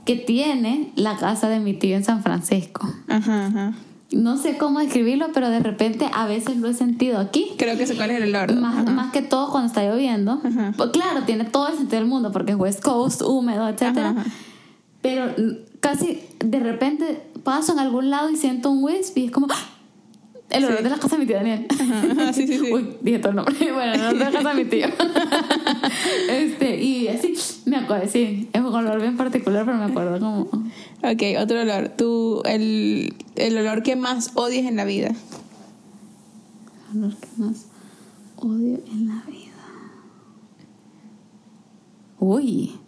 que 0.05 0.15
tiene 0.15 0.91
la 0.95 1.17
casa 1.17 1.49
de 1.49 1.59
mi 1.59 1.73
tío 1.73 1.95
en 1.95 2.03
San 2.03 2.21
Francisco. 2.21 2.87
Ajá, 3.07 3.47
ajá. 3.47 3.73
No 4.11 4.37
sé 4.37 4.59
cómo 4.59 4.77
describirlo, 4.77 5.29
pero 5.33 5.49
de 5.49 5.59
repente 5.59 6.07
a 6.13 6.27
veces 6.27 6.57
lo 6.57 6.67
he 6.67 6.75
sentido 6.75 7.17
aquí. 7.17 7.53
Creo 7.57 7.79
que 7.79 7.87
sé 7.87 7.95
cuál 7.95 8.11
es 8.11 8.21
el 8.21 8.29
olor. 8.35 8.53
Más, 8.57 9.11
que 9.11 9.23
todo 9.23 9.49
cuando 9.49 9.69
está 9.69 9.83
lloviendo. 9.83 10.39
Pues 10.77 10.91
claro, 10.91 11.23
tiene 11.25 11.45
todo 11.45 11.69
el 11.69 11.77
sentido 11.77 11.97
del 11.99 12.07
mundo 12.07 12.31
porque 12.31 12.51
es 12.51 12.59
West 12.59 12.83
Coast, 12.83 13.23
húmedo, 13.23 13.63
ajá. 13.65 14.13
Pero 15.01 15.33
casi 15.81 16.21
de 16.39 16.59
repente 16.61 17.21
paso 17.43 17.73
en 17.73 17.79
algún 17.79 18.09
lado 18.09 18.29
y 18.29 18.37
siento 18.37 18.71
un 18.71 18.81
wisp 18.83 19.17
y 19.17 19.25
es 19.25 19.31
como 19.31 19.47
¡ah! 19.51 19.67
el 20.49 20.65
olor 20.65 20.77
Sí. 20.77 20.83
de 20.83 20.89
la 20.89 20.97
casa 20.97 21.15
de 21.15 21.19
mi 21.19 21.25
tío 21.27 21.35
Daniel. 21.37 21.67
Ajá, 21.69 22.03
ajá, 22.11 22.33
sí, 22.33 22.47
sí, 22.47 22.59
sí. 22.59 22.73
Uy, 22.73 22.97
dije 23.01 23.19
todo 23.19 23.29
el 23.31 23.35
nombre. 23.37 23.55
Bueno, 23.73 23.93
el 23.93 24.01
olor 24.01 24.13
de 24.13 24.19
la 24.25 24.31
casa 24.31 24.49
de 24.53 24.63
mi 24.63 24.69
tío. 24.69 24.87
este, 26.29 26.81
y 26.81 27.07
así, 27.07 27.33
me 27.65 27.77
acuerdo, 27.77 28.07
sí, 28.09 28.49
es 28.53 28.61
un 28.61 28.67
olor 28.73 28.99
bien 29.01 29.17
particular, 29.17 29.65
pero 29.65 29.77
me 29.77 29.85
acuerdo 29.85 30.19
como... 30.19 30.41
Ok, 31.03 31.23
otro 31.41 31.61
olor. 31.61 31.89
Tú, 31.97 32.41
el, 32.45 33.13
el 33.35 33.57
olor 33.57 33.81
que 33.83 33.95
más 33.95 34.31
odies 34.35 34.65
en 34.65 34.75
la 34.75 34.83
vida. 34.85 35.13
El 36.93 37.03
olor 37.03 37.15
que 37.17 37.27
más 37.37 37.67
odio 38.37 38.79
en 38.91 39.07
la 39.07 39.23
vida. 39.27 39.51
Uy. 42.19 42.80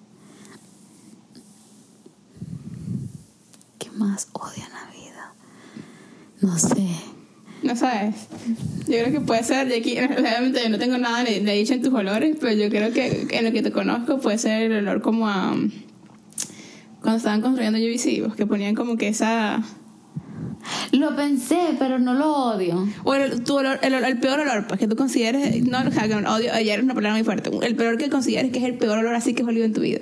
Más 3.95 4.27
odio 4.33 4.63
en 4.63 4.73
la 4.73 4.91
vida? 4.91 5.33
No 6.41 6.57
sé. 6.57 6.87
No 7.63 7.75
sabes. 7.77 8.27
Yo 8.87 8.99
creo 8.99 9.11
que 9.11 9.21
puede 9.21 9.43
ser, 9.43 9.71
aquí 9.71 9.95
realmente 9.99 10.61
yo 10.61 10.69
no 10.69 10.77
tengo 10.77 10.97
nada 10.97 11.23
de, 11.23 11.39
de 11.39 11.53
dicho 11.53 11.73
en 11.73 11.81
tus 11.81 11.93
olores, 11.93 12.35
pero 12.39 12.53
yo 12.53 12.69
creo 12.69 12.91
que 12.91 13.27
en 13.31 13.45
lo 13.45 13.51
que 13.51 13.61
te 13.61 13.71
conozco 13.71 14.19
puede 14.19 14.37
ser 14.37 14.71
el 14.71 14.79
olor 14.79 15.01
como 15.01 15.27
a... 15.27 15.55
Cuando 17.01 17.17
estaban 17.17 17.41
construyendo 17.41 17.79
UBC, 17.79 18.35
que 18.35 18.45
ponían 18.45 18.75
como 18.75 18.97
que 18.97 19.07
esa... 19.07 19.61
Lo 20.93 21.15
pensé, 21.15 21.75
pero 21.77 21.99
no 21.99 22.13
lo 22.13 22.33
odio. 22.33 22.87
O 23.03 23.13
el, 23.13 23.43
tu 23.43 23.55
olor, 23.57 23.79
el, 23.81 23.93
el 23.93 24.19
peor 24.19 24.39
olor, 24.39 24.67
pues 24.67 24.79
que 24.79 24.87
tú 24.87 24.95
consideres... 24.95 25.63
No, 25.65 25.79
o 25.85 25.91
sea, 25.91 26.07
que 26.07 26.15
odio, 26.15 26.53
ayer 26.53 26.79
es 26.79 26.83
una 26.83 26.93
palabra 26.93 27.15
muy 27.15 27.23
fuerte. 27.23 27.49
El 27.61 27.75
peor 27.75 27.97
que 27.97 28.09
consideres 28.09 28.51
que 28.51 28.59
es 28.59 28.65
el 28.65 28.77
peor 28.77 28.99
olor 28.99 29.15
así 29.15 29.33
que 29.33 29.43
has 29.43 29.49
olido 29.49 29.65
en 29.65 29.73
tu 29.73 29.81
vida. 29.81 30.01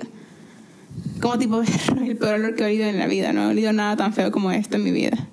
Como 1.22 1.38
tipo, 1.38 1.62
el 2.04 2.16
peor 2.16 2.34
olor 2.34 2.56
que 2.56 2.64
he 2.64 2.66
olido 2.66 2.84
en 2.86 2.98
la 2.98 3.06
vida. 3.06 3.32
No 3.32 3.44
he 3.44 3.46
olido 3.46 3.72
nada 3.72 3.96
tan 3.96 4.12
feo 4.12 4.32
como 4.32 4.50
esto 4.50 4.76
en 4.76 4.82
mi 4.82 4.90
vida. 4.90 5.28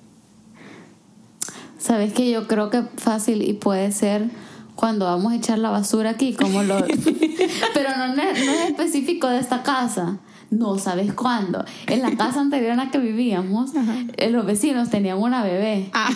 Sabes 1.78 2.12
que 2.12 2.30
yo 2.30 2.46
creo 2.46 2.70
que 2.70 2.84
fácil 2.96 3.42
y 3.42 3.54
puede 3.54 3.90
ser 3.90 4.30
cuando 4.76 5.06
vamos 5.06 5.32
a 5.32 5.36
echar 5.36 5.58
la 5.58 5.70
basura 5.70 6.10
aquí, 6.10 6.32
como 6.34 6.62
lo. 6.62 6.78
Pero 7.74 7.96
no, 7.98 8.14
no 8.14 8.22
es 8.22 8.46
no 8.46 8.52
es 8.52 8.70
específico 8.70 9.26
de 9.26 9.40
esta 9.40 9.64
casa. 9.64 10.18
No, 10.50 10.78
¿sabes 10.78 11.12
cuándo? 11.12 11.64
En 11.86 12.02
la 12.02 12.16
casa 12.16 12.40
anterior 12.40 12.72
en 12.72 12.78
la 12.78 12.90
que 12.90 12.98
vivíamos, 12.98 13.70
eh, 14.16 14.30
los 14.30 14.44
vecinos 14.44 14.90
tenían 14.90 15.18
una 15.18 15.44
bebé. 15.44 15.90
Ah. 15.92 16.10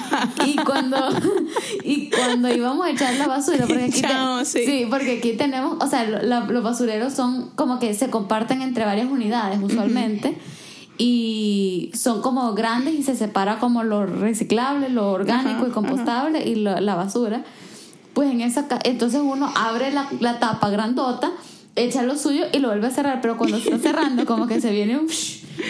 Y 0.45 0.57
cuando 0.57 0.97
y 1.85 2.11
cuando 2.11 2.53
íbamos 2.53 2.85
a 2.85 2.91
echar 2.91 3.15
la 3.15 3.29
basura, 3.29 3.65
porque 3.67 3.85
aquí, 3.85 4.03
te- 4.03 4.09
Chao, 4.09 4.45
sí. 4.45 4.87
porque 4.91 5.19
aquí 5.19 5.35
tenemos, 5.35 5.77
o 5.81 5.87
sea, 5.87 6.05
la- 6.05 6.41
los 6.41 6.63
basureros 6.65 7.13
son 7.13 7.51
como 7.55 7.79
que 7.79 7.95
se 7.95 8.11
comparten 8.11 8.61
entre 8.61 8.85
varias 8.85 9.09
unidades 9.09 9.61
usualmente. 9.63 10.37
Y 10.99 11.91
son 11.95 12.23
como 12.23 12.55
grandes 12.55 12.95
y 12.95 13.03
se 13.03 13.17
separa 13.17 13.59
como 13.59 13.83
lo 13.83 14.07
reciclable, 14.07 14.89
lo 14.91 15.11
orgánico 15.11 15.67
y 15.67 15.71
compostable 15.71 16.47
y 16.49 16.57
lo- 16.57 16.81
la 16.81 16.95
basura. 16.95 17.45
Pues 18.15 18.31
en 18.31 18.41
esa 18.41 18.67
entonces 18.85 19.21
uno 19.25 19.51
abre 19.57 19.91
la, 19.93 20.07
la 20.21 20.39
tapa 20.39 20.71
grandota, 20.71 21.33
echa 21.77 22.03
lo 22.03 22.17
suyo 22.17 22.45
y 22.53 22.59
lo 22.59 22.69
vuelve 22.69 22.87
a 22.87 22.91
cerrar, 22.91 23.21
pero 23.21 23.37
cuando 23.37 23.57
está 23.57 23.79
cerrando 23.79 24.25
como 24.27 24.47
que 24.47 24.61
se 24.61 24.71
viene 24.71 24.97
un 24.99 25.09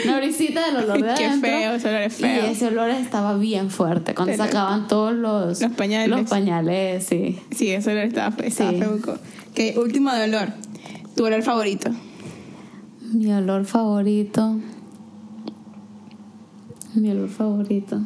una 0.05 0.17
brisita 0.17 0.67
del 0.67 0.77
olor 0.85 1.03
de 1.07 1.15
Qué 1.15 1.27
adentro. 1.27 1.51
feo, 1.51 1.75
ese 1.75 1.89
olor 1.89 2.03
es 2.03 2.15
feo. 2.15 2.43
Y 2.47 2.51
ese 2.53 2.67
olor 2.69 2.91
estaba 2.91 3.37
bien 3.37 3.71
fuerte 3.71 4.15
cuando 4.15 4.33
Pero- 4.33 4.45
sacaban 4.45 4.89
todos 4.89 5.13
los, 5.15 5.61
Los 5.61 5.73
pañales. 5.73 6.09
Los 6.09 6.29
pañales, 6.31 7.05
sí. 7.07 7.39
Sí, 7.51 7.71
eso 7.71 7.91
olor 7.91 8.05
estaba, 8.05 8.31
fe- 8.33 8.47
estaba 8.49 8.71
Sí. 8.73 8.79
último 9.77 10.13
de 10.13 10.25
olor. 10.25 10.49
Tu 11.17 11.25
olor 11.25 11.43
favorito. 11.43 11.91
Mi 13.13 13.31
olor 13.33 13.65
favorito. 13.67 14.59
Mi 16.95 17.11
olor 17.11 17.29
favorito. 17.29 18.01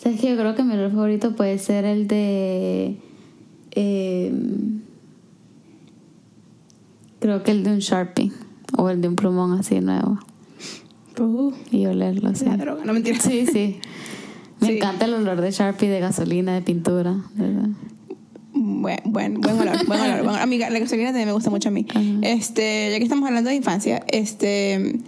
Mm. 0.00 0.02
¿Sabes 0.02 0.20
qué? 0.20 0.30
Yo 0.30 0.36
creo 0.36 0.54
que 0.54 0.62
mi 0.64 0.74
olor 0.74 0.90
favorito 0.90 1.36
puede 1.36 1.58
ser 1.58 1.84
el 1.84 2.06
de. 2.08 2.96
eh, 3.72 4.32
creo 7.20 7.42
que 7.42 7.50
el 7.50 7.62
de 7.64 7.70
un 7.72 7.78
Sharpie. 7.78 8.32
O 8.76 8.88
el 8.88 9.00
de 9.00 9.08
un 9.08 9.16
plumón 9.16 9.58
así 9.58 9.80
nuevo. 9.80 10.18
Uh, 11.18 11.52
Y 11.70 11.86
olerlo 11.86 12.30
así. 12.30 12.44
la 12.46 12.56
droga, 12.56 12.84
no 12.84 12.92
mentira. 12.92 13.18
Sí, 13.20 13.44
sí. 13.46 13.78
Me 14.60 14.68
Sí. 14.68 14.76
encanta 14.76 15.04
el 15.06 15.14
olor 15.14 15.40
de 15.40 15.50
Sharpie, 15.50 15.88
de 15.88 16.00
gasolina, 16.00 16.54
de 16.54 16.62
pintura. 16.62 17.16
¿verdad? 17.34 17.68
Buen, 18.52 18.98
buen, 19.06 19.40
buen 19.40 19.58
olor, 19.58 19.86
buen 19.86 20.00
olor. 20.00 20.16
Buen 20.18 20.20
olor. 20.28 20.38
Amiga, 20.40 20.70
la 20.70 20.78
gasolina 20.78 21.08
también 21.08 21.28
me 21.28 21.32
gusta 21.32 21.50
mucho 21.50 21.68
a 21.68 21.72
mí. 21.72 21.86
Este, 22.22 22.90
ya 22.92 22.98
que 22.98 23.02
estamos 23.04 23.26
hablando 23.28 23.50
de 23.50 23.56
infancia, 23.56 24.02
este. 24.08 25.00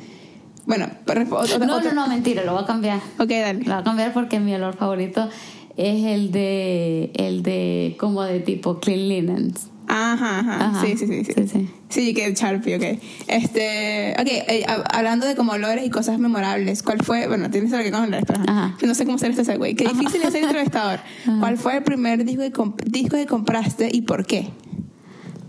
Bueno, 0.66 0.88
pero- 1.05 1.22
otra- 1.37 1.59
No, 1.59 1.77
otra- 1.77 1.92
no, 1.92 2.03
no, 2.03 2.09
mentira, 2.09 2.44
lo 2.44 2.53
voy 2.55 2.62
a 2.62 2.66
cambiar. 2.66 2.98
Ok, 3.18 3.29
dale. 3.31 3.61
Lo 3.61 3.72
voy 3.72 3.81
a 3.81 3.83
cambiar 3.85 4.12
porque 4.12 4.38
mi 4.40 4.55
olor 4.55 4.77
favorito 4.77 5.29
es 5.77 6.05
el 6.05 6.31
de, 6.33 7.11
el 7.14 7.42
de 7.42 7.96
como 7.98 8.22
de 8.22 8.40
tipo 8.40 8.79
Clean 8.81 9.09
Linens. 9.09 9.68
Ajá, 9.88 10.38
ajá. 10.38 10.66
Ajá. 10.68 10.87
Sí, 10.87 10.96
sí, 10.96 11.07
sí, 11.07 11.25
sí. 11.25 11.33
Sí, 11.35 11.48
sí. 11.48 11.70
Sí, 11.88 12.14
que 12.14 12.33
Sharpie, 12.33 12.77
ok. 12.77 12.98
Este, 13.27 14.14
ok, 14.18 14.27
eh, 14.27 14.64
hab- 14.66 14.85
hablando 14.94 15.27
de 15.27 15.35
como 15.35 15.53
olores 15.53 15.85
y 15.85 15.90
cosas 15.90 16.18
memorables, 16.18 16.83
¿cuál 16.83 17.03
fue, 17.03 17.27
bueno, 17.27 17.51
tienes 17.51 17.70
que 17.70 17.77
ver 17.77 17.90
con 17.92 18.03
olores, 18.05 18.25
pero 18.27 18.40
ajá. 18.46 18.77
No 18.87 18.94
sé 18.94 19.05
cómo 19.05 19.16
hacer 19.16 19.33
este 19.33 19.57
güey. 19.59 19.75
Qué 19.75 19.85
difícil 19.88 20.22
es 20.22 20.33
ser 20.33 20.44
entrevistador. 20.44 21.01
¿Cuál 21.40 21.59
fue 21.59 21.77
el 21.79 21.83
primer 21.83 22.25
disco 22.25 22.77
que, 22.77 22.85
disco 22.88 23.16
que 23.16 23.27
compraste 23.27 23.90
y 23.92 24.03
por 24.03 24.25
qué? 24.25 24.48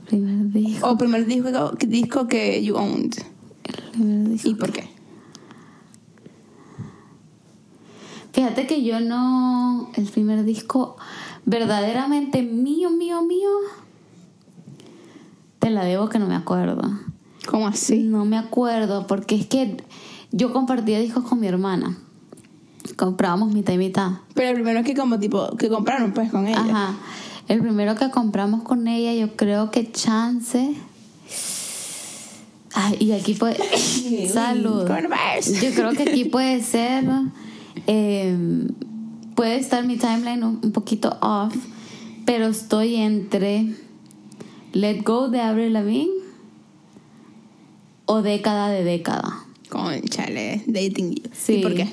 Primer 0.08 0.52
disco. 0.52 0.90
O 0.90 0.98
primer 0.98 1.26
disco, 1.26 1.72
disco 1.88 2.28
que 2.28 2.64
you 2.64 2.76
owned 2.76 3.14
primer 3.94 4.30
disco. 4.30 4.50
y 4.50 4.56
por 4.56 4.72
qué. 4.74 4.84
Fíjate 8.34 8.68
que 8.68 8.84
yo 8.84 9.00
no. 9.00 9.92
El 9.96 10.06
primer 10.06 10.44
disco 10.44 10.98
verdaderamente 11.46 12.42
mío, 12.42 12.90
mío, 12.90 13.22
mío. 13.22 13.50
Te 15.60 15.70
la 15.70 15.86
debo 15.86 16.10
que 16.10 16.20
no 16.20 16.28
me 16.28 16.36
acuerdo. 16.36 16.82
¿Cómo 17.48 17.68
así? 17.68 18.00
No 18.00 18.26
me 18.26 18.38
acuerdo 18.38 19.08
porque 19.08 19.36
es 19.36 19.46
que 19.46 19.78
yo 20.32 20.52
compartía 20.52 21.00
discos 21.00 21.24
con 21.24 21.40
mi 21.40 21.48
hermana. 21.48 21.98
Comprábamos 22.98 23.54
mitad 23.54 23.74
y 23.74 23.78
mitad. 23.78 24.12
Pero 24.34 24.50
el 24.50 24.56
primero 24.56 24.84
que 24.84 24.96
como 24.96 25.20
tipo, 25.20 25.56
que 25.56 25.70
compraron 25.70 26.14
pues 26.14 26.32
con 26.32 26.48
ella. 26.48 26.60
Ajá. 26.60 26.96
El 27.48 27.62
primero 27.62 27.96
que 27.96 28.10
compramos 28.10 28.64
con 28.64 28.88
ella, 28.88 29.14
yo 29.14 29.36
creo 29.36 29.70
que 29.70 29.92
Chance. 29.92 30.76
Ay, 32.74 32.98
y 33.00 33.12
aquí 33.12 33.36
puede. 33.36 33.58
Salud. 34.34 34.88
Yo 35.62 35.74
creo 35.76 35.92
que 35.92 36.04
aquí 36.04 36.26
puede 36.26 36.64
ser. 36.64 37.06
Eh, 37.88 38.38
puede 39.36 39.58
estar 39.58 39.86
mi 39.86 39.98
timeline 39.98 40.44
un, 40.44 40.60
un 40.64 40.72
poquito 40.72 41.18
off, 41.22 41.56
pero 42.26 42.48
estoy 42.48 42.96
entre 42.96 43.76
Let 44.74 45.02
Go 45.04 45.30
de 45.30 45.42
Avril 45.42 45.74
Lavigne 45.74 46.12
o 48.06 48.22
Década 48.22 48.70
de 48.70 48.84
Década. 48.84 49.46
Conchale, 49.70 50.64
dating 50.68 51.16
you. 51.16 51.24
Sí. 51.34 51.56
¿Y 51.56 51.62
por 51.62 51.74
qué? 51.76 51.88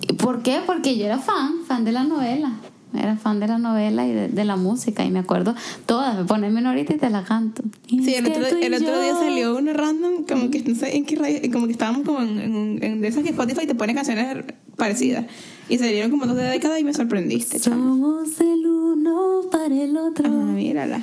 ¿Y 0.00 0.12
¿Por 0.14 0.42
qué? 0.42 0.60
Porque 0.64 0.96
yo 0.96 1.06
era 1.06 1.18
fan, 1.18 1.64
fan 1.66 1.84
de 1.84 1.92
la 1.92 2.04
novela. 2.04 2.52
Era 2.94 3.16
fan 3.16 3.40
de 3.40 3.48
la 3.48 3.58
novela 3.58 4.06
y 4.06 4.12
de, 4.12 4.28
de 4.28 4.44
la 4.44 4.56
música. 4.56 5.04
Y 5.04 5.10
me 5.10 5.20
acuerdo 5.20 5.54
todas. 5.86 6.16
Me 6.16 6.24
ponen 6.24 6.66
ahorita 6.66 6.94
y 6.94 6.98
te 6.98 7.10
la 7.10 7.24
canto. 7.24 7.62
Y 7.86 8.04
Sí, 8.04 8.14
el 8.14 8.24
que 8.24 8.32
otro, 8.32 8.58
el 8.58 8.74
otro 8.74 9.00
día 9.00 9.14
salió 9.14 9.56
una 9.56 9.72
random, 9.72 10.24
como 10.24 10.50
que 10.50 10.62
no 10.62 10.74
sé 10.74 10.96
en 10.96 11.04
qué 11.04 11.16
radio, 11.16 11.40
como 11.52 11.66
que 11.66 11.72
estábamos 11.72 12.04
como 12.04 12.20
en, 12.20 12.38
en, 12.40 12.78
en 12.82 13.00
de 13.00 13.08
esas 13.08 13.22
que 13.22 13.30
Spotify 13.30 13.66
te 13.66 13.74
pone 13.74 13.94
canciones 13.94 14.44
parecidas. 14.76 15.26
Y 15.68 15.78
salieron 15.78 16.10
como 16.10 16.26
dos 16.26 16.36
de 16.36 16.44
décadas 16.44 16.78
y 16.80 16.84
me 16.84 16.92
sorprendiste, 16.92 17.58
chamo. 17.60 17.94
Somos 17.96 18.40
el 18.40 18.66
uno 18.66 19.42
para 19.50 19.74
el 19.74 19.96
otro. 19.96 20.26
Ah, 20.26 20.52
mírala. 20.52 21.00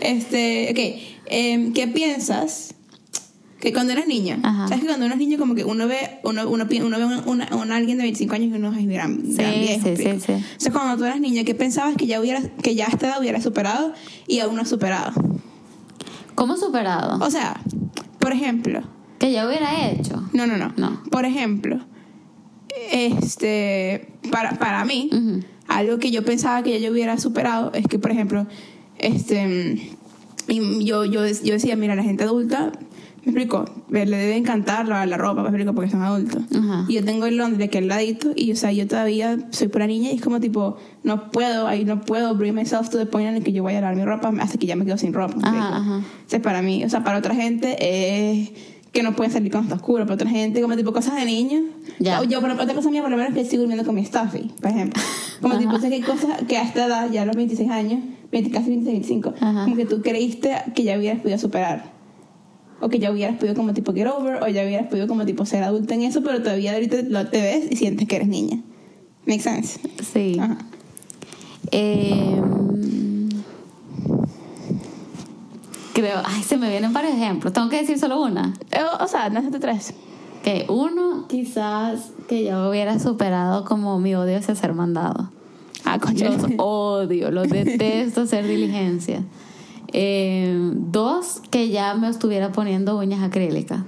Este, 0.00 0.68
ok, 0.70 1.22
em, 1.26 1.72
¿qué 1.72 1.88
piensas? 1.88 2.75
Que 3.60 3.72
cuando 3.72 3.92
eras 3.94 4.06
niña, 4.06 4.38
Ajá. 4.42 4.68
¿sabes 4.68 4.80
que 4.82 4.86
cuando 4.86 5.06
uno 5.06 5.14
es 5.14 5.18
niño 5.18 5.38
como 5.38 5.54
que 5.54 5.64
uno 5.64 5.86
ve, 5.88 6.20
uno, 6.24 6.46
uno, 6.48 6.66
ve 6.66 6.82
una, 6.82 6.98
una- 7.24 7.48
una 7.56 7.76
alguien 7.76 7.96
de 7.96 8.02
25 8.04 8.34
años 8.34 8.50
y 8.52 8.54
uno 8.54 8.70
es 8.78 8.86
gran, 8.86 9.22
Sí, 9.24 9.32
gran 9.34 9.54
viejo, 9.60 9.88
sí, 9.88 9.96
sí, 9.96 10.02
sí. 10.02 10.32
Entonces 10.32 10.72
cuando 10.72 10.96
tú 10.98 11.04
eras 11.04 11.20
niña, 11.20 11.42
¿qué 11.44 11.54
pensabas 11.54 11.96
que 11.96 12.06
ya 12.06 12.20
hubieras, 12.20 12.48
que 12.62 12.74
ya 12.74 12.84
a 12.86 12.88
esta 12.88 13.06
edad 13.08 13.20
hubieras 13.20 13.42
superado 13.42 13.94
y 14.26 14.40
aún 14.40 14.56
no 14.56 14.62
has 14.62 14.68
superado? 14.68 15.12
¿Cómo 16.34 16.56
superado? 16.58 17.18
O 17.24 17.30
sea, 17.30 17.58
por 18.18 18.32
ejemplo, 18.32 18.82
Que 19.18 19.32
ya 19.32 19.46
hubiera 19.48 19.88
hecho. 19.88 20.22
no, 20.34 20.46
no, 20.46 20.58
no, 20.58 20.74
No. 20.76 21.02
Por 21.10 21.24
ejemplo, 21.24 21.80
este, 22.92 24.08
para, 24.30 24.58
para 24.58 24.84
mí, 24.84 25.10
algo 25.68 25.98
que 25.98 26.10
yo 26.10 26.24
pensaba 26.24 26.62
que 26.62 26.72
ya 26.72 26.86
yo 26.86 26.92
hubiera 26.92 27.18
superado 27.18 27.72
es 27.72 27.86
que, 27.86 27.98
por 27.98 28.10
ejemplo, 28.10 28.46
este, 28.98 29.90
y 30.48 30.84
yo, 30.84 31.04
yo, 31.04 31.26
yo 31.26 31.52
decía, 31.54 31.76
mira, 31.76 31.94
la 31.94 32.02
gente 32.02 32.24
adulta, 32.24 32.72
me 33.26 33.32
explico, 33.32 33.64
le 33.90 34.04
debe 34.06 34.36
encantar 34.36 34.86
la, 34.86 35.04
la 35.04 35.16
ropa, 35.16 35.42
me 35.42 35.48
explico, 35.48 35.74
porque 35.74 35.90
son 35.90 36.02
adultos. 36.02 36.44
Ajá. 36.56 36.84
Y 36.86 36.94
yo 36.94 37.04
tengo 37.04 37.26
en 37.26 37.36
Londres 37.36 37.68
que 37.70 37.78
al 37.78 37.88
ladito, 37.88 38.30
y 38.36 38.52
o 38.52 38.56
sea, 38.56 38.70
yo 38.70 38.86
todavía 38.86 39.36
soy 39.50 39.66
pura 39.66 39.88
niña 39.88 40.12
y 40.12 40.14
es 40.14 40.22
como 40.22 40.38
tipo, 40.38 40.76
no 41.02 41.32
puedo, 41.32 41.66
ahí 41.66 41.84
no 41.84 42.02
puedo 42.02 42.36
bring 42.36 42.54
myself 42.54 42.88
to 42.88 42.98
the 42.98 43.06
point 43.06 43.28
en 43.28 43.34
el 43.34 43.42
que 43.42 43.50
yo 43.50 43.64
voy 43.64 43.74
a 43.74 43.80
lavar 43.80 43.96
mi 43.96 44.04
ropa 44.04 44.32
hasta 44.38 44.58
que 44.58 44.66
ya 44.66 44.76
me 44.76 44.84
quedo 44.84 44.96
sin 44.96 45.12
ropa. 45.12 45.34
¿me 45.34 45.58
Ajá, 45.58 45.76
ajá. 45.76 45.96
Entonces, 45.96 46.40
para 46.40 46.62
mí, 46.62 46.84
o 46.84 46.88
sea, 46.88 47.02
para 47.02 47.18
otra 47.18 47.34
gente 47.34 47.76
es 47.80 48.52
que 48.92 49.02
no 49.02 49.16
pueden 49.16 49.32
salir 49.32 49.50
cuando 49.50 49.74
está 49.74 49.74
oscuro, 49.74 50.04
para 50.04 50.14
otra 50.14 50.30
gente, 50.30 50.62
como 50.62 50.76
tipo 50.76 50.92
cosas 50.92 51.16
de 51.16 51.24
niños. 51.24 51.64
Ya. 51.98 52.22
Yo, 52.22 52.40
por 52.40 52.50
otra 52.50 52.74
cosa 52.74 52.90
mía, 52.92 53.02
por 53.02 53.10
lo 53.10 53.16
menos, 53.16 53.32
es 53.32 53.42
que 53.42 53.44
sigo 53.44 53.62
durmiendo 53.62 53.84
con 53.84 53.96
mi 53.96 54.04
stuffy, 54.04 54.52
por 54.60 54.70
ejemplo. 54.70 55.02
Como 55.42 55.58
tipo, 55.58 55.80
sé 55.80 55.88
que 55.88 55.96
hay 55.96 56.02
cosas 56.02 56.42
que 56.46 56.56
a 56.58 56.62
esta 56.62 56.86
edad, 56.86 57.10
ya 57.10 57.22
a 57.22 57.26
los 57.26 57.34
26 57.34 57.68
años, 57.70 58.04
20, 58.30 58.50
casi 58.52 58.68
26, 58.70 58.92
25, 59.08 59.34
Ajá. 59.40 59.64
como 59.64 59.74
que 59.74 59.84
tú 59.84 60.00
creíste 60.00 60.54
que 60.76 60.84
ya 60.84 60.96
hubieras 60.96 61.20
podido 61.20 61.38
superar. 61.38 61.95
O 62.80 62.88
que 62.88 62.98
ya 62.98 63.10
hubieras 63.10 63.36
podido 63.36 63.54
como 63.54 63.72
tipo 63.72 63.92
get 63.94 64.06
over, 64.06 64.42
o 64.42 64.48
ya 64.48 64.62
hubieras 64.64 64.88
podido 64.88 65.06
como 65.08 65.24
tipo 65.24 65.46
ser 65.46 65.62
adulta 65.62 65.94
en 65.94 66.02
eso, 66.02 66.22
pero 66.22 66.42
todavía 66.42 66.74
ahorita 66.74 66.98
lo 67.08 67.26
te 67.26 67.40
ves 67.40 67.68
y 67.70 67.76
sientes 67.76 68.06
que 68.06 68.16
eres 68.16 68.28
niña. 68.28 68.60
Make 69.26 69.40
sense. 69.40 69.80
Sí. 70.12 70.38
Ajá. 70.40 70.58
Eh, 71.72 72.40
creo, 75.94 76.20
ay, 76.24 76.42
se 76.42 76.56
me 76.56 76.68
vienen 76.68 76.92
varios 76.92 77.14
ejemplos. 77.14 77.52
Tengo 77.52 77.68
que 77.68 77.78
decir 77.78 77.98
solo 77.98 78.22
una. 78.22 78.54
Eh, 78.70 78.80
O, 79.00 79.04
o 79.04 79.08
sea, 79.08 79.30
sé 79.30 79.58
tres. 79.58 79.94
Que 80.44 80.66
uno, 80.68 81.26
quizás 81.28 82.12
que 82.28 82.44
yo 82.44 82.68
hubiera 82.68 82.98
superado 82.98 83.64
como 83.64 83.98
mi 83.98 84.14
odio 84.14 84.38
hacia 84.38 84.54
ser 84.54 84.74
mandado. 84.74 85.30
Ah, 85.84 85.98
concha. 85.98 86.30
Los 86.30 86.44
odio, 86.58 87.30
los 87.30 87.48
detesto 87.48 88.22
hacer 88.22 88.46
diligencia. 88.46 89.24
Eh, 89.92 90.72
dos, 90.72 91.42
que 91.50 91.68
ya 91.68 91.94
me 91.94 92.08
estuviera 92.08 92.52
poniendo 92.52 92.98
uñas 92.98 93.22
acrílicas. 93.22 93.80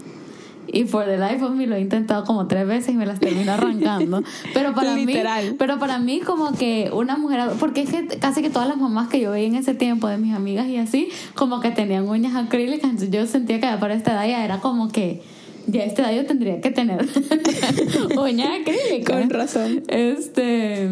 Y 0.71 0.85
por 0.85 1.07
the 1.07 1.17
life 1.17 1.43
of 1.43 1.53
me 1.53 1.67
lo 1.67 1.77
he 1.77 1.81
intentado 1.81 2.25
como 2.25 2.47
tres 2.47 2.67
veces 2.67 2.95
y 2.95 2.97
me 2.97 3.07
las 3.07 3.21
termino 3.21 3.53
arrancando. 3.53 4.23
Pero 4.55 4.75
para 4.75 4.95
Literal. 4.95 5.51
mí, 5.53 5.57
pero 5.59 5.79
para 5.79 5.99
mí 5.99 6.21
como 6.21 6.53
que 6.53 6.91
una 6.93 7.17
mujer, 7.17 7.53
porque 7.59 7.83
es 7.83 7.91
que 7.91 8.07
casi 8.19 8.43
que 8.43 8.51
todas 8.51 8.69
las 8.69 8.77
mamás 8.77 9.09
que 9.09 9.19
yo 9.19 9.31
veía 9.31 9.47
en 9.47 9.55
ese 9.55 9.73
tiempo 9.75 10.09
de 10.09 10.19
mis 10.19 10.35
amigas 10.35 10.67
y 10.67 10.77
así, 10.77 11.09
como 11.35 11.61
que 11.61 11.71
tenían 11.71 12.07
uñas 12.07 12.37
acrílicas, 12.37 12.91
entonces 12.91 13.11
yo 13.11 13.27
sentía 13.27 13.61
que 13.61 13.67
para 13.79 13.95
esta 13.95 14.13
edad 14.13 14.29
ya 14.29 14.45
era 14.45 14.61
como 14.61 14.89
que 14.89 15.23
ya 15.67 15.83
a 15.83 15.85
esta 15.85 16.03
edad 16.03 16.23
yo 16.23 16.27
tendría 16.27 16.61
que 16.61 16.71
tener 16.71 17.01
uñas 18.19 18.49
acrílicas. 18.61 19.21
Con 19.21 19.31
razón. 19.31 19.83
Este. 19.89 20.89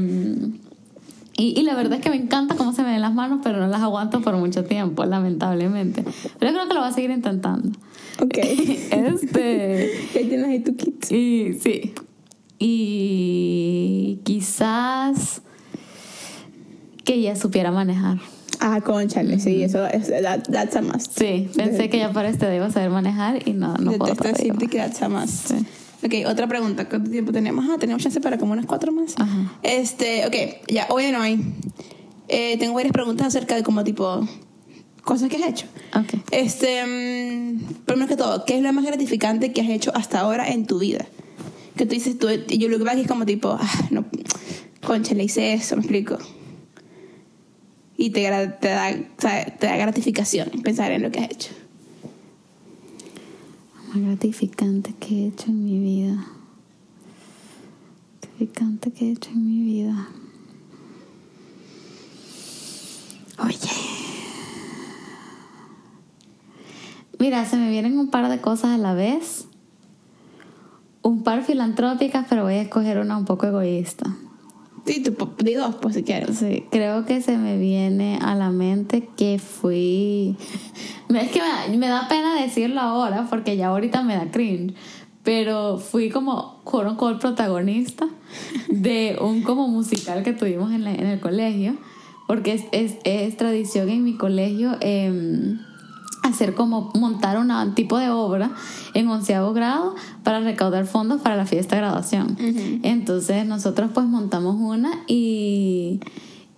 Y, 1.38 1.58
y 1.58 1.62
la 1.62 1.74
verdad 1.74 1.94
es 1.98 2.00
que 2.00 2.10
me 2.10 2.16
encanta 2.16 2.56
cómo 2.56 2.72
se 2.72 2.82
me 2.82 2.92
ven 2.92 3.02
las 3.02 3.12
manos, 3.12 3.40
pero 3.42 3.58
no 3.58 3.66
las 3.66 3.82
aguanto 3.82 4.22
por 4.22 4.36
mucho 4.36 4.64
tiempo, 4.64 5.04
lamentablemente. 5.04 6.02
Pero 6.38 6.52
yo 6.52 6.58
creo 6.58 6.68
que 6.68 6.74
lo 6.74 6.80
voy 6.80 6.88
a 6.88 6.92
seguir 6.92 7.10
intentando. 7.10 7.78
Ok. 8.22 8.38
Este. 8.90 9.90
¿Qué 10.12 10.24
tienes 10.28 10.46
ahí 10.46 10.60
tu 10.60 10.76
kit? 10.76 11.10
Y 11.10 11.54
sí. 11.60 11.92
Y 12.58 14.20
quizás 14.24 15.42
que 17.04 17.20
ya 17.20 17.36
supiera 17.36 17.70
manejar. 17.70 18.18
Ah, 18.60 18.80
conchale, 18.80 19.38
sí, 19.38 19.62
eso 19.62 19.86
es, 19.86 20.08
that, 20.08 20.44
that's 20.50 20.74
a 20.76 20.80
must. 20.80 21.18
Sí, 21.18 21.50
pensé 21.54 21.90
que 21.90 21.98
ya 21.98 22.12
para 22.12 22.30
este 22.30 22.46
día 22.46 22.56
iba 22.56 22.66
a 22.66 22.70
saber 22.70 22.90
manejar 22.90 23.46
y 23.46 23.52
no, 23.52 23.74
no 23.74 23.92
puedo 23.92 24.14
Detesto 24.14 24.28
decirte 24.28 24.68
que 24.68 24.78
that's 24.78 25.02
a 25.02 25.08
must. 25.08 25.48
Sí. 25.48 25.66
Ok, 26.06 26.14
otra 26.28 26.46
pregunta. 26.46 26.88
¿Cuánto 26.88 27.10
tiempo 27.10 27.32
tenemos? 27.32 27.64
Ah, 27.68 27.78
tenemos 27.80 28.00
chance 28.00 28.20
para 28.20 28.38
como 28.38 28.52
unas 28.52 28.66
cuatro 28.66 28.92
más. 28.92 29.14
Ajá. 29.18 29.58
Este, 29.64 30.24
ok, 30.26 30.68
ya, 30.68 30.86
hoy 30.90 31.10
no 31.10 31.20
hay. 31.20 31.40
Eh, 32.28 32.56
tengo 32.58 32.74
varias 32.74 32.92
preguntas 32.92 33.26
acerca 33.26 33.56
de 33.56 33.64
como 33.64 33.82
tipo 33.82 34.26
cosas 35.02 35.28
que 35.28 35.36
has 35.36 35.48
hecho. 35.48 35.66
Ok. 35.94 36.20
Este, 36.30 36.84
mm, 36.86 37.84
primero 37.84 38.06
que 38.06 38.16
todo, 38.16 38.44
¿qué 38.44 38.56
es 38.56 38.62
lo 38.62 38.72
más 38.72 38.84
gratificante 38.84 39.52
que 39.52 39.62
has 39.62 39.68
hecho 39.68 39.90
hasta 39.96 40.20
ahora 40.20 40.48
en 40.48 40.66
tu 40.66 40.78
vida? 40.78 41.06
Que 41.76 41.86
tú 41.86 41.94
dices, 41.94 42.16
tú, 42.18 42.28
yo 42.28 42.68
lo 42.68 42.78
que 42.78 42.84
pasa 42.84 43.00
es 43.00 43.08
como 43.08 43.26
tipo, 43.26 43.56
ah, 43.60 43.88
no, 43.90 44.04
concha, 44.86 45.14
le 45.14 45.24
hice 45.24 45.54
eso, 45.54 45.74
me 45.74 45.82
explico. 45.82 46.18
Y 47.96 48.10
te, 48.10 48.22
te, 48.60 48.68
da, 48.68 48.94
te 49.18 49.66
da 49.66 49.76
gratificación 49.76 50.50
pensar 50.62 50.92
en 50.92 51.02
lo 51.02 51.10
que 51.10 51.18
has 51.18 51.30
hecho. 51.30 51.50
Gratificante 53.98 54.92
que 54.92 55.14
he 55.14 55.28
hecho 55.28 55.46
en 55.46 55.64
mi 55.64 55.78
vida. 55.78 56.26
Gratificante 58.20 58.92
que 58.92 59.08
he 59.08 59.12
hecho 59.12 59.30
en 59.30 59.46
mi 59.46 59.62
vida. 59.62 60.08
Oye. 63.42 63.56
Mira, 67.18 67.46
se 67.46 67.56
me 67.56 67.70
vienen 67.70 67.98
un 67.98 68.10
par 68.10 68.28
de 68.28 68.38
cosas 68.40 68.72
a 68.72 68.78
la 68.78 68.92
vez. 68.92 69.46
Un 71.00 71.22
par 71.22 71.42
filantrópicas, 71.42 72.26
pero 72.28 72.42
voy 72.42 72.54
a 72.54 72.62
escoger 72.62 72.98
una 72.98 73.16
un 73.16 73.24
poco 73.24 73.46
egoísta. 73.46 74.14
Sí, 74.86 75.02
tú, 75.02 75.30
di 75.38 75.54
dos, 75.54 75.74
pues 75.76 75.96
si 75.96 76.04
quieres. 76.04 76.38
Sí, 76.38 76.64
creo 76.70 77.04
que 77.04 77.20
se 77.20 77.36
me 77.36 77.58
viene 77.58 78.18
a 78.22 78.36
la 78.36 78.50
mente 78.50 79.08
que 79.16 79.38
fui. 79.38 80.36
Es 81.08 81.30
que 81.30 81.40
me 81.76 81.88
da, 81.88 82.08
pena 82.08 82.34
decirlo 82.40 82.80
ahora 82.80 83.26
porque 83.30 83.56
ya 83.56 83.68
ahorita 83.68 84.02
me 84.02 84.16
da 84.16 84.30
cringe. 84.30 84.74
pero 85.22 85.78
fui 85.78 86.10
como 86.10 86.60
con 86.64 86.86
el 86.88 87.18
protagonista 87.18 88.08
de 88.68 89.16
un 89.20 89.42
como 89.42 89.68
musical 89.68 90.22
que 90.22 90.32
tuvimos 90.32 90.72
en, 90.72 90.86
en 90.86 91.06
el 91.06 91.20
colegio, 91.20 91.76
porque 92.26 92.54
es, 92.54 92.64
es, 92.72 92.96
es, 93.04 93.36
tradición 93.36 93.88
en 93.88 94.04
mi 94.04 94.16
colegio. 94.16 94.76
Eh, 94.80 95.56
hacer 96.26 96.54
como 96.54 96.90
montar 96.94 97.38
un 97.38 97.74
tipo 97.74 97.98
de 97.98 98.10
obra 98.10 98.50
en 98.94 99.08
onceavo 99.08 99.52
grado 99.52 99.94
para 100.22 100.40
recaudar 100.40 100.86
fondos 100.86 101.20
para 101.20 101.36
la 101.36 101.46
fiesta 101.46 101.76
de 101.76 101.82
graduación. 101.82 102.36
Entonces 102.82 103.46
nosotros 103.46 103.90
pues 103.94 104.06
montamos 104.06 104.56
una 104.58 104.90
y, 105.06 106.00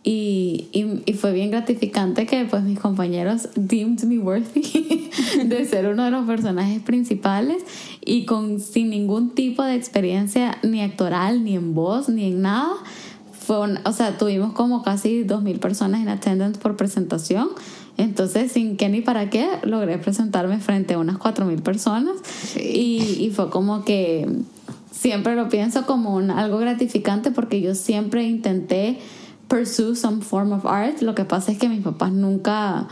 y, 0.02 0.68
y, 0.72 1.12
fue 1.14 1.32
bien 1.32 1.50
gratificante 1.50 2.26
que 2.26 2.44
pues 2.44 2.62
mis 2.62 2.78
compañeros 2.78 3.48
deemed 3.56 4.02
me 4.04 4.18
worthy 4.18 5.10
de 5.44 5.64
ser 5.66 5.86
uno 5.86 6.04
de 6.04 6.10
los 6.10 6.26
personajes 6.26 6.80
principales 6.80 7.62
y 8.04 8.24
con 8.24 8.60
sin 8.60 8.90
ningún 8.90 9.34
tipo 9.34 9.62
de 9.62 9.74
experiencia 9.74 10.58
ni 10.62 10.80
actoral, 10.80 11.44
ni 11.44 11.56
en 11.56 11.74
voz, 11.74 12.08
ni 12.08 12.26
en 12.26 12.42
nada. 12.42 12.72
Fue 13.32 13.56
o 13.56 13.92
sea, 13.92 14.18
tuvimos 14.18 14.52
como 14.52 14.82
casi 14.82 15.24
2.000 15.24 15.58
personas 15.58 16.02
en 16.02 16.08
attendance 16.08 16.60
por 16.60 16.76
presentación 16.76 17.48
entonces, 17.98 18.52
sin 18.52 18.76
qué 18.76 18.88
ni 18.88 19.00
para 19.00 19.28
qué, 19.28 19.48
logré 19.64 19.98
presentarme 19.98 20.60
frente 20.60 20.94
a 20.94 20.98
unas 20.98 21.18
4.000 21.18 21.62
personas 21.62 22.14
y, 22.56 23.18
y, 23.18 23.30
fue 23.30 23.50
como 23.50 23.84
que 23.84 24.26
siempre 24.92 25.34
lo 25.34 25.48
pienso 25.48 25.84
como 25.84 26.14
un, 26.14 26.30
algo 26.30 26.58
gratificante 26.58 27.32
porque 27.32 27.60
yo 27.60 27.74
siempre 27.74 28.22
intenté 28.22 28.98
pursue 29.48 29.96
some 29.96 30.22
form 30.22 30.52
of 30.52 30.64
art. 30.64 31.00
Lo 31.00 31.16
que 31.16 31.24
pasa 31.24 31.50
es 31.50 31.58
que 31.58 31.68
mis 31.68 31.82
papás 31.82 32.12
nunca, 32.12 32.86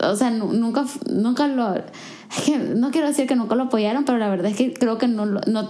o 0.00 0.16
sea, 0.16 0.30
nunca, 0.30 0.86
nunca 1.10 1.46
lo... 1.46 1.74
no 2.74 2.90
quiero 2.90 3.08
decir 3.08 3.26
que 3.26 3.36
nunca 3.36 3.54
lo 3.54 3.64
apoyaron, 3.64 4.04
pero 4.04 4.16
la 4.16 4.30
verdad 4.30 4.50
es 4.50 4.56
que 4.56 4.72
creo 4.72 4.96
que 4.96 5.08
no, 5.08 5.26
no 5.26 5.68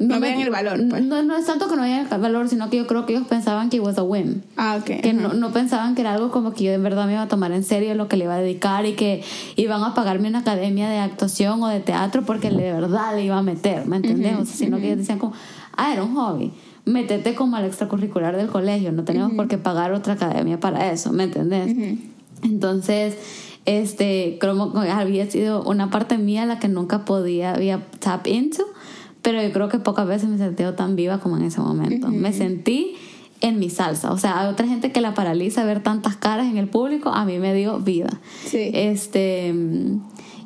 no, 0.00 0.18
vean 0.18 0.40
el 0.40 0.48
valor. 0.48 0.80
Pues. 0.88 1.04
No, 1.04 1.22
no 1.22 1.36
es 1.36 1.44
tanto 1.44 1.68
que 1.68 1.76
no 1.76 1.82
vean 1.82 2.08
el 2.10 2.20
valor, 2.20 2.48
sino 2.48 2.70
que 2.70 2.78
yo 2.78 2.86
creo 2.86 3.04
que 3.04 3.12
ellos 3.14 3.28
pensaban 3.28 3.68
que 3.68 3.80
was 3.80 3.98
a 3.98 4.02
win. 4.02 4.42
Ah, 4.56 4.78
ok. 4.80 5.02
Que 5.02 5.12
no, 5.12 5.34
no, 5.34 5.52
pensaban 5.52 5.94
que 5.94 6.00
era 6.00 6.14
algo 6.14 6.30
como 6.30 6.52
que 6.52 6.64
yo 6.64 6.70
de 6.70 6.78
verdad 6.78 7.04
me 7.06 7.12
iba 7.12 7.22
a 7.22 7.28
tomar 7.28 7.52
en 7.52 7.62
serio 7.62 7.94
lo 7.94 8.08
que 8.08 8.16
le 8.16 8.24
iba 8.24 8.34
a 8.34 8.40
dedicar 8.40 8.86
y 8.86 8.94
que 8.94 9.22
iban 9.56 9.84
a 9.84 9.92
pagarme 9.92 10.28
una 10.28 10.38
academia 10.38 10.88
de 10.88 10.98
actuación 10.98 11.62
o 11.62 11.68
de 11.68 11.80
teatro 11.80 12.22
porque 12.22 12.48
de 12.48 12.72
verdad 12.72 13.14
le 13.14 13.24
iba 13.24 13.36
a 13.36 13.42
meter, 13.42 13.86
¿me 13.86 13.96
entendés? 13.96 14.38
o 14.38 14.46
sea, 14.46 14.56
sino 14.56 14.78
que 14.78 14.86
ellos 14.86 14.98
decían 14.98 15.18
como, 15.18 15.34
ah, 15.76 15.92
era 15.92 16.02
un 16.02 16.14
hobby. 16.14 16.50
Métete 16.86 17.34
como 17.34 17.56
al 17.56 17.66
extracurricular 17.66 18.34
del 18.36 18.48
colegio, 18.48 18.92
no 18.92 19.04
tenemos 19.04 19.32
por 19.32 19.48
qué 19.48 19.58
pagar 19.58 19.92
otra 19.92 20.14
academia 20.14 20.58
para 20.58 20.90
eso, 20.90 21.12
¿me 21.12 21.24
entendés? 21.24 21.98
Entonces, 22.42 23.18
este, 23.66 24.38
creo 24.40 24.72
que 24.72 24.90
había 24.90 25.30
sido 25.30 25.62
una 25.62 25.90
parte 25.90 26.16
mía 26.16 26.46
la 26.46 26.58
que 26.58 26.68
nunca 26.68 27.04
podía, 27.04 27.52
había 27.52 27.86
tap 27.98 28.26
into 28.26 28.64
pero 29.30 29.44
yo 29.44 29.52
creo 29.52 29.68
que 29.68 29.78
pocas 29.78 30.08
veces 30.08 30.28
me 30.28 30.34
he 30.34 30.38
sentido 30.38 30.74
tan 30.74 30.96
viva 30.96 31.18
como 31.18 31.36
en 31.36 31.44
ese 31.44 31.60
momento. 31.60 32.08
Me 32.08 32.32
sentí 32.32 32.96
en 33.40 33.60
mi 33.60 33.70
salsa. 33.70 34.10
O 34.10 34.18
sea, 34.18 34.40
hay 34.40 34.48
otra 34.48 34.66
gente 34.66 34.90
que 34.90 35.00
la 35.00 35.14
paraliza 35.14 35.64
ver 35.64 35.84
tantas 35.84 36.16
caras 36.16 36.48
en 36.48 36.56
el 36.56 36.66
público, 36.66 37.10
a 37.10 37.24
mí 37.24 37.38
me 37.38 37.54
dio 37.54 37.78
vida. 37.78 38.10
Sí. 38.44 38.72
Este, 38.74 39.54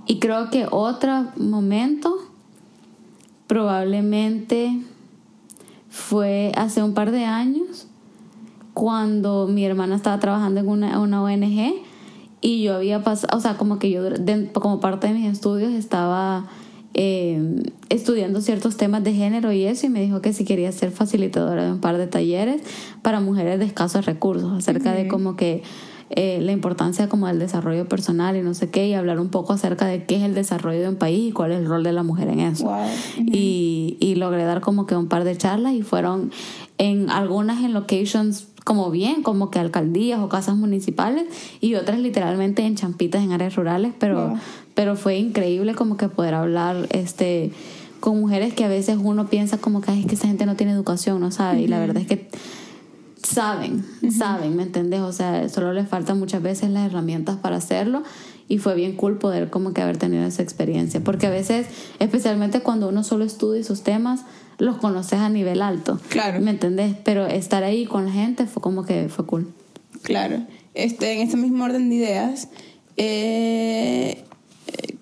y 0.06 0.18
creo 0.18 0.50
que 0.50 0.66
otro 0.70 1.28
momento 1.38 2.14
probablemente 3.46 4.78
fue 5.88 6.52
hace 6.54 6.82
un 6.82 6.92
par 6.92 7.10
de 7.10 7.24
años 7.24 7.86
cuando 8.74 9.48
mi 9.48 9.64
hermana 9.64 9.96
estaba 9.96 10.20
trabajando 10.20 10.60
en 10.60 10.68
una, 10.68 11.00
una 11.00 11.22
ONG 11.22 11.72
y 12.42 12.62
yo 12.62 12.74
había 12.74 13.02
pasado, 13.02 13.34
o 13.34 13.40
sea, 13.40 13.56
como 13.56 13.78
que 13.78 13.90
yo 13.90 14.02
como 14.52 14.78
parte 14.78 15.06
de 15.06 15.14
mis 15.14 15.32
estudios 15.32 15.72
estaba 15.72 16.44
eh, 16.94 17.62
estudiando 17.88 18.40
ciertos 18.40 18.76
temas 18.76 19.02
de 19.02 19.12
género 19.12 19.52
y 19.52 19.64
eso, 19.64 19.86
y 19.86 19.90
me 19.90 20.00
dijo 20.00 20.20
que 20.20 20.32
si 20.32 20.44
quería 20.44 20.70
ser 20.72 20.90
facilitadora 20.90 21.64
de 21.64 21.72
un 21.72 21.80
par 21.80 21.98
de 21.98 22.06
talleres 22.06 22.62
para 23.02 23.20
mujeres 23.20 23.58
de 23.58 23.64
escasos 23.64 24.06
recursos, 24.06 24.52
acerca 24.52 24.92
de 24.92 25.08
como 25.08 25.36
que 25.36 25.62
eh, 26.10 26.40
la 26.40 26.52
importancia 26.52 27.08
como 27.08 27.26
del 27.26 27.38
desarrollo 27.38 27.88
personal 27.88 28.36
y 28.36 28.42
no 28.42 28.54
sé 28.54 28.70
qué, 28.70 28.88
y 28.88 28.94
hablar 28.94 29.20
un 29.20 29.28
poco 29.28 29.52
acerca 29.52 29.86
de 29.86 30.04
qué 30.04 30.16
es 30.16 30.22
el 30.22 30.34
desarrollo 30.34 30.80
de 30.80 30.88
un 30.88 30.96
país 30.96 31.30
y 31.30 31.32
cuál 31.32 31.52
es 31.52 31.58
el 31.58 31.66
rol 31.66 31.82
de 31.82 31.92
la 31.92 32.02
mujer 32.02 32.28
en 32.28 32.40
eso. 32.40 32.70
y, 33.18 33.96
y 34.00 34.14
logré 34.16 34.44
dar 34.44 34.60
como 34.60 34.86
que 34.86 34.96
un 34.96 35.08
par 35.08 35.24
de 35.24 35.36
charlas 35.36 35.74
y 35.74 35.82
fueron 35.82 36.30
en 36.78 37.10
algunas 37.10 37.62
en 37.62 37.72
locations 37.72 38.48
como 38.64 38.90
bien, 38.90 39.22
como 39.22 39.50
que 39.50 39.58
alcaldías 39.58 40.20
o 40.20 40.28
casas 40.28 40.56
municipales 40.56 41.26
y 41.60 41.74
otras 41.74 41.98
literalmente 41.98 42.64
en 42.64 42.76
champitas 42.76 43.22
en 43.22 43.32
áreas 43.32 43.54
rurales, 43.56 43.92
pero, 43.98 44.34
pero 44.74 44.96
fue 44.96 45.18
increíble 45.18 45.74
como 45.74 45.98
que 45.98 46.08
poder 46.08 46.34
hablar 46.34 46.86
este 46.90 47.52
con 48.00 48.20
mujeres 48.20 48.52
que 48.52 48.64
a 48.64 48.68
veces 48.68 48.98
uno 49.02 49.28
piensa 49.28 49.56
como 49.56 49.80
que 49.80 49.98
es 49.98 50.04
que 50.04 50.14
esa 50.14 50.26
gente 50.26 50.44
no 50.44 50.56
tiene 50.56 50.72
educación, 50.72 51.20
no 51.20 51.30
sabe, 51.30 51.62
y 51.62 51.68
la 51.68 51.78
verdad 51.78 52.02
es 52.02 52.06
que 52.06 52.28
saben, 53.24 53.84
saben, 54.16 54.56
¿me 54.56 54.62
entendés? 54.62 55.00
O 55.00 55.12
sea, 55.12 55.48
solo 55.48 55.72
les 55.72 55.88
faltan 55.88 56.18
muchas 56.18 56.42
veces 56.42 56.70
las 56.70 56.86
herramientas 56.86 57.36
para 57.36 57.56
hacerlo 57.56 58.02
y 58.48 58.58
fue 58.58 58.74
bien 58.74 58.94
cool 58.96 59.18
poder 59.18 59.50
como 59.50 59.72
que 59.72 59.80
haber 59.80 59.96
tenido 59.96 60.24
esa 60.24 60.42
experiencia, 60.42 61.00
porque 61.02 61.26
a 61.26 61.30
veces, 61.30 61.66
especialmente 61.98 62.60
cuando 62.60 62.88
uno 62.88 63.02
solo 63.02 63.24
estudia 63.24 63.60
esos 63.60 63.82
temas, 63.82 64.20
los 64.58 64.76
conoces 64.76 65.18
a 65.18 65.28
nivel 65.28 65.62
alto. 65.62 65.98
Claro. 66.08 66.40
¿Me 66.40 66.50
entendés? 66.50 66.94
Pero 67.04 67.26
estar 67.26 67.64
ahí 67.64 67.86
con 67.86 68.06
la 68.06 68.12
gente 68.12 68.46
fue 68.46 68.62
como 68.62 68.84
que 68.84 69.08
fue 69.08 69.26
cool. 69.26 69.52
Claro. 70.02 70.44
Este, 70.74 71.12
en 71.12 71.26
ese 71.26 71.36
mismo 71.36 71.64
orden 71.64 71.88
de 71.88 71.94
ideas, 71.96 72.48
eh, 72.96 74.24
eh 74.66 74.96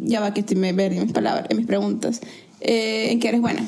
ya 0.00 0.20
va 0.20 0.34
que 0.34 0.40
estoy 0.40 0.56
me 0.56 0.70
en 0.70 1.02
mis 1.02 1.12
palabras, 1.12 1.48
mis 1.54 1.66
preguntas. 1.66 2.20
Eh, 2.60 3.12
¿En 3.12 3.20
qué 3.20 3.28
eres 3.28 3.40
buena? 3.40 3.66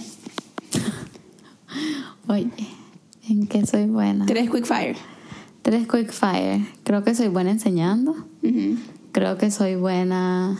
Oye, 2.29 2.49
¿en 3.41 3.47
qué 3.47 3.67
soy 3.67 3.87
buena? 3.87 4.27
Tres 4.27 4.51
quick 4.51 4.65
fire. 4.65 4.97
Tres 5.63 5.87
quick 5.87 6.13
fire. 6.13 6.67
Creo 6.83 7.05
que 7.05 7.15
soy 7.15 7.29
buena 7.29 7.51
enseñando. 7.51 8.17
Creo 9.13 9.39
que 9.39 9.51
soy 9.51 9.75
buena 9.77 10.59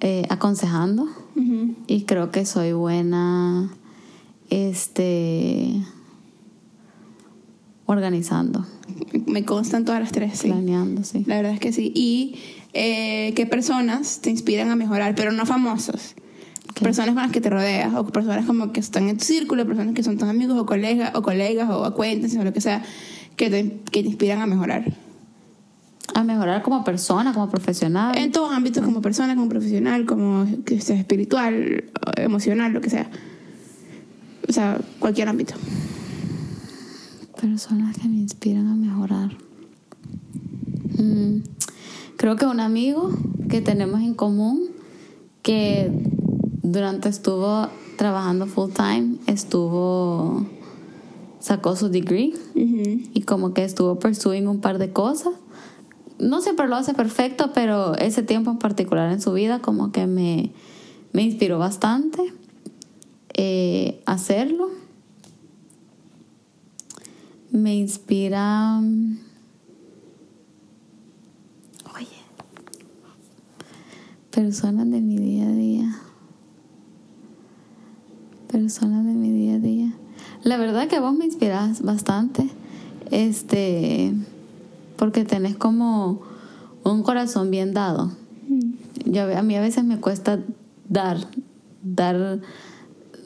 eh, 0.00 0.24
aconsejando 0.30 1.08
y 1.86 2.02
creo 2.02 2.30
que 2.30 2.46
soy 2.46 2.72
buena 2.72 3.70
este 4.50 5.82
organizando. 7.86 8.64
Me 9.26 9.44
constan 9.44 9.84
todas 9.84 10.00
las 10.00 10.12
tres, 10.12 10.38
sí. 10.38 10.48
Planeando, 10.48 11.04
sí. 11.04 11.24
La 11.26 11.36
verdad 11.36 11.52
es 11.52 11.60
que 11.60 11.72
sí. 11.72 11.92
¿Y 11.94 12.36
eh, 12.72 13.32
qué 13.34 13.44
personas 13.46 14.20
te 14.20 14.30
inspiran 14.30 14.70
a 14.70 14.76
mejorar, 14.76 15.14
pero 15.14 15.32
no 15.32 15.44
famosos? 15.46 16.14
Personas 16.80 17.14
con 17.14 17.22
las 17.22 17.32
que 17.32 17.40
te 17.40 17.50
rodeas, 17.50 17.94
o 17.94 18.06
personas 18.06 18.46
como 18.46 18.72
que 18.72 18.80
están 18.80 19.08
en 19.08 19.18
tu 19.18 19.24
círculo, 19.24 19.66
personas 19.66 19.94
que 19.94 20.02
son 20.02 20.18
tus 20.18 20.28
amigos 20.28 20.58
o 20.58 20.66
colegas, 20.66 21.14
o 21.14 21.22
colegas, 21.22 21.68
o 21.70 21.82
o 21.82 22.44
lo 22.44 22.52
que 22.52 22.60
sea, 22.60 22.82
que 23.36 23.50
te, 23.50 23.80
que 23.90 24.02
te 24.02 24.08
inspiran 24.08 24.40
a 24.40 24.46
mejorar. 24.46 24.92
A 26.14 26.24
mejorar 26.24 26.62
como 26.62 26.84
persona, 26.84 27.32
como 27.32 27.48
profesional. 27.48 28.16
En 28.16 28.32
todos 28.32 28.52
ámbitos, 28.52 28.84
como 28.84 29.00
persona, 29.00 29.34
como 29.34 29.48
profesional, 29.48 30.06
como 30.06 30.46
que 30.64 30.80
sea 30.80 30.96
espiritual, 30.96 31.84
emocional, 32.16 32.72
lo 32.72 32.80
que 32.80 32.90
sea. 32.90 33.10
O 34.48 34.52
sea, 34.52 34.80
cualquier 34.98 35.28
ámbito. 35.28 35.54
Personas 37.40 37.96
que 37.96 38.08
me 38.08 38.16
inspiran 38.16 38.68
a 38.68 38.74
mejorar. 38.74 39.30
Mm, 40.98 41.38
creo 42.16 42.36
que 42.36 42.46
un 42.46 42.60
amigo 42.60 43.10
que 43.48 43.60
tenemos 43.60 44.00
en 44.00 44.14
común, 44.14 44.68
que 45.42 45.90
durante 46.62 47.08
estuvo 47.08 47.68
trabajando 47.96 48.46
full 48.46 48.70
time, 48.72 49.16
estuvo 49.26 50.46
sacó 51.40 51.74
su 51.74 51.88
degree 51.88 52.34
y 52.54 53.22
como 53.22 53.52
que 53.52 53.64
estuvo 53.64 53.98
pursuing 53.98 54.46
un 54.46 54.60
par 54.60 54.78
de 54.78 54.92
cosas 54.92 55.32
no 56.22 56.40
siempre 56.40 56.68
lo 56.68 56.76
hace 56.76 56.94
perfecto, 56.94 57.50
pero 57.52 57.96
ese 57.96 58.22
tiempo 58.22 58.50
en 58.50 58.58
particular 58.58 59.12
en 59.12 59.20
su 59.20 59.32
vida 59.32 59.58
como 59.60 59.90
que 59.90 60.06
me, 60.06 60.52
me 61.12 61.22
inspiró 61.22 61.58
bastante 61.58 62.22
eh, 63.34 64.00
hacerlo. 64.06 64.70
Me 67.50 67.74
inspira... 67.74 68.80
Oye, 71.96 72.06
personas 74.30 74.90
de 74.90 75.00
mi 75.00 75.18
día 75.18 75.48
a 75.48 75.52
día. 75.52 76.00
Personas 78.52 79.06
de 79.06 79.12
mi 79.14 79.30
día 79.30 79.54
a 79.54 79.58
día. 79.58 79.92
La 80.44 80.58
verdad 80.58 80.86
que 80.86 81.00
vos 81.00 81.14
me 81.14 81.24
inspiras 81.24 81.80
bastante. 81.80 82.50
Este 83.10 84.12
porque 84.98 85.24
tenés 85.24 85.56
como 85.56 86.20
un 86.84 87.02
corazón 87.02 87.50
bien 87.50 87.72
dado. 87.72 88.12
Yo, 89.06 89.36
a 89.36 89.42
mí 89.42 89.56
a 89.56 89.62
veces 89.62 89.84
me 89.84 89.98
cuesta 89.98 90.38
dar, 90.86 91.16
dar, 91.82 92.40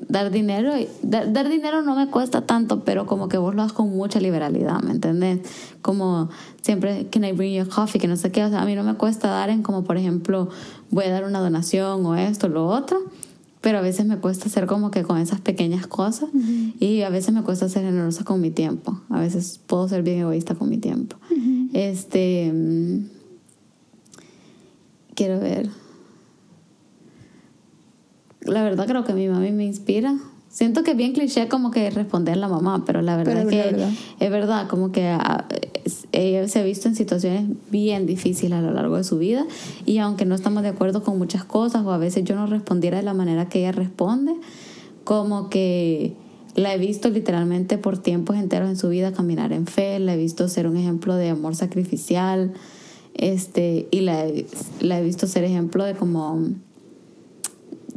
dar 0.08 0.30
dinero. 0.30 0.72
Dar, 1.02 1.32
dar, 1.32 1.48
dinero 1.48 1.82
no 1.82 1.96
me 1.96 2.06
cuesta 2.06 2.46
tanto, 2.46 2.84
pero 2.84 3.06
como 3.06 3.28
que 3.28 3.36
vos 3.36 3.52
lo 3.52 3.62
haces 3.62 3.72
con 3.72 3.90
mucha 3.90 4.20
liberalidad, 4.20 4.80
¿me 4.82 4.92
entendés? 4.92 5.40
Como 5.82 6.28
siempre, 6.62 7.08
can 7.10 7.24
I 7.24 7.32
bring 7.32 7.52
you 7.52 7.62
a 7.62 7.66
coffee? 7.66 7.98
Que 7.98 8.06
no 8.06 8.14
sé 8.14 8.30
qué. 8.30 8.44
O 8.44 8.48
sea, 8.48 8.62
a 8.62 8.64
mí 8.64 8.76
no 8.76 8.84
me 8.84 8.94
cuesta 8.94 9.26
dar 9.26 9.50
en 9.50 9.64
como, 9.64 9.82
por 9.82 9.96
ejemplo, 9.96 10.50
voy 10.90 11.06
a 11.06 11.10
dar 11.10 11.24
una 11.24 11.40
donación 11.40 12.06
o 12.06 12.14
esto, 12.14 12.46
o 12.46 12.50
lo 12.50 12.68
otro 12.68 13.00
pero 13.66 13.78
a 13.78 13.80
veces 13.80 14.06
me 14.06 14.18
cuesta 14.18 14.46
hacer 14.46 14.66
como 14.66 14.92
que 14.92 15.02
con 15.02 15.18
esas 15.18 15.40
pequeñas 15.40 15.88
cosas 15.88 16.28
y 16.78 17.02
a 17.02 17.08
veces 17.10 17.34
me 17.34 17.42
cuesta 17.42 17.68
ser 17.68 17.82
generosa 17.82 18.22
con 18.22 18.40
mi 18.40 18.52
tiempo. 18.52 19.00
A 19.10 19.18
veces 19.18 19.60
puedo 19.66 19.88
ser 19.88 20.04
bien 20.04 20.20
egoísta 20.20 20.54
con 20.54 20.68
mi 20.68 20.78
tiempo. 20.78 21.16
Este. 21.72 22.52
mm, 22.54 23.06
Quiero 25.16 25.40
ver. 25.40 25.68
La 28.42 28.62
verdad 28.62 28.86
creo 28.86 29.02
que 29.02 29.14
mi 29.14 29.26
mami 29.26 29.50
me 29.50 29.64
inspira. 29.64 30.16
Siento 30.56 30.84
que 30.84 30.92
es 30.92 30.96
bien 30.96 31.12
cliché 31.12 31.48
como 31.48 31.70
que 31.70 31.90
responder 31.90 32.38
la 32.38 32.48
mamá, 32.48 32.82
pero 32.86 33.02
la 33.02 33.14
verdad 33.18 33.34
Pero 33.34 33.50
es 33.50 33.54
que 33.54 33.72
verdad. 33.72 33.90
es 34.18 34.30
verdad, 34.30 34.68
como 34.68 34.90
que 34.90 35.06
ah, 35.06 35.44
ella 36.12 36.48
se 36.48 36.58
ha 36.58 36.62
visto 36.62 36.88
en 36.88 36.94
situaciones 36.94 37.44
bien 37.70 38.06
difíciles 38.06 38.58
a 38.58 38.62
lo 38.62 38.72
largo 38.72 38.96
de 38.96 39.04
su 39.04 39.18
vida 39.18 39.44
y 39.84 39.98
aunque 39.98 40.24
no 40.24 40.34
estamos 40.34 40.62
de 40.62 40.70
acuerdo 40.70 41.02
con 41.02 41.18
muchas 41.18 41.44
cosas 41.44 41.84
o 41.84 41.92
a 41.92 41.98
veces 41.98 42.24
yo 42.24 42.36
no 42.36 42.46
respondiera 42.46 42.96
de 42.96 43.02
la 43.02 43.12
manera 43.12 43.50
que 43.50 43.58
ella 43.58 43.72
responde, 43.72 44.32
como 45.04 45.50
que 45.50 46.14
la 46.54 46.72
he 46.72 46.78
visto 46.78 47.10
literalmente 47.10 47.76
por 47.76 47.98
tiempos 47.98 48.36
enteros 48.36 48.70
en 48.70 48.78
su 48.78 48.88
vida 48.88 49.12
caminar 49.12 49.52
en 49.52 49.66
fe, 49.66 49.98
la 49.98 50.14
he 50.14 50.16
visto 50.16 50.48
ser 50.48 50.66
un 50.66 50.78
ejemplo 50.78 51.16
de 51.16 51.28
amor 51.28 51.54
sacrificial, 51.54 52.54
este, 53.12 53.88
y 53.90 54.00
la 54.00 54.24
he, 54.24 54.46
la 54.80 55.00
he 55.00 55.02
visto 55.02 55.26
ser 55.26 55.44
ejemplo 55.44 55.84
de 55.84 55.92
como, 55.92 56.40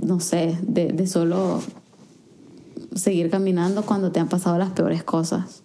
no 0.02 0.20
sé, 0.20 0.58
de, 0.62 0.88
de 0.88 1.08
solo 1.08 1.62
seguir 2.96 3.30
caminando 3.30 3.84
cuando 3.86 4.12
te 4.12 4.20
han 4.20 4.30
pasado 4.30 4.58
las 4.58 4.72
peores 4.72 5.04
cosas. 5.04 5.64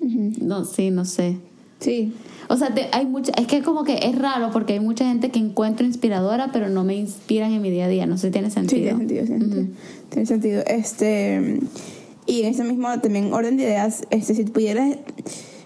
No, 0.00 0.64
sí, 0.64 0.90
no 0.90 1.04
sé. 1.04 1.38
Sí. 1.78 2.12
O 2.48 2.56
sea, 2.56 2.74
te- 2.74 2.88
hay 2.92 3.06
mucha, 3.06 3.32
es 3.32 3.46
que 3.46 3.62
como 3.62 3.84
que 3.84 3.98
es 4.02 4.16
raro 4.18 4.50
porque 4.52 4.74
hay 4.74 4.80
mucha 4.80 5.04
gente 5.06 5.30
que 5.30 5.38
encuentro 5.38 5.86
inspiradora, 5.86 6.50
pero 6.52 6.68
no 6.68 6.84
me 6.84 6.94
inspiran 6.96 7.52
en 7.52 7.62
mi 7.62 7.70
día 7.70 7.86
a 7.86 7.88
día. 7.88 8.06
No 8.06 8.18
sé 8.18 8.28
si 8.28 8.32
tiene 8.32 8.48
Sí, 8.50 8.54
sentido. 8.54 8.96
tiene 8.98 9.26
sentido, 9.26 9.38
tiene. 9.48 9.70
Tiene 10.10 10.26
sentido. 10.26 10.62
Este, 10.66 11.60
y 12.26 12.42
en 12.42 12.48
ese 12.52 12.64
mismo 12.64 12.88
también 13.00 13.32
orden 13.32 13.56
de 13.56 13.62
ideas, 13.64 14.02
este, 14.10 14.34
si 14.34 14.44
pudieras... 14.44 14.96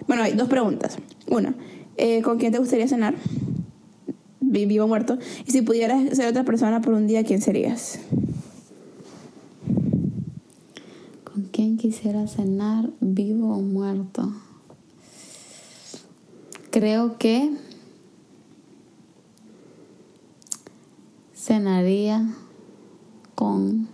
Bueno, 0.07 0.23
hay 0.23 0.33
dos 0.35 0.49
preguntas. 0.49 0.97
Una, 1.29 1.55
eh, 1.97 2.23
¿con 2.23 2.39
quién 2.39 2.53
te 2.53 2.59
gustaría 2.59 2.87
cenar? 2.89 3.15
Vi- 4.41 4.67
Vivo 4.67 4.85
o 4.85 4.89
muerto. 4.89 5.19
Y 5.47 5.51
si 5.51 5.63
pudieras 5.63 6.15
ser 6.17 6.29
otra 6.29 6.45
persona 6.45 6.81
por 6.81 6.93
un 6.95 7.07
día, 7.07 7.25
¿quién 7.25 7.41
serías? 7.43 7.99
¿Con 11.37 11.49
quién 11.49 11.77
quisiera 11.77 12.27
cenar, 12.27 12.89
vivo 12.99 13.55
o 13.55 13.61
muerto? 13.61 14.33
Creo 16.71 17.19
que 17.19 17.55
cenaría 21.35 22.27
con... 23.35 23.87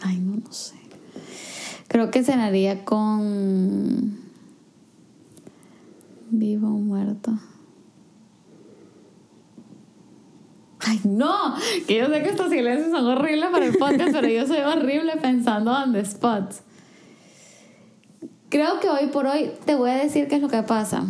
Ay, 0.00 0.16
no, 0.20 0.36
no 0.36 0.52
sé. 0.54 0.76
Creo 1.86 2.10
que 2.10 2.24
cenaría 2.24 2.86
con... 2.86 4.16
Vivo 6.30 6.68
o 6.68 6.78
muerto. 6.78 7.38
Ay, 10.82 11.00
no, 11.04 11.54
que 11.86 11.96
yo 11.96 12.06
sé 12.06 12.22
que 12.22 12.28
estos 12.30 12.50
silencios 12.50 12.90
son 12.90 13.06
horribles 13.06 13.50
para 13.50 13.66
el 13.66 13.76
podcast, 13.76 14.12
pero 14.12 14.28
yo 14.28 14.46
soy 14.46 14.60
horrible 14.60 15.16
pensando 15.20 15.72
on 15.72 15.92
the 15.92 16.00
spot. 16.00 16.54
Creo 18.48 18.80
que 18.80 18.88
hoy 18.88 19.08
por 19.08 19.26
hoy 19.26 19.52
te 19.64 19.74
voy 19.74 19.90
a 19.90 19.94
decir 19.94 20.26
qué 20.26 20.36
es 20.36 20.42
lo 20.42 20.48
que 20.48 20.62
pasa, 20.62 21.04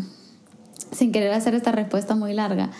sin 0.93 1.12
querer 1.12 1.33
hacer 1.33 1.55
esta 1.55 1.73
respuesta 1.73 2.14
muy 2.14 2.35
larga. 2.35 2.71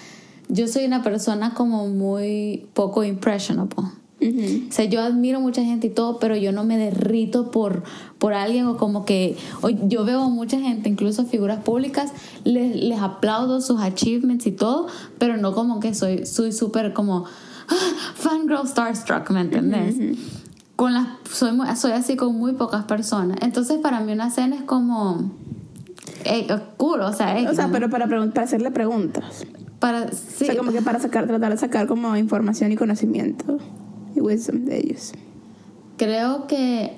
Yo 0.49 0.67
soy 0.67 0.85
una 0.85 1.03
persona 1.03 1.55
como 1.55 1.87
muy 1.87 2.69
poco 2.75 3.05
impressionable. 3.05 4.00
O 4.23 4.73
sea, 4.73 4.85
yo 4.85 5.01
admiro 5.01 5.41
mucha 5.41 5.65
gente 5.65 5.87
y 5.87 5.91
todo, 5.91 6.19
pero 6.19 6.37
yo 6.37 6.53
no 6.53 6.63
me 6.65 6.77
derrito 6.77 7.51
por, 7.51 7.83
por 8.19 8.35
alguien 8.35 8.67
o 8.67 8.77
como 8.77 9.05
que 9.07 9.37
o 9.63 9.71
yo 9.71 10.05
veo 10.05 10.23
a 10.25 10.29
mucha 10.29 10.61
gente, 10.61 10.89
incluso 10.91 11.25
figuras 11.25 11.63
públicas, 11.63 12.13
les, 12.45 12.77
les 12.77 13.01
aplaudo 13.01 13.61
sus 13.63 13.81
achievements 13.81 14.47
y 14.47 14.53
todo, 14.53 14.89
pero 15.19 15.39
no 15.39 15.55
como 15.55 15.81
que 15.81 15.95
soy 15.95 16.27
soy 16.27 16.53
súper 16.53 16.93
como 16.93 17.25
ah, 17.69 17.75
fangirl 18.15 18.67
starstruck, 18.69 19.31
¿me 19.31 19.41
entendés? 19.41 19.97
Con 20.77 20.93
las, 20.95 21.09
soy, 21.31 21.53
muy- 21.53 21.75
soy 21.77 21.93
así 21.93 22.17
con 22.17 22.37
muy 22.37 22.53
pocas 22.53 22.85
personas. 22.85 23.39
Entonces, 23.43 23.79
para 23.79 24.01
mí 24.01 24.13
una 24.13 24.31
cena 24.31 24.57
es 24.57 24.63
como... 24.63 25.31
eh, 26.25 26.47
cool, 26.77 27.01
o 27.03 27.13
sea, 27.13 27.37
O 27.51 27.55
sea, 27.55 27.67
¿no? 27.67 27.73
pero 27.73 27.89
para, 27.91 28.07
para 28.07 28.43
hacerle 28.43 28.71
preguntas. 28.71 29.47
para... 29.79 30.11
Sí, 30.13 30.45
O 30.45 30.47
sea, 30.47 30.57
como 30.57 30.73
que 30.73 30.81
para 30.83 30.99
sacar, 30.99 31.27
tratar 31.27 31.53
de 31.53 31.59
sacar 31.59 31.87
como 31.87 32.17
información 32.17 32.73
y 32.73 32.77
conocimiento 32.77 33.59
y 34.15 34.21
wisdom 34.21 34.65
de 34.65 34.79
ellos. 34.79 35.13
Creo 35.97 36.47
que, 36.47 36.97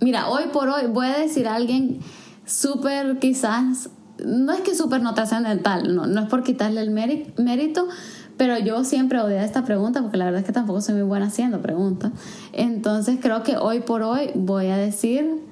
mira, 0.00 0.28
hoy 0.28 0.44
por 0.52 0.68
hoy 0.68 0.86
voy 0.88 1.06
a 1.06 1.18
decir 1.18 1.48
a 1.48 1.54
alguien 1.54 2.00
súper 2.44 3.18
quizás, 3.18 3.90
no 4.24 4.52
es 4.52 4.60
que 4.60 4.74
súper 4.74 5.02
no 5.02 5.14
trascendental, 5.14 5.94
no, 5.94 6.06
no 6.06 6.20
es 6.22 6.28
por 6.28 6.42
quitarle 6.42 6.80
el 6.80 6.90
méri- 6.90 7.32
mérito, 7.38 7.88
pero 8.36 8.58
yo 8.58 8.84
siempre 8.84 9.20
odié 9.20 9.42
esta 9.42 9.64
pregunta 9.64 10.02
porque 10.02 10.18
la 10.18 10.26
verdad 10.26 10.40
es 10.40 10.46
que 10.46 10.52
tampoco 10.52 10.80
soy 10.82 10.94
muy 10.94 11.04
buena 11.04 11.26
haciendo 11.26 11.62
preguntas. 11.62 12.12
Entonces 12.52 13.18
creo 13.20 13.42
que 13.42 13.56
hoy 13.56 13.80
por 13.80 14.02
hoy 14.02 14.30
voy 14.34 14.66
a 14.66 14.76
decir, 14.76 15.42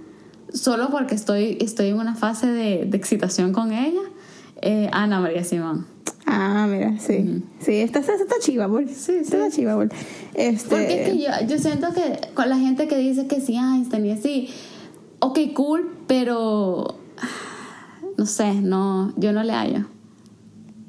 solo 0.52 0.90
porque 0.90 1.14
estoy, 1.14 1.56
estoy 1.60 1.88
en 1.88 1.98
una 1.98 2.14
fase 2.14 2.46
de 2.48 2.82
excitación 2.92 3.52
con 3.52 3.72
ella, 3.72 4.02
eh, 4.64 4.88
Ana 4.92 5.20
María 5.20 5.44
Simón. 5.44 5.86
Ah, 6.26 6.66
mira, 6.68 6.98
sí. 6.98 7.44
Sí, 7.60 7.72
esta, 7.74 8.00
esta, 8.00 8.12
esta 8.12 8.24
está 8.24 8.36
chiva, 8.40 8.66
bol. 8.66 8.88
Sí, 8.88 9.12
Esta 9.12 9.36
sí. 9.36 9.42
está 9.42 9.50
chiva, 9.50 9.74
bol. 9.74 9.90
Este, 10.32 10.68
Porque 10.70 11.02
es 11.04 11.10
que 11.10 11.18
yo, 11.18 11.28
yo 11.46 11.58
siento 11.58 11.92
que 11.92 12.18
con 12.34 12.48
la 12.48 12.58
gente 12.58 12.88
que 12.88 12.96
dice 12.96 13.26
que 13.26 13.40
sí, 13.40 13.56
Einstein 13.56 14.06
y 14.06 14.10
así, 14.12 14.48
ok, 15.20 15.38
cool, 15.54 15.90
pero 16.06 16.98
no 18.16 18.26
sé, 18.26 18.54
no, 18.54 19.12
yo 19.16 19.32
no 19.32 19.42
le 19.42 19.52
hallo. 19.52 19.86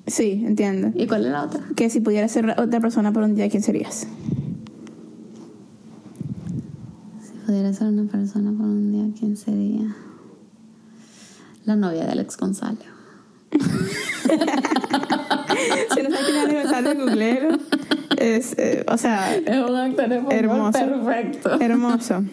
Sí, 0.08 0.44
entiendo. 0.46 0.92
¿Y 0.96 1.08
cuál 1.08 1.26
es 1.26 1.32
la 1.32 1.44
otra? 1.44 1.62
Que 1.76 1.90
si 1.90 2.00
pudieras 2.00 2.32
ser 2.32 2.50
otra 2.58 2.80
persona 2.80 3.12
por 3.12 3.24
un 3.24 3.36
día, 3.36 3.50
¿quién 3.50 3.64
serías? 3.64 4.08
Si 7.22 7.32
pudiera 7.46 7.74
ser 7.74 7.88
una 7.88 8.10
persona 8.10 8.52
por 8.52 8.68
un 8.68 8.92
día, 8.92 9.20
¿quién 9.20 9.36
sería? 9.36 9.96
La 11.66 11.76
novia 11.76 12.06
de 12.06 12.12
Alex 12.12 12.38
González. 12.38 12.95
Si 15.96 16.04
no 16.04 16.10
sabes 16.10 16.26
quién 16.26 16.50
es 16.52 16.64
González, 16.64 16.98
googlero. 16.98 17.58
Es, 18.18 18.56
eh, 18.58 18.86
o 18.88 18.98
sea, 18.98 19.36
Es 19.36 19.70
un 19.70 19.76
actor 19.76 20.10
de 20.10 20.22
Hermoso. 20.30 20.72
perfecto. 20.72 21.60
hermoso. 21.60 22.24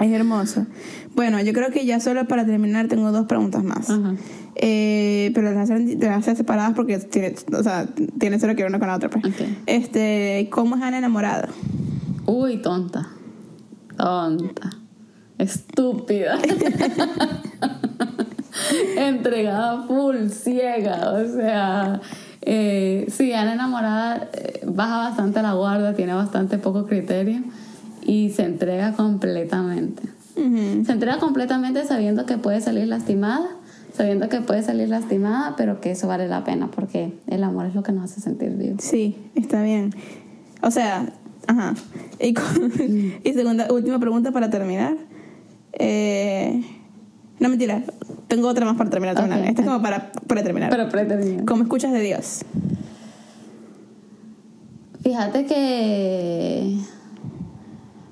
Es 0.00 0.12
hermoso. 0.12 0.66
Bueno, 1.14 1.40
yo 1.40 1.52
creo 1.52 1.70
que 1.70 1.86
ya 1.86 2.00
solo 2.00 2.26
para 2.26 2.44
terminar 2.44 2.88
tengo 2.88 3.12
dos 3.12 3.26
preguntas 3.26 3.62
más. 3.62 3.90
Ajá. 3.90 4.14
Eh, 4.56 5.30
pero 5.34 5.52
las 5.52 5.70
hacen, 5.70 5.98
las 6.00 6.18
hacer 6.18 6.36
separadas 6.36 6.74
porque 6.74 6.98
tiene, 6.98 7.34
o 7.56 7.62
sea, 7.62 7.86
tiene 8.18 8.38
solo 8.38 8.54
que 8.54 8.62
ver 8.62 8.70
una 8.70 8.78
con 8.78 8.88
la 8.88 8.96
otra. 8.96 9.10
Pues. 9.10 9.24
Ok. 9.24 9.40
Este, 9.66 10.48
¿cómo 10.50 10.76
es 10.76 10.82
Ana 10.82 10.98
enamorada? 10.98 11.48
Uy, 12.26 12.62
tonta. 12.62 13.08
Tonta. 13.96 14.70
Estúpida. 15.38 16.38
Entregada 18.96 19.82
full, 19.86 20.28
ciega. 20.28 21.12
O 21.12 21.26
sea, 21.34 22.00
eh, 22.42 23.06
sí, 23.10 23.32
Ana 23.32 23.54
enamorada 23.54 24.28
eh, 24.32 24.60
baja 24.66 24.96
bastante 24.98 25.42
la 25.42 25.54
guardia, 25.54 25.94
tiene 25.94 26.14
bastante 26.14 26.58
poco 26.58 26.86
criterio 26.86 27.42
y 28.02 28.30
se 28.30 28.42
entrega 28.44 28.92
completamente. 28.92 30.02
Se 30.34 30.90
entrega 30.92 31.18
completamente 31.18 31.84
sabiendo 31.84 32.26
que 32.26 32.38
puede 32.38 32.60
salir 32.60 32.88
lastimada, 32.88 33.46
sabiendo 33.96 34.28
que 34.28 34.40
puede 34.40 34.64
salir 34.64 34.88
lastimada, 34.88 35.54
pero 35.56 35.80
que 35.80 35.92
eso 35.92 36.08
vale 36.08 36.26
la 36.26 36.42
pena 36.42 36.68
porque 36.74 37.12
el 37.28 37.44
amor 37.44 37.66
es 37.66 37.74
lo 37.76 37.84
que 37.84 37.92
nos 37.92 38.10
hace 38.10 38.20
sentir 38.20 38.50
vivos. 38.50 38.82
Sí, 38.82 39.16
está 39.36 39.62
bien. 39.62 39.94
O 40.60 40.72
sea, 40.72 41.06
ajá. 41.46 41.74
Y, 42.18 42.34
con- 42.34 42.72
y 43.24 43.32
segunda, 43.32 43.72
última 43.72 44.00
pregunta 44.00 44.32
para 44.32 44.50
terminar. 44.50 44.96
Eh, 45.72 46.62
no, 47.38 47.48
mentira. 47.48 47.82
Tengo 48.28 48.48
otra 48.48 48.64
más 48.64 48.76
para 48.76 48.90
terminar. 48.90 49.16
Esta 49.18 49.62
es 49.62 49.66
como 49.66 49.82
para, 49.82 50.12
para 50.26 50.42
terminar. 50.42 50.70
Pero 50.70 50.88
preterminado. 50.88 51.46
¿Cómo 51.46 51.64
escuchas 51.64 51.92
de 51.92 52.00
Dios? 52.00 52.44
Fíjate 55.02 55.44
que 55.44 56.78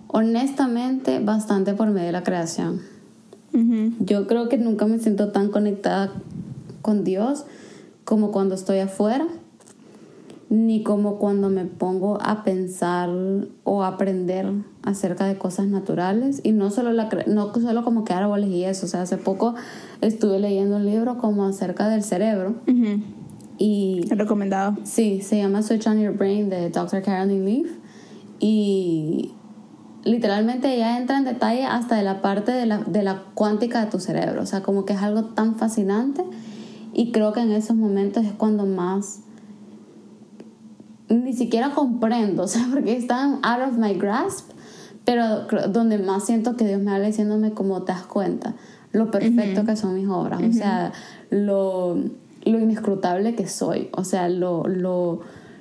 honestamente 0.08 1.20
bastante 1.20 1.72
por 1.72 1.88
medio 1.88 2.06
de 2.06 2.12
la 2.12 2.22
creación. 2.22 2.80
Yo 4.00 4.26
creo 4.26 4.48
que 4.48 4.56
nunca 4.56 4.86
me 4.86 4.98
siento 4.98 5.30
tan 5.30 5.50
conectada 5.50 6.10
con 6.80 7.04
Dios 7.04 7.44
como 8.04 8.32
cuando 8.32 8.54
estoy 8.54 8.78
afuera. 8.78 9.26
Ni 10.52 10.82
como 10.82 11.16
cuando 11.16 11.48
me 11.48 11.64
pongo 11.64 12.18
a 12.20 12.44
pensar 12.44 13.08
o 13.64 13.84
aprender 13.84 14.52
acerca 14.82 15.24
de 15.24 15.38
cosas 15.38 15.66
naturales 15.66 16.42
y 16.44 16.52
no 16.52 16.70
solo 16.70 16.92
la 16.92 17.08
no 17.26 17.54
solo 17.54 17.82
como 17.84 18.04
que 18.04 18.12
árboles 18.12 18.50
y 18.50 18.64
eso, 18.64 18.84
o 18.84 18.88
sea, 18.90 19.00
hace 19.00 19.16
poco 19.16 19.54
estuve 20.02 20.38
leyendo 20.40 20.76
un 20.76 20.84
libro 20.84 21.16
como 21.16 21.46
acerca 21.46 21.88
del 21.88 22.02
cerebro. 22.02 22.56
Y 23.56 24.02
recomendado. 24.10 24.76
Sí, 24.82 25.22
se 25.22 25.38
llama 25.38 25.62
Switch 25.62 25.86
on 25.86 25.98
Your 25.98 26.14
Brain 26.14 26.50
de 26.50 26.68
Dr. 26.68 27.00
Caroline 27.00 27.46
Leaf 27.46 27.70
y 28.38 29.30
literalmente 30.04 30.74
ella 30.74 30.98
entra 30.98 31.16
en 31.16 31.24
detalle 31.24 31.64
hasta 31.64 31.96
de 31.96 32.02
la 32.02 32.20
parte 32.20 32.52
de 32.52 32.66
la, 32.66 32.76
de 32.76 33.02
la 33.02 33.22
cuántica 33.32 33.82
de 33.82 33.90
tu 33.90 34.00
cerebro, 34.00 34.42
o 34.42 34.46
sea, 34.46 34.62
como 34.62 34.84
que 34.84 34.92
es 34.92 35.00
algo 35.00 35.24
tan 35.24 35.54
fascinante 35.56 36.22
y 36.92 37.10
creo 37.10 37.32
que 37.32 37.40
en 37.40 37.52
esos 37.52 37.74
momentos 37.74 38.26
es 38.26 38.32
cuando 38.32 38.66
más 38.66 39.22
ni 41.12 41.32
siquiera 41.32 41.70
comprendo, 41.70 42.44
o 42.44 42.48
sea, 42.48 42.66
porque 42.72 42.96
están 42.96 43.40
out 43.42 43.68
of 43.68 43.78
my 43.78 43.94
grasp, 43.94 44.50
pero 45.04 45.46
donde 45.68 45.98
más 45.98 46.24
siento 46.24 46.56
que 46.56 46.66
Dios 46.66 46.80
me 46.80 46.92
habla 46.92 47.06
diciéndome 47.06 47.52
como 47.52 47.82
te 47.82 47.92
das 47.92 48.06
cuenta, 48.06 48.54
lo 48.92 49.10
perfecto 49.10 49.64
que 49.64 49.74
son 49.76 49.94
mis 49.94 50.08
obras, 50.08 50.40
o 50.42 50.52
sea, 50.52 50.92
lo, 51.30 51.96
lo, 52.44 52.60
inescrutable 52.60 53.34
que 53.34 53.48
soy, 53.48 53.88
o 53.92 54.04
sea, 54.04 54.28
lo, 54.28 54.64
lo, 54.68 55.20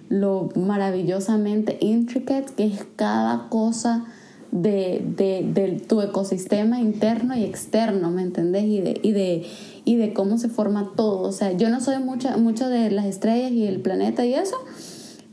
lo 0.10 0.50
maravillosamente 0.56 1.78
intricate 1.80 2.54
que 2.56 2.66
es 2.66 2.86
cada 2.98 3.48
cosa 3.50 4.06
de, 4.52 5.02
de, 5.16 5.50
de, 5.50 5.80
tu 5.80 6.02
ecosistema 6.02 6.80
interno 6.82 7.36
y 7.36 7.46
externo, 7.46 8.12
¿me 8.12 8.22
entendés? 8.22 8.66
Y 8.66 8.82
de, 8.82 9.00
y 9.02 9.12
de, 9.14 9.46
y 9.86 9.96
de 9.96 10.14
cómo 10.14 10.38
se 10.38 10.50
forma 10.50 10.92
todo. 10.96 11.22
O 11.22 11.32
sea, 11.32 11.54
yo 11.54 11.70
no 11.70 11.80
soy 11.80 12.00
mucho, 12.00 12.38
mucho 12.38 12.68
de 12.68 12.92
las 12.92 13.06
estrellas 13.06 13.52
y 13.52 13.66
el 13.66 13.82
planeta 13.82 14.26
y 14.26 14.34
eso, 14.34 14.58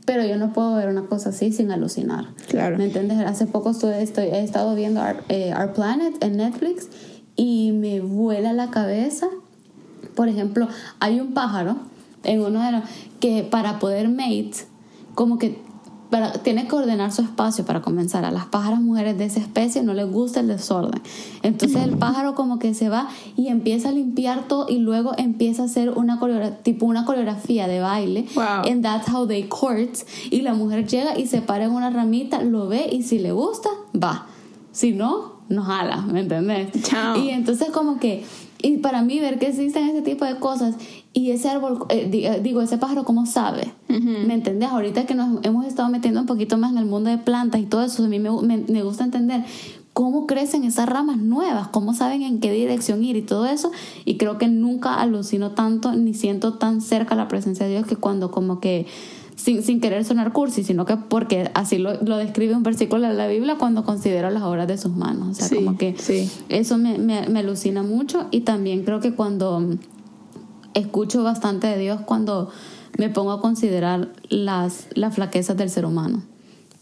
pero 0.09 0.25
yo 0.25 0.37
no 0.37 0.53
puedo 0.53 0.73
ver 0.73 0.89
una 0.89 1.03
cosa 1.03 1.29
así 1.29 1.51
sin 1.51 1.71
alucinar. 1.71 2.29
Claro. 2.47 2.79
¿Me 2.79 2.85
entiendes? 2.85 3.19
Hace 3.19 3.45
poco 3.45 3.69
estoy, 3.69 3.93
estoy, 4.01 4.25
he 4.25 4.43
estado 4.43 4.73
viendo 4.73 5.01
Our, 5.01 5.23
eh, 5.29 5.53
Our, 5.55 5.73
Planet 5.73 6.15
en 6.23 6.37
Netflix 6.37 6.87
y 7.35 7.73
me 7.73 8.01
vuela 8.01 8.51
la 8.51 8.71
cabeza. 8.71 9.27
Por 10.15 10.27
ejemplo, 10.27 10.67
hay 10.99 11.19
un 11.19 11.35
pájaro 11.35 11.77
en 12.23 12.41
uno 12.41 12.65
de 12.65 12.71
los 12.71 12.83
que 13.19 13.43
para 13.43 13.77
poder 13.77 14.09
mate, 14.09 14.65
como 15.13 15.37
que 15.37 15.61
tiene 16.43 16.67
que 16.67 16.75
ordenar 16.75 17.11
su 17.11 17.21
espacio 17.21 17.65
para 17.65 17.81
comenzar. 17.81 18.25
A 18.25 18.31
las 18.31 18.45
pájaras 18.45 18.81
mujeres 18.81 19.17
de 19.17 19.25
esa 19.25 19.39
especie 19.39 19.83
no 19.83 19.93
les 19.93 20.11
gusta 20.11 20.39
el 20.39 20.47
desorden. 20.47 21.01
Entonces 21.43 21.83
el 21.83 21.97
pájaro 21.97 22.35
como 22.35 22.59
que 22.59 22.73
se 22.73 22.89
va 22.89 23.09
y 23.35 23.47
empieza 23.47 23.89
a 23.89 23.91
limpiar 23.91 24.47
todo 24.47 24.67
y 24.69 24.79
luego 24.79 25.11
empieza 25.17 25.63
a 25.63 25.65
hacer 25.65 25.91
una 25.91 26.19
coreografía, 26.19 26.57
tipo 26.63 26.85
una 26.85 27.05
coreografía 27.05 27.67
de 27.67 27.79
baile. 27.79 28.25
Wow. 28.35 28.71
And 28.71 28.81
that's 28.81 29.07
how 29.07 29.27
they 29.27 29.43
court. 29.43 29.97
Y 30.31 30.41
la 30.41 30.53
mujer 30.53 30.87
llega 30.87 31.17
y 31.17 31.27
se 31.27 31.41
para 31.41 31.65
en 31.65 31.71
una 31.71 31.89
ramita, 31.89 32.41
lo 32.41 32.67
ve 32.67 32.89
y 32.91 33.03
si 33.03 33.19
le 33.19 33.31
gusta, 33.31 33.69
va. 33.95 34.27
Si 34.71 34.93
no, 34.93 35.39
no 35.47 35.63
jala, 35.63 36.01
¿me 36.01 36.21
entendés? 36.21 36.69
Chao. 36.83 37.17
Y 37.17 37.29
entonces 37.29 37.69
como 37.71 37.99
que 37.99 38.23
y 38.61 38.77
para 38.77 39.01
mí 39.01 39.19
ver 39.19 39.39
que 39.39 39.47
existen 39.47 39.87
ese 39.87 40.01
tipo 40.01 40.25
de 40.25 40.37
cosas 40.37 40.75
y 41.11 41.31
ese 41.31 41.49
árbol, 41.49 41.85
eh, 41.89 42.09
eh, 42.13 42.39
digo, 42.43 42.61
ese 42.61 42.77
pájaro, 42.77 43.03
¿cómo 43.03 43.25
sabe? 43.25 43.73
¿Me 43.87 44.33
entendés? 44.35 44.69
Ahorita 44.69 45.05
que 45.07 45.15
nos 45.15 45.43
hemos 45.43 45.65
estado 45.65 45.89
metiendo 45.89 46.19
un 46.21 46.27
poquito 46.27 46.57
más 46.57 46.71
en 46.71 46.77
el 46.77 46.85
mundo 46.85 47.09
de 47.09 47.17
plantas 47.17 47.59
y 47.59 47.65
todo 47.65 47.83
eso, 47.83 48.03
a 48.03 48.07
mí 48.07 48.19
me, 48.19 48.29
me, 48.29 48.83
gusta 48.83 49.03
entender 49.05 49.43
cómo 49.93 50.27
crecen 50.27 50.63
esas 50.63 50.87
ramas 50.87 51.17
nuevas, 51.17 51.69
cómo 51.69 51.95
saben 51.95 52.21
en 52.21 52.39
qué 52.39 52.51
dirección 52.51 53.03
ir 53.03 53.15
y 53.15 53.23
todo 53.23 53.47
eso. 53.47 53.71
Y 54.05 54.17
creo 54.17 54.37
que 54.37 54.47
nunca 54.47 54.95
alucino 54.95 55.51
tanto 55.51 55.93
ni 55.93 56.13
siento 56.13 56.53
tan 56.53 56.79
cerca 56.79 57.15
la 57.15 57.27
presencia 57.27 57.65
de 57.65 57.71
Dios 57.71 57.87
que 57.87 57.95
cuando 57.95 58.29
como 58.29 58.59
que 58.59 58.85
sin, 59.35 59.63
sin 59.63 59.81
querer 59.81 60.05
sonar 60.05 60.31
cursi, 60.31 60.63
sino 60.63 60.85
que 60.85 60.95
porque 60.97 61.49
así 61.55 61.79
lo, 61.79 61.99
lo, 62.03 62.17
describe 62.17 62.53
un 62.53 62.63
versículo 62.63 63.07
de 63.07 63.15
la 63.15 63.27
Biblia 63.27 63.57
cuando 63.57 63.83
considero 63.83 64.29
las 64.29 64.43
obras 64.43 64.67
de 64.67 64.77
sus 64.77 64.95
manos. 64.95 65.29
O 65.29 65.33
sea, 65.33 65.57
como 65.57 65.75
que 65.75 65.95
eso 66.49 66.77
me, 66.77 66.99
me, 66.99 67.27
me 67.27 67.39
alucina 67.39 67.81
mucho 67.81 68.27
y 68.29 68.41
también 68.41 68.83
creo 68.83 68.99
que 68.99 69.13
cuando 69.13 69.65
escucho 70.79 71.23
bastante 71.23 71.67
de 71.67 71.77
Dios 71.77 72.01
cuando 72.01 72.49
me 72.97 73.09
pongo 73.09 73.31
a 73.31 73.41
considerar 73.41 74.09
las, 74.29 74.87
las 74.95 75.15
flaquezas 75.15 75.55
del 75.57 75.69
ser 75.69 75.85
humano. 75.85 76.23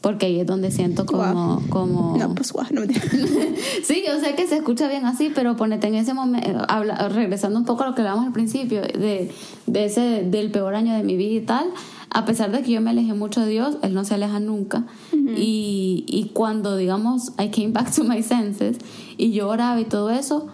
Porque 0.02 0.28
ahí 0.28 0.40
es 0.40 0.48
donde 0.48 0.72
siento 0.72 1.06
como... 1.06 1.62
como... 1.70 2.16
No, 2.18 2.34
pues 2.36 2.52
guau, 2.54 2.68
no 2.72 2.82
me 2.82 2.94
Sí, 3.84 4.04
yo 4.08 4.20
sé 4.20 4.36
que 4.36 4.48
se 4.48 4.58
escucha 4.58 4.88
bien 4.88 5.06
así, 5.06 5.32
pero 5.34 5.56
ponete 5.56 5.88
en 5.88 5.96
ese 5.96 6.14
momento, 6.14 6.64
habla, 6.70 7.10
regresando 7.10 7.58
un 7.58 7.66
poco 7.66 7.84
a 7.84 7.88
lo 7.88 7.96
que 7.96 8.02
hablábamos 8.02 8.28
al 8.28 8.34
principio, 8.34 8.82
de, 8.82 9.32
de 9.66 9.86
ese, 9.86 10.24
del 10.24 10.52
peor 10.52 10.76
año 10.76 10.94
de 10.94 11.04
mi 11.04 11.18
vida 11.18 11.34
y 11.34 11.42
tal, 11.42 11.68
a 12.10 12.26
pesar 12.26 12.52
de 12.52 12.62
que 12.62 12.72
yo 12.72 12.82
me 12.82 12.92
alejé 12.92 13.14
mucho 13.14 13.42
de 13.42 13.50
Dios, 13.50 13.78
Él 13.82 13.94
no 13.94 14.06
se 14.06 14.14
aleja 14.14 14.40
nunca. 14.40 14.86
y, 15.12 16.06
y 16.08 16.30
cuando, 16.34 16.78
digamos, 16.78 17.34
I 17.40 17.50
came 17.50 17.70
back 17.70 17.94
to 17.94 18.04
my 18.04 18.22
senses 18.22 18.78
y 19.18 19.32
yo 19.32 19.50
oraba 19.50 19.80
y 19.82 19.86
todo 19.86 20.12
eso, 20.12 20.48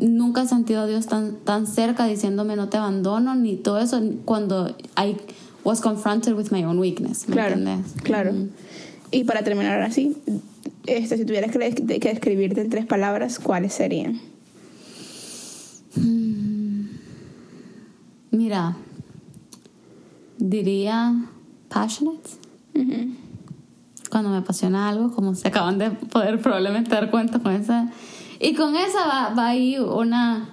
nunca 0.00 0.42
he 0.42 0.48
sentido 0.48 0.82
a 0.82 0.86
Dios 0.86 1.06
tan, 1.06 1.36
tan 1.36 1.66
cerca 1.66 2.06
diciéndome 2.06 2.56
no 2.56 2.68
te 2.68 2.76
abandono, 2.76 3.34
ni 3.34 3.56
todo 3.56 3.78
eso, 3.78 4.00
cuando 4.24 4.76
I 4.96 5.16
was 5.64 5.80
confronted 5.80 6.34
with 6.34 6.50
my 6.50 6.64
own 6.64 6.78
weakness. 6.78 7.28
¿me 7.28 7.34
claro, 7.34 7.54
entiendes? 7.54 7.92
Claro. 8.02 8.34
Y 9.10 9.24
para 9.24 9.42
terminar 9.42 9.80
así, 9.82 10.16
este, 10.86 11.18
si 11.18 11.24
tuvieras 11.24 11.50
que, 11.50 11.98
que 12.00 12.08
describirte 12.08 12.60
en 12.62 12.70
tres 12.70 12.86
palabras, 12.86 13.38
¿cuáles 13.38 13.74
serían? 13.74 14.20
Mm. 15.96 16.88
Mira, 18.30 18.76
diría 20.38 21.14
passionate. 21.68 22.30
Cuando 24.10 24.30
me 24.30 24.38
apasiona 24.38 24.88
algo, 24.88 25.12
como 25.12 25.36
se 25.36 25.46
acaban 25.46 25.78
de 25.78 25.90
poder 25.90 26.40
probablemente 26.40 26.90
dar 26.90 27.10
cuenta 27.10 27.38
con 27.38 27.52
esa. 27.52 27.92
Y 28.40 28.54
con 28.54 28.74
esa 28.74 29.06
va, 29.06 29.34
va 29.34 29.48
ahí 29.48 29.78
una, 29.78 30.48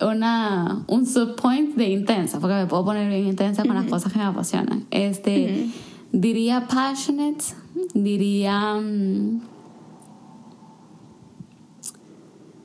una, 0.00 0.84
un 0.88 1.06
subpoint 1.06 1.76
de 1.76 1.88
intensa, 1.88 2.40
porque 2.40 2.56
me 2.56 2.66
puedo 2.66 2.84
poner 2.84 3.08
bien 3.08 3.26
intensa 3.26 3.64
con 3.64 3.76
las 3.76 3.86
cosas 3.86 4.12
que 4.12 4.18
me 4.18 4.24
apasionan. 4.24 4.86
Este, 4.90 5.70
Diría 6.12 6.66
passionate, 6.66 7.44
diría. 7.92 8.74
Um, 8.76 9.42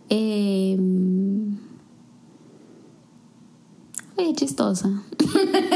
eh, 0.09 0.78
Oye, 4.15 4.34
chistosa. 4.34 4.89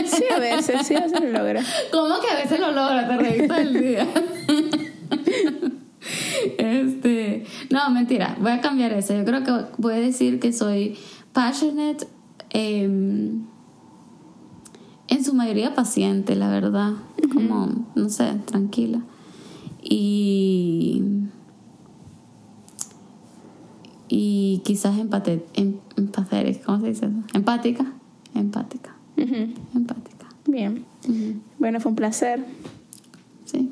Sí, 0.06 0.24
a 0.34 0.40
veces, 0.40 0.88
sí, 0.88 0.96
a 0.96 1.02
veces 1.02 1.22
lo 1.22 1.30
logra. 1.30 1.62
¿Cómo 1.92 2.22
que 2.22 2.30
a 2.30 2.36
veces 2.36 2.60
lo 2.60 2.72
logra? 2.72 3.08
Te 3.08 3.18
reíste 3.18 3.62
el 3.62 3.74
día. 3.74 4.08
Este, 6.58 7.46
no, 7.72 7.90
mentira, 7.90 8.38
voy 8.40 8.52
a 8.52 8.62
cambiar 8.62 8.94
eso. 8.94 9.16
Yo 9.16 9.26
creo 9.26 9.44
que 9.44 9.52
voy 9.78 9.94
a 9.94 10.00
decir 10.00 10.40
que 10.40 10.54
soy 10.54 10.98
passionate, 11.34 12.08
em, 12.52 13.46
en 15.08 15.24
su 15.24 15.34
mayoría 15.34 15.74
paciente, 15.74 16.36
la 16.36 16.50
verdad. 16.50 16.94
Como, 17.34 17.88
no 17.96 18.10
sé, 18.10 18.34
tranquila. 18.46 19.02
Y. 19.82 21.04
Y 24.10 24.62
quizás 24.64 24.98
empate, 24.98 25.46
em, 25.54 25.76
¿cómo 26.66 26.80
se 26.80 26.88
dice 26.88 27.06
eso? 27.08 27.16
Empática 27.34 27.98
empática. 28.40 28.96
Empática. 29.16 30.28
Bien. 30.46 30.86
Bueno, 31.60 31.80
fue 31.80 31.92
un 31.92 31.96
placer. 31.96 32.46
Sí. 33.46 33.72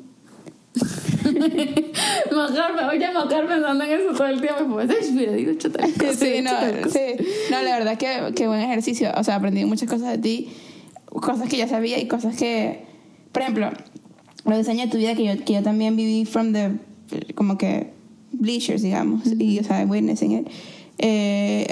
Mojarme, 2.32 2.84
oye, 2.84 3.12
mojar 3.12 3.46
pensando 3.46 3.84
en 3.84 3.92
eso 3.92 4.12
todo 4.12 4.26
el 4.26 4.40
tiempo. 4.40 4.66
Pues, 4.68 5.14
digo, 5.14 5.52
sí, 6.18 6.42
no, 6.42 6.50
sí. 6.90 7.24
No, 7.50 7.62
la 7.62 7.78
verdad 7.78 7.98
que, 7.98 8.34
que 8.34 8.46
buen 8.46 8.60
ejercicio. 8.60 9.12
O 9.16 9.24
sea, 9.24 9.36
aprendí 9.36 9.64
muchas 9.64 9.88
cosas 9.88 10.12
de 10.12 10.18
ti, 10.18 10.48
cosas 11.06 11.48
que 11.48 11.56
ya 11.56 11.68
sabía 11.68 11.98
y 11.98 12.08
cosas 12.08 12.36
que, 12.36 12.84
por 13.32 13.42
ejemplo, 13.42 13.70
los 14.44 14.58
diseños 14.58 14.86
de 14.86 14.92
tu 14.92 14.98
vida 14.98 15.14
que 15.14 15.24
yo, 15.24 15.44
que 15.44 15.54
yo 15.54 15.62
también 15.62 15.96
viví 15.96 16.24
from 16.24 16.52
the, 16.52 16.72
como 17.34 17.58
que, 17.58 17.90
bleachers, 18.32 18.82
digamos, 18.82 19.22
y, 19.38 19.58
o 19.58 19.64
sea, 19.64 19.84
witnessing 19.86 20.32
it. 20.32 20.48
Eh, 20.98 21.66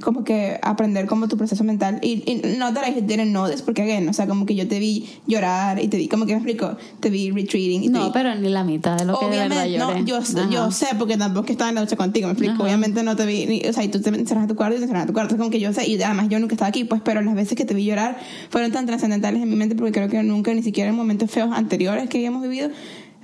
como 0.00 0.24
que 0.24 0.58
aprender 0.62 1.06
como 1.06 1.28
tu 1.28 1.36
proceso 1.36 1.64
mental 1.64 1.98
y, 2.02 2.22
y 2.30 2.56
no 2.58 2.72
that 2.72 2.86
I 2.88 3.00
didn't 3.00 3.30
know 3.30 3.48
this 3.48 3.62
porque 3.62 3.82
again 3.82 4.08
o 4.08 4.12
sea 4.12 4.26
como 4.26 4.46
que 4.46 4.54
yo 4.54 4.66
te 4.66 4.78
vi 4.78 5.08
llorar 5.26 5.82
y 5.82 5.88
te 5.88 5.96
vi 5.96 6.08
como 6.08 6.26
que 6.26 6.32
me 6.32 6.38
explico 6.38 6.76
te 7.00 7.10
vi 7.10 7.30
retreating 7.30 7.84
y 7.84 7.88
no 7.88 8.12
pero 8.12 8.34
ni 8.34 8.48
la 8.48 8.64
mitad 8.64 8.96
de 8.98 9.04
lo 9.04 9.18
que 9.18 9.26
de 9.26 9.36
verdad 9.36 9.66
lloré. 9.66 10.00
no 10.00 10.06
yo, 10.06 10.20
yo 10.50 10.70
sé 10.70 10.88
porque 10.98 11.16
tampoco 11.16 11.50
estaba 11.52 11.68
en 11.68 11.76
la 11.76 11.82
lucha 11.82 11.96
contigo 11.96 12.26
me 12.26 12.32
explico 12.32 12.62
obviamente 12.62 13.02
no 13.02 13.16
te 13.16 13.26
vi 13.26 13.46
ni, 13.46 13.68
o 13.68 13.72
sea 13.72 13.84
y 13.84 13.88
tú 13.88 14.00
te 14.00 14.10
encerras 14.10 14.44
a 14.44 14.48
tu 14.48 14.56
cuarto 14.56 14.76
y 14.76 14.78
te 14.78 14.84
encerras 14.84 15.04
a 15.04 15.06
tu 15.06 15.12
cuarto 15.12 15.34
es 15.34 15.38
como 15.38 15.50
que 15.50 15.60
yo 15.60 15.72
sé 15.72 15.88
y 15.88 16.00
además 16.02 16.28
yo 16.28 16.38
nunca 16.38 16.54
estaba 16.54 16.68
aquí 16.68 16.84
pues 16.84 17.02
pero 17.04 17.20
las 17.22 17.34
veces 17.34 17.56
que 17.56 17.64
te 17.64 17.74
vi 17.74 17.84
llorar 17.84 18.18
fueron 18.48 18.72
tan 18.72 18.86
trascendentales 18.86 19.42
en 19.42 19.48
mi 19.48 19.56
mente 19.56 19.74
porque 19.74 19.92
creo 19.92 20.08
que 20.08 20.22
nunca 20.22 20.52
ni 20.54 20.62
siquiera 20.62 20.90
en 20.90 20.96
momentos 20.96 21.30
feos 21.30 21.50
anteriores 21.52 22.08
que 22.08 22.18
habíamos 22.18 22.42
vivido 22.42 22.70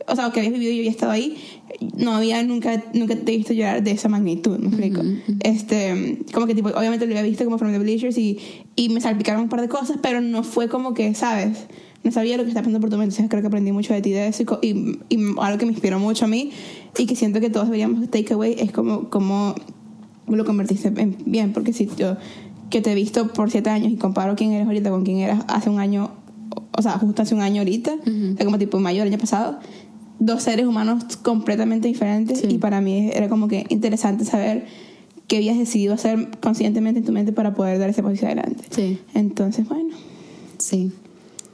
o 0.09 0.17
sea, 0.17 0.31
que 0.31 0.41
habías 0.41 0.53
vivido 0.53 0.73
y 0.73 0.79
había 0.79 0.91
estado 0.91 1.13
ahí, 1.13 1.37
no 1.97 2.13
había 2.15 2.43
nunca, 2.43 2.85
nunca 2.95 3.17
te 3.17 3.35
he 3.35 3.37
visto 3.37 3.53
llorar 3.53 3.83
de 3.83 3.91
esa 3.91 4.09
magnitud, 4.09 4.59
me 4.59 4.69
explico. 4.69 5.03
Este, 5.41 6.19
como 6.33 6.47
que 6.47 6.55
tipo, 6.55 6.69
obviamente 6.69 7.07
lo 7.07 7.13
había 7.13 7.23
visto 7.23 7.45
como 7.45 7.59
From 7.59 7.73
the 7.73 7.79
Bleachers 7.79 8.17
y, 8.19 8.39
y 8.77 8.89
me 8.89 9.01
salpicaron 9.01 9.43
un 9.43 9.49
par 9.49 9.61
de 9.61 9.69
cosas, 9.69 9.99
pero 10.03 10.21
no 10.21 10.43
fue 10.43 10.69
como 10.69 10.95
que, 10.95 11.15
¿sabes? 11.15 11.67
no 12.07 12.13
sabía 12.13 12.37
lo 12.37 12.45
que 12.45 12.51
estaba 12.51 12.63
pasando 12.63 12.81
por 12.81 12.89
tu 12.89 12.97
mente. 12.97 13.15
Entonces 13.15 13.29
creo 13.29 13.43
que 13.43 13.49
aprendí 13.49 13.73
mucho 13.73 13.93
de 13.93 14.01
ti 14.01 14.13
de 14.13 14.29
eso 14.29 14.45
y, 14.63 14.69
y, 14.69 14.99
y 15.09 15.19
algo 15.41 15.59
que 15.59 15.67
me 15.67 15.73
inspiró 15.73 15.99
mucho 15.99 16.25
a 16.25 16.29
mí 16.29 16.53
y 16.97 17.07
que 17.07 17.17
siento 17.17 17.41
que 17.41 17.51
todos 17.51 17.67
deberíamos 17.67 18.09
take 18.11 18.33
away 18.33 18.55
es 18.59 18.71
como, 18.71 19.11
como 19.11 19.57
lo 20.29 20.45
convertiste 20.45 20.89
en 20.89 21.17
bien. 21.27 21.53
Porque 21.53 21.73
si 21.73 21.89
yo 21.97 22.17
que 22.71 22.81
te 22.81 22.93
he 22.93 22.95
visto 22.95 23.29
por 23.29 23.51
siete 23.51 23.71
años 23.71 23.93
y 23.93 23.97
comparo 23.97 24.37
quién 24.37 24.53
eres 24.53 24.67
ahorita 24.67 24.91
con 24.91 25.05
quién 25.05 25.19
eras 25.19 25.45
hace 25.49 25.69
un 25.69 25.81
año, 25.81 26.11
o 26.73 26.83
sea, 26.83 26.93
justo 26.99 27.23
hace 27.23 27.35
un 27.35 27.43
año 27.43 27.61
ahorita, 27.63 27.95
o 27.95 28.37
sea, 28.37 28.45
como 28.45 28.59
tipo 28.59 28.79
mayor 28.79 29.07
el 29.07 29.13
año 29.13 29.21
pasado, 29.21 29.59
dos 30.19 30.43
seres 30.43 30.67
humanos 30.67 31.05
completamente 31.23 31.89
diferentes 31.89 32.41
Sí. 32.41 32.47
y 32.51 32.59
para 32.59 32.81
mí 32.81 33.11
era 33.13 33.29
como 33.29 33.49
que 33.49 33.67
interesante 33.69 34.25
saber 34.25 34.67
qué 35.27 35.37
habías 35.39 35.59
decidido 35.59 35.95
hacer 35.95 36.31
conscientemente 36.41 37.01
en 37.01 37.07
tu 37.07 37.13
mente 37.13 37.33
para 37.33 37.55
poder 37.55 37.79
dar 37.79 37.91
ese 37.91 38.03
paso 38.03 38.15
hacia 38.15 38.29
adelante. 38.29 38.65
Sí, 38.71 38.99
Entonces, 39.15 39.69
bueno, 39.69 39.95
sí. 40.59 40.93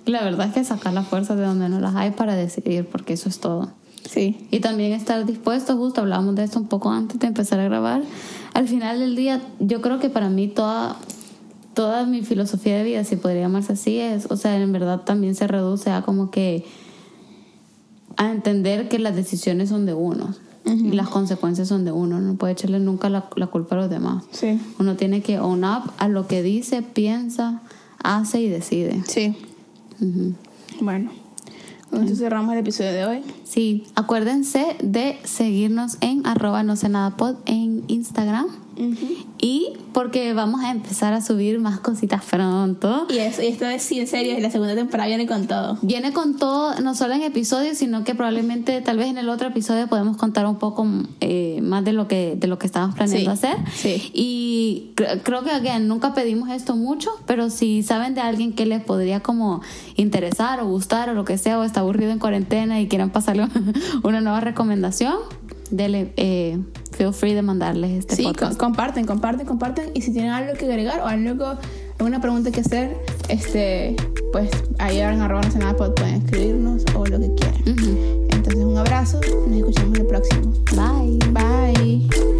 La 0.04 0.22
verdad 0.24 0.48
es 0.48 0.52
que 0.54 0.64
sacar 0.64 0.92
las 0.92 1.06
fuerzas 1.06 1.36
de 1.38 1.44
donde 1.44 1.68
no 1.68 1.80
las 1.80 1.94
hay 1.94 2.10
para 2.10 2.34
decidir, 2.34 2.84
porque 2.86 3.12
eso 3.14 3.28
es 3.28 3.38
todo. 3.38 3.70
sí, 4.08 4.46
Y 4.50 4.58
también 4.60 4.92
estar 4.92 5.24
dispuesto, 5.24 5.76
justo 5.76 6.00
hablábamos 6.00 6.34
de 6.34 6.44
esto 6.44 6.58
un 6.58 6.66
poco 6.66 6.90
antes 6.90 7.18
de 7.20 7.26
empezar 7.28 7.60
a 7.60 7.64
grabar. 7.64 8.02
Al 8.52 8.68
final 8.68 8.98
del 8.98 9.14
día, 9.16 9.40
yo 9.60 9.80
creo 9.80 9.98
que 10.00 10.10
para 10.10 10.28
mí 10.28 10.48
toda, 10.48 10.96
toda 11.74 12.04
mi 12.04 12.22
filosofía 12.22 12.76
de 12.78 12.84
vida, 12.84 13.04
si 13.04 13.16
podría 13.16 13.42
llamarse 13.42 13.72
así, 13.74 13.98
es, 13.98 14.26
o 14.30 14.36
sea, 14.36 14.56
en 14.60 14.72
verdad 14.72 15.00
también 15.02 15.34
se 15.36 15.46
reduce 15.46 15.90
a 15.90 16.02
como 16.02 16.30
que 16.30 16.64
a 18.16 18.30
entender 18.30 18.88
que 18.88 18.98
las 18.98 19.14
decisiones 19.16 19.68
son 19.68 19.86
de 19.86 19.94
uno 19.94 20.34
y 20.64 20.92
las 20.92 21.08
consecuencias 21.08 21.66
son 21.68 21.84
de 21.84 21.90
uno. 21.92 22.20
No 22.20 22.34
puede 22.36 22.52
echarle 22.52 22.78
nunca 22.78 23.08
la, 23.08 23.28
la 23.36 23.48
culpa 23.48 23.74
a 23.74 23.78
los 23.78 23.90
demás. 23.90 24.24
sí, 24.30 24.60
Uno 24.78 24.96
tiene 24.96 25.20
que 25.20 25.38
own 25.40 25.64
up 25.64 25.90
a 25.98 26.08
lo 26.08 26.26
que 26.28 26.42
dice, 26.42 26.82
piensa, 26.82 27.62
hace 28.02 28.40
y 28.40 28.48
decide. 28.48 29.02
sí. 29.06 29.36
Ujú. 30.00 30.34
Bueno, 30.80 31.10
eso 31.92 32.16
cerramos 32.16 32.52
el 32.54 32.60
episodio 32.60 32.92
de 32.92 33.04
hoy. 33.04 33.20
Sí, 33.44 33.84
acuérdense 33.94 34.76
de 34.82 35.18
seguirnos 35.24 35.96
en 36.00 36.26
arroba 36.26 36.62
no 36.62 36.74
sé 36.76 36.88
nada 36.88 37.16
pod 37.16 37.36
en 37.46 37.84
Instagram. 37.88 38.46
Y 39.38 39.72
porque 39.92 40.32
vamos 40.32 40.62
a 40.62 40.70
empezar 40.70 41.12
a 41.12 41.20
subir 41.20 41.58
más 41.60 41.80
cositas 41.80 42.24
pronto. 42.24 43.06
Y, 43.10 43.18
eso, 43.18 43.42
y 43.42 43.46
esta 43.48 43.68
vez 43.68 43.82
sí, 43.82 44.00
en 44.00 44.06
serio, 44.06 44.38
la 44.40 44.50
segunda 44.50 44.74
temporada 44.74 45.08
viene 45.08 45.26
con 45.26 45.46
todo. 45.46 45.78
Viene 45.82 46.12
con 46.12 46.36
todo, 46.36 46.74
no 46.80 46.94
solo 46.94 47.14
en 47.14 47.22
episodios, 47.22 47.76
sino 47.78 48.04
que 48.04 48.14
probablemente 48.14 48.80
tal 48.80 48.96
vez 48.98 49.08
en 49.08 49.18
el 49.18 49.28
otro 49.28 49.48
episodio 49.48 49.88
podemos 49.88 50.16
contar 50.16 50.46
un 50.46 50.56
poco 50.58 50.86
eh, 51.20 51.60
más 51.62 51.84
de 51.84 51.92
lo 51.92 52.08
que 52.08 52.36
de 52.36 52.46
lo 52.46 52.58
que 52.58 52.66
estamos 52.66 52.94
planeando 52.94 53.36
Sí, 53.36 53.46
hacer. 53.46 53.56
sí. 53.74 54.10
Y 54.14 54.92
cre- 54.96 55.20
creo 55.22 55.42
que 55.44 55.50
again, 55.50 55.88
nunca 55.88 56.14
pedimos 56.14 56.48
esto 56.50 56.76
mucho, 56.76 57.10
pero 57.26 57.50
si 57.50 57.82
saben 57.82 58.14
de 58.14 58.20
alguien 58.20 58.52
que 58.54 58.64
les 58.66 58.82
podría 58.82 59.20
como 59.20 59.60
interesar 59.96 60.60
o 60.60 60.66
gustar 60.68 61.10
o 61.10 61.14
lo 61.14 61.24
que 61.24 61.36
sea, 61.38 61.58
o 61.58 61.62
está 61.64 61.80
aburrido 61.80 62.10
en 62.12 62.18
cuarentena 62.18 62.80
y 62.80 62.88
quieran 62.88 63.10
pasarle 63.10 63.46
una 64.02 64.20
nueva 64.20 64.40
recomendación, 64.40 65.16
dele, 65.72 66.12
eh, 66.16 66.58
feel 66.92 67.12
free 67.12 67.34
de 67.34 67.42
mandarles 67.42 67.90
este 68.00 68.16
Sí, 68.16 68.22
podcast. 68.22 68.52
co- 68.52 68.58
comparten, 68.66 69.04
comparten, 69.06 69.46
comparten. 69.46 69.90
Y 69.94 70.02
si 70.02 70.12
tienen 70.12 70.30
algo 70.30 70.52
que 70.54 70.66
agregar 70.66 71.00
o 71.00 71.06
algo, 71.06 71.58
alguna 71.98 72.20
pregunta 72.20 72.50
que 72.50 72.60
hacer, 72.60 72.96
este, 73.28 73.96
pues 74.32 74.50
ahí 74.78 75.00
en 75.00 75.20
arroba 75.20 75.42
nada 75.58 75.74
pod 75.76 75.94
pueden 75.94 76.22
escribirnos 76.22 76.84
o 76.94 77.04
lo 77.06 77.18
que 77.18 77.34
quieran. 77.34 77.62
Entonces, 78.30 78.64
un 78.64 78.76
abrazo. 78.76 79.20
Nos 79.48 79.56
escuchamos 79.58 79.94
en 79.98 80.00
el 80.02 80.06
próximo. 80.06 80.52
Bye. 80.76 82.31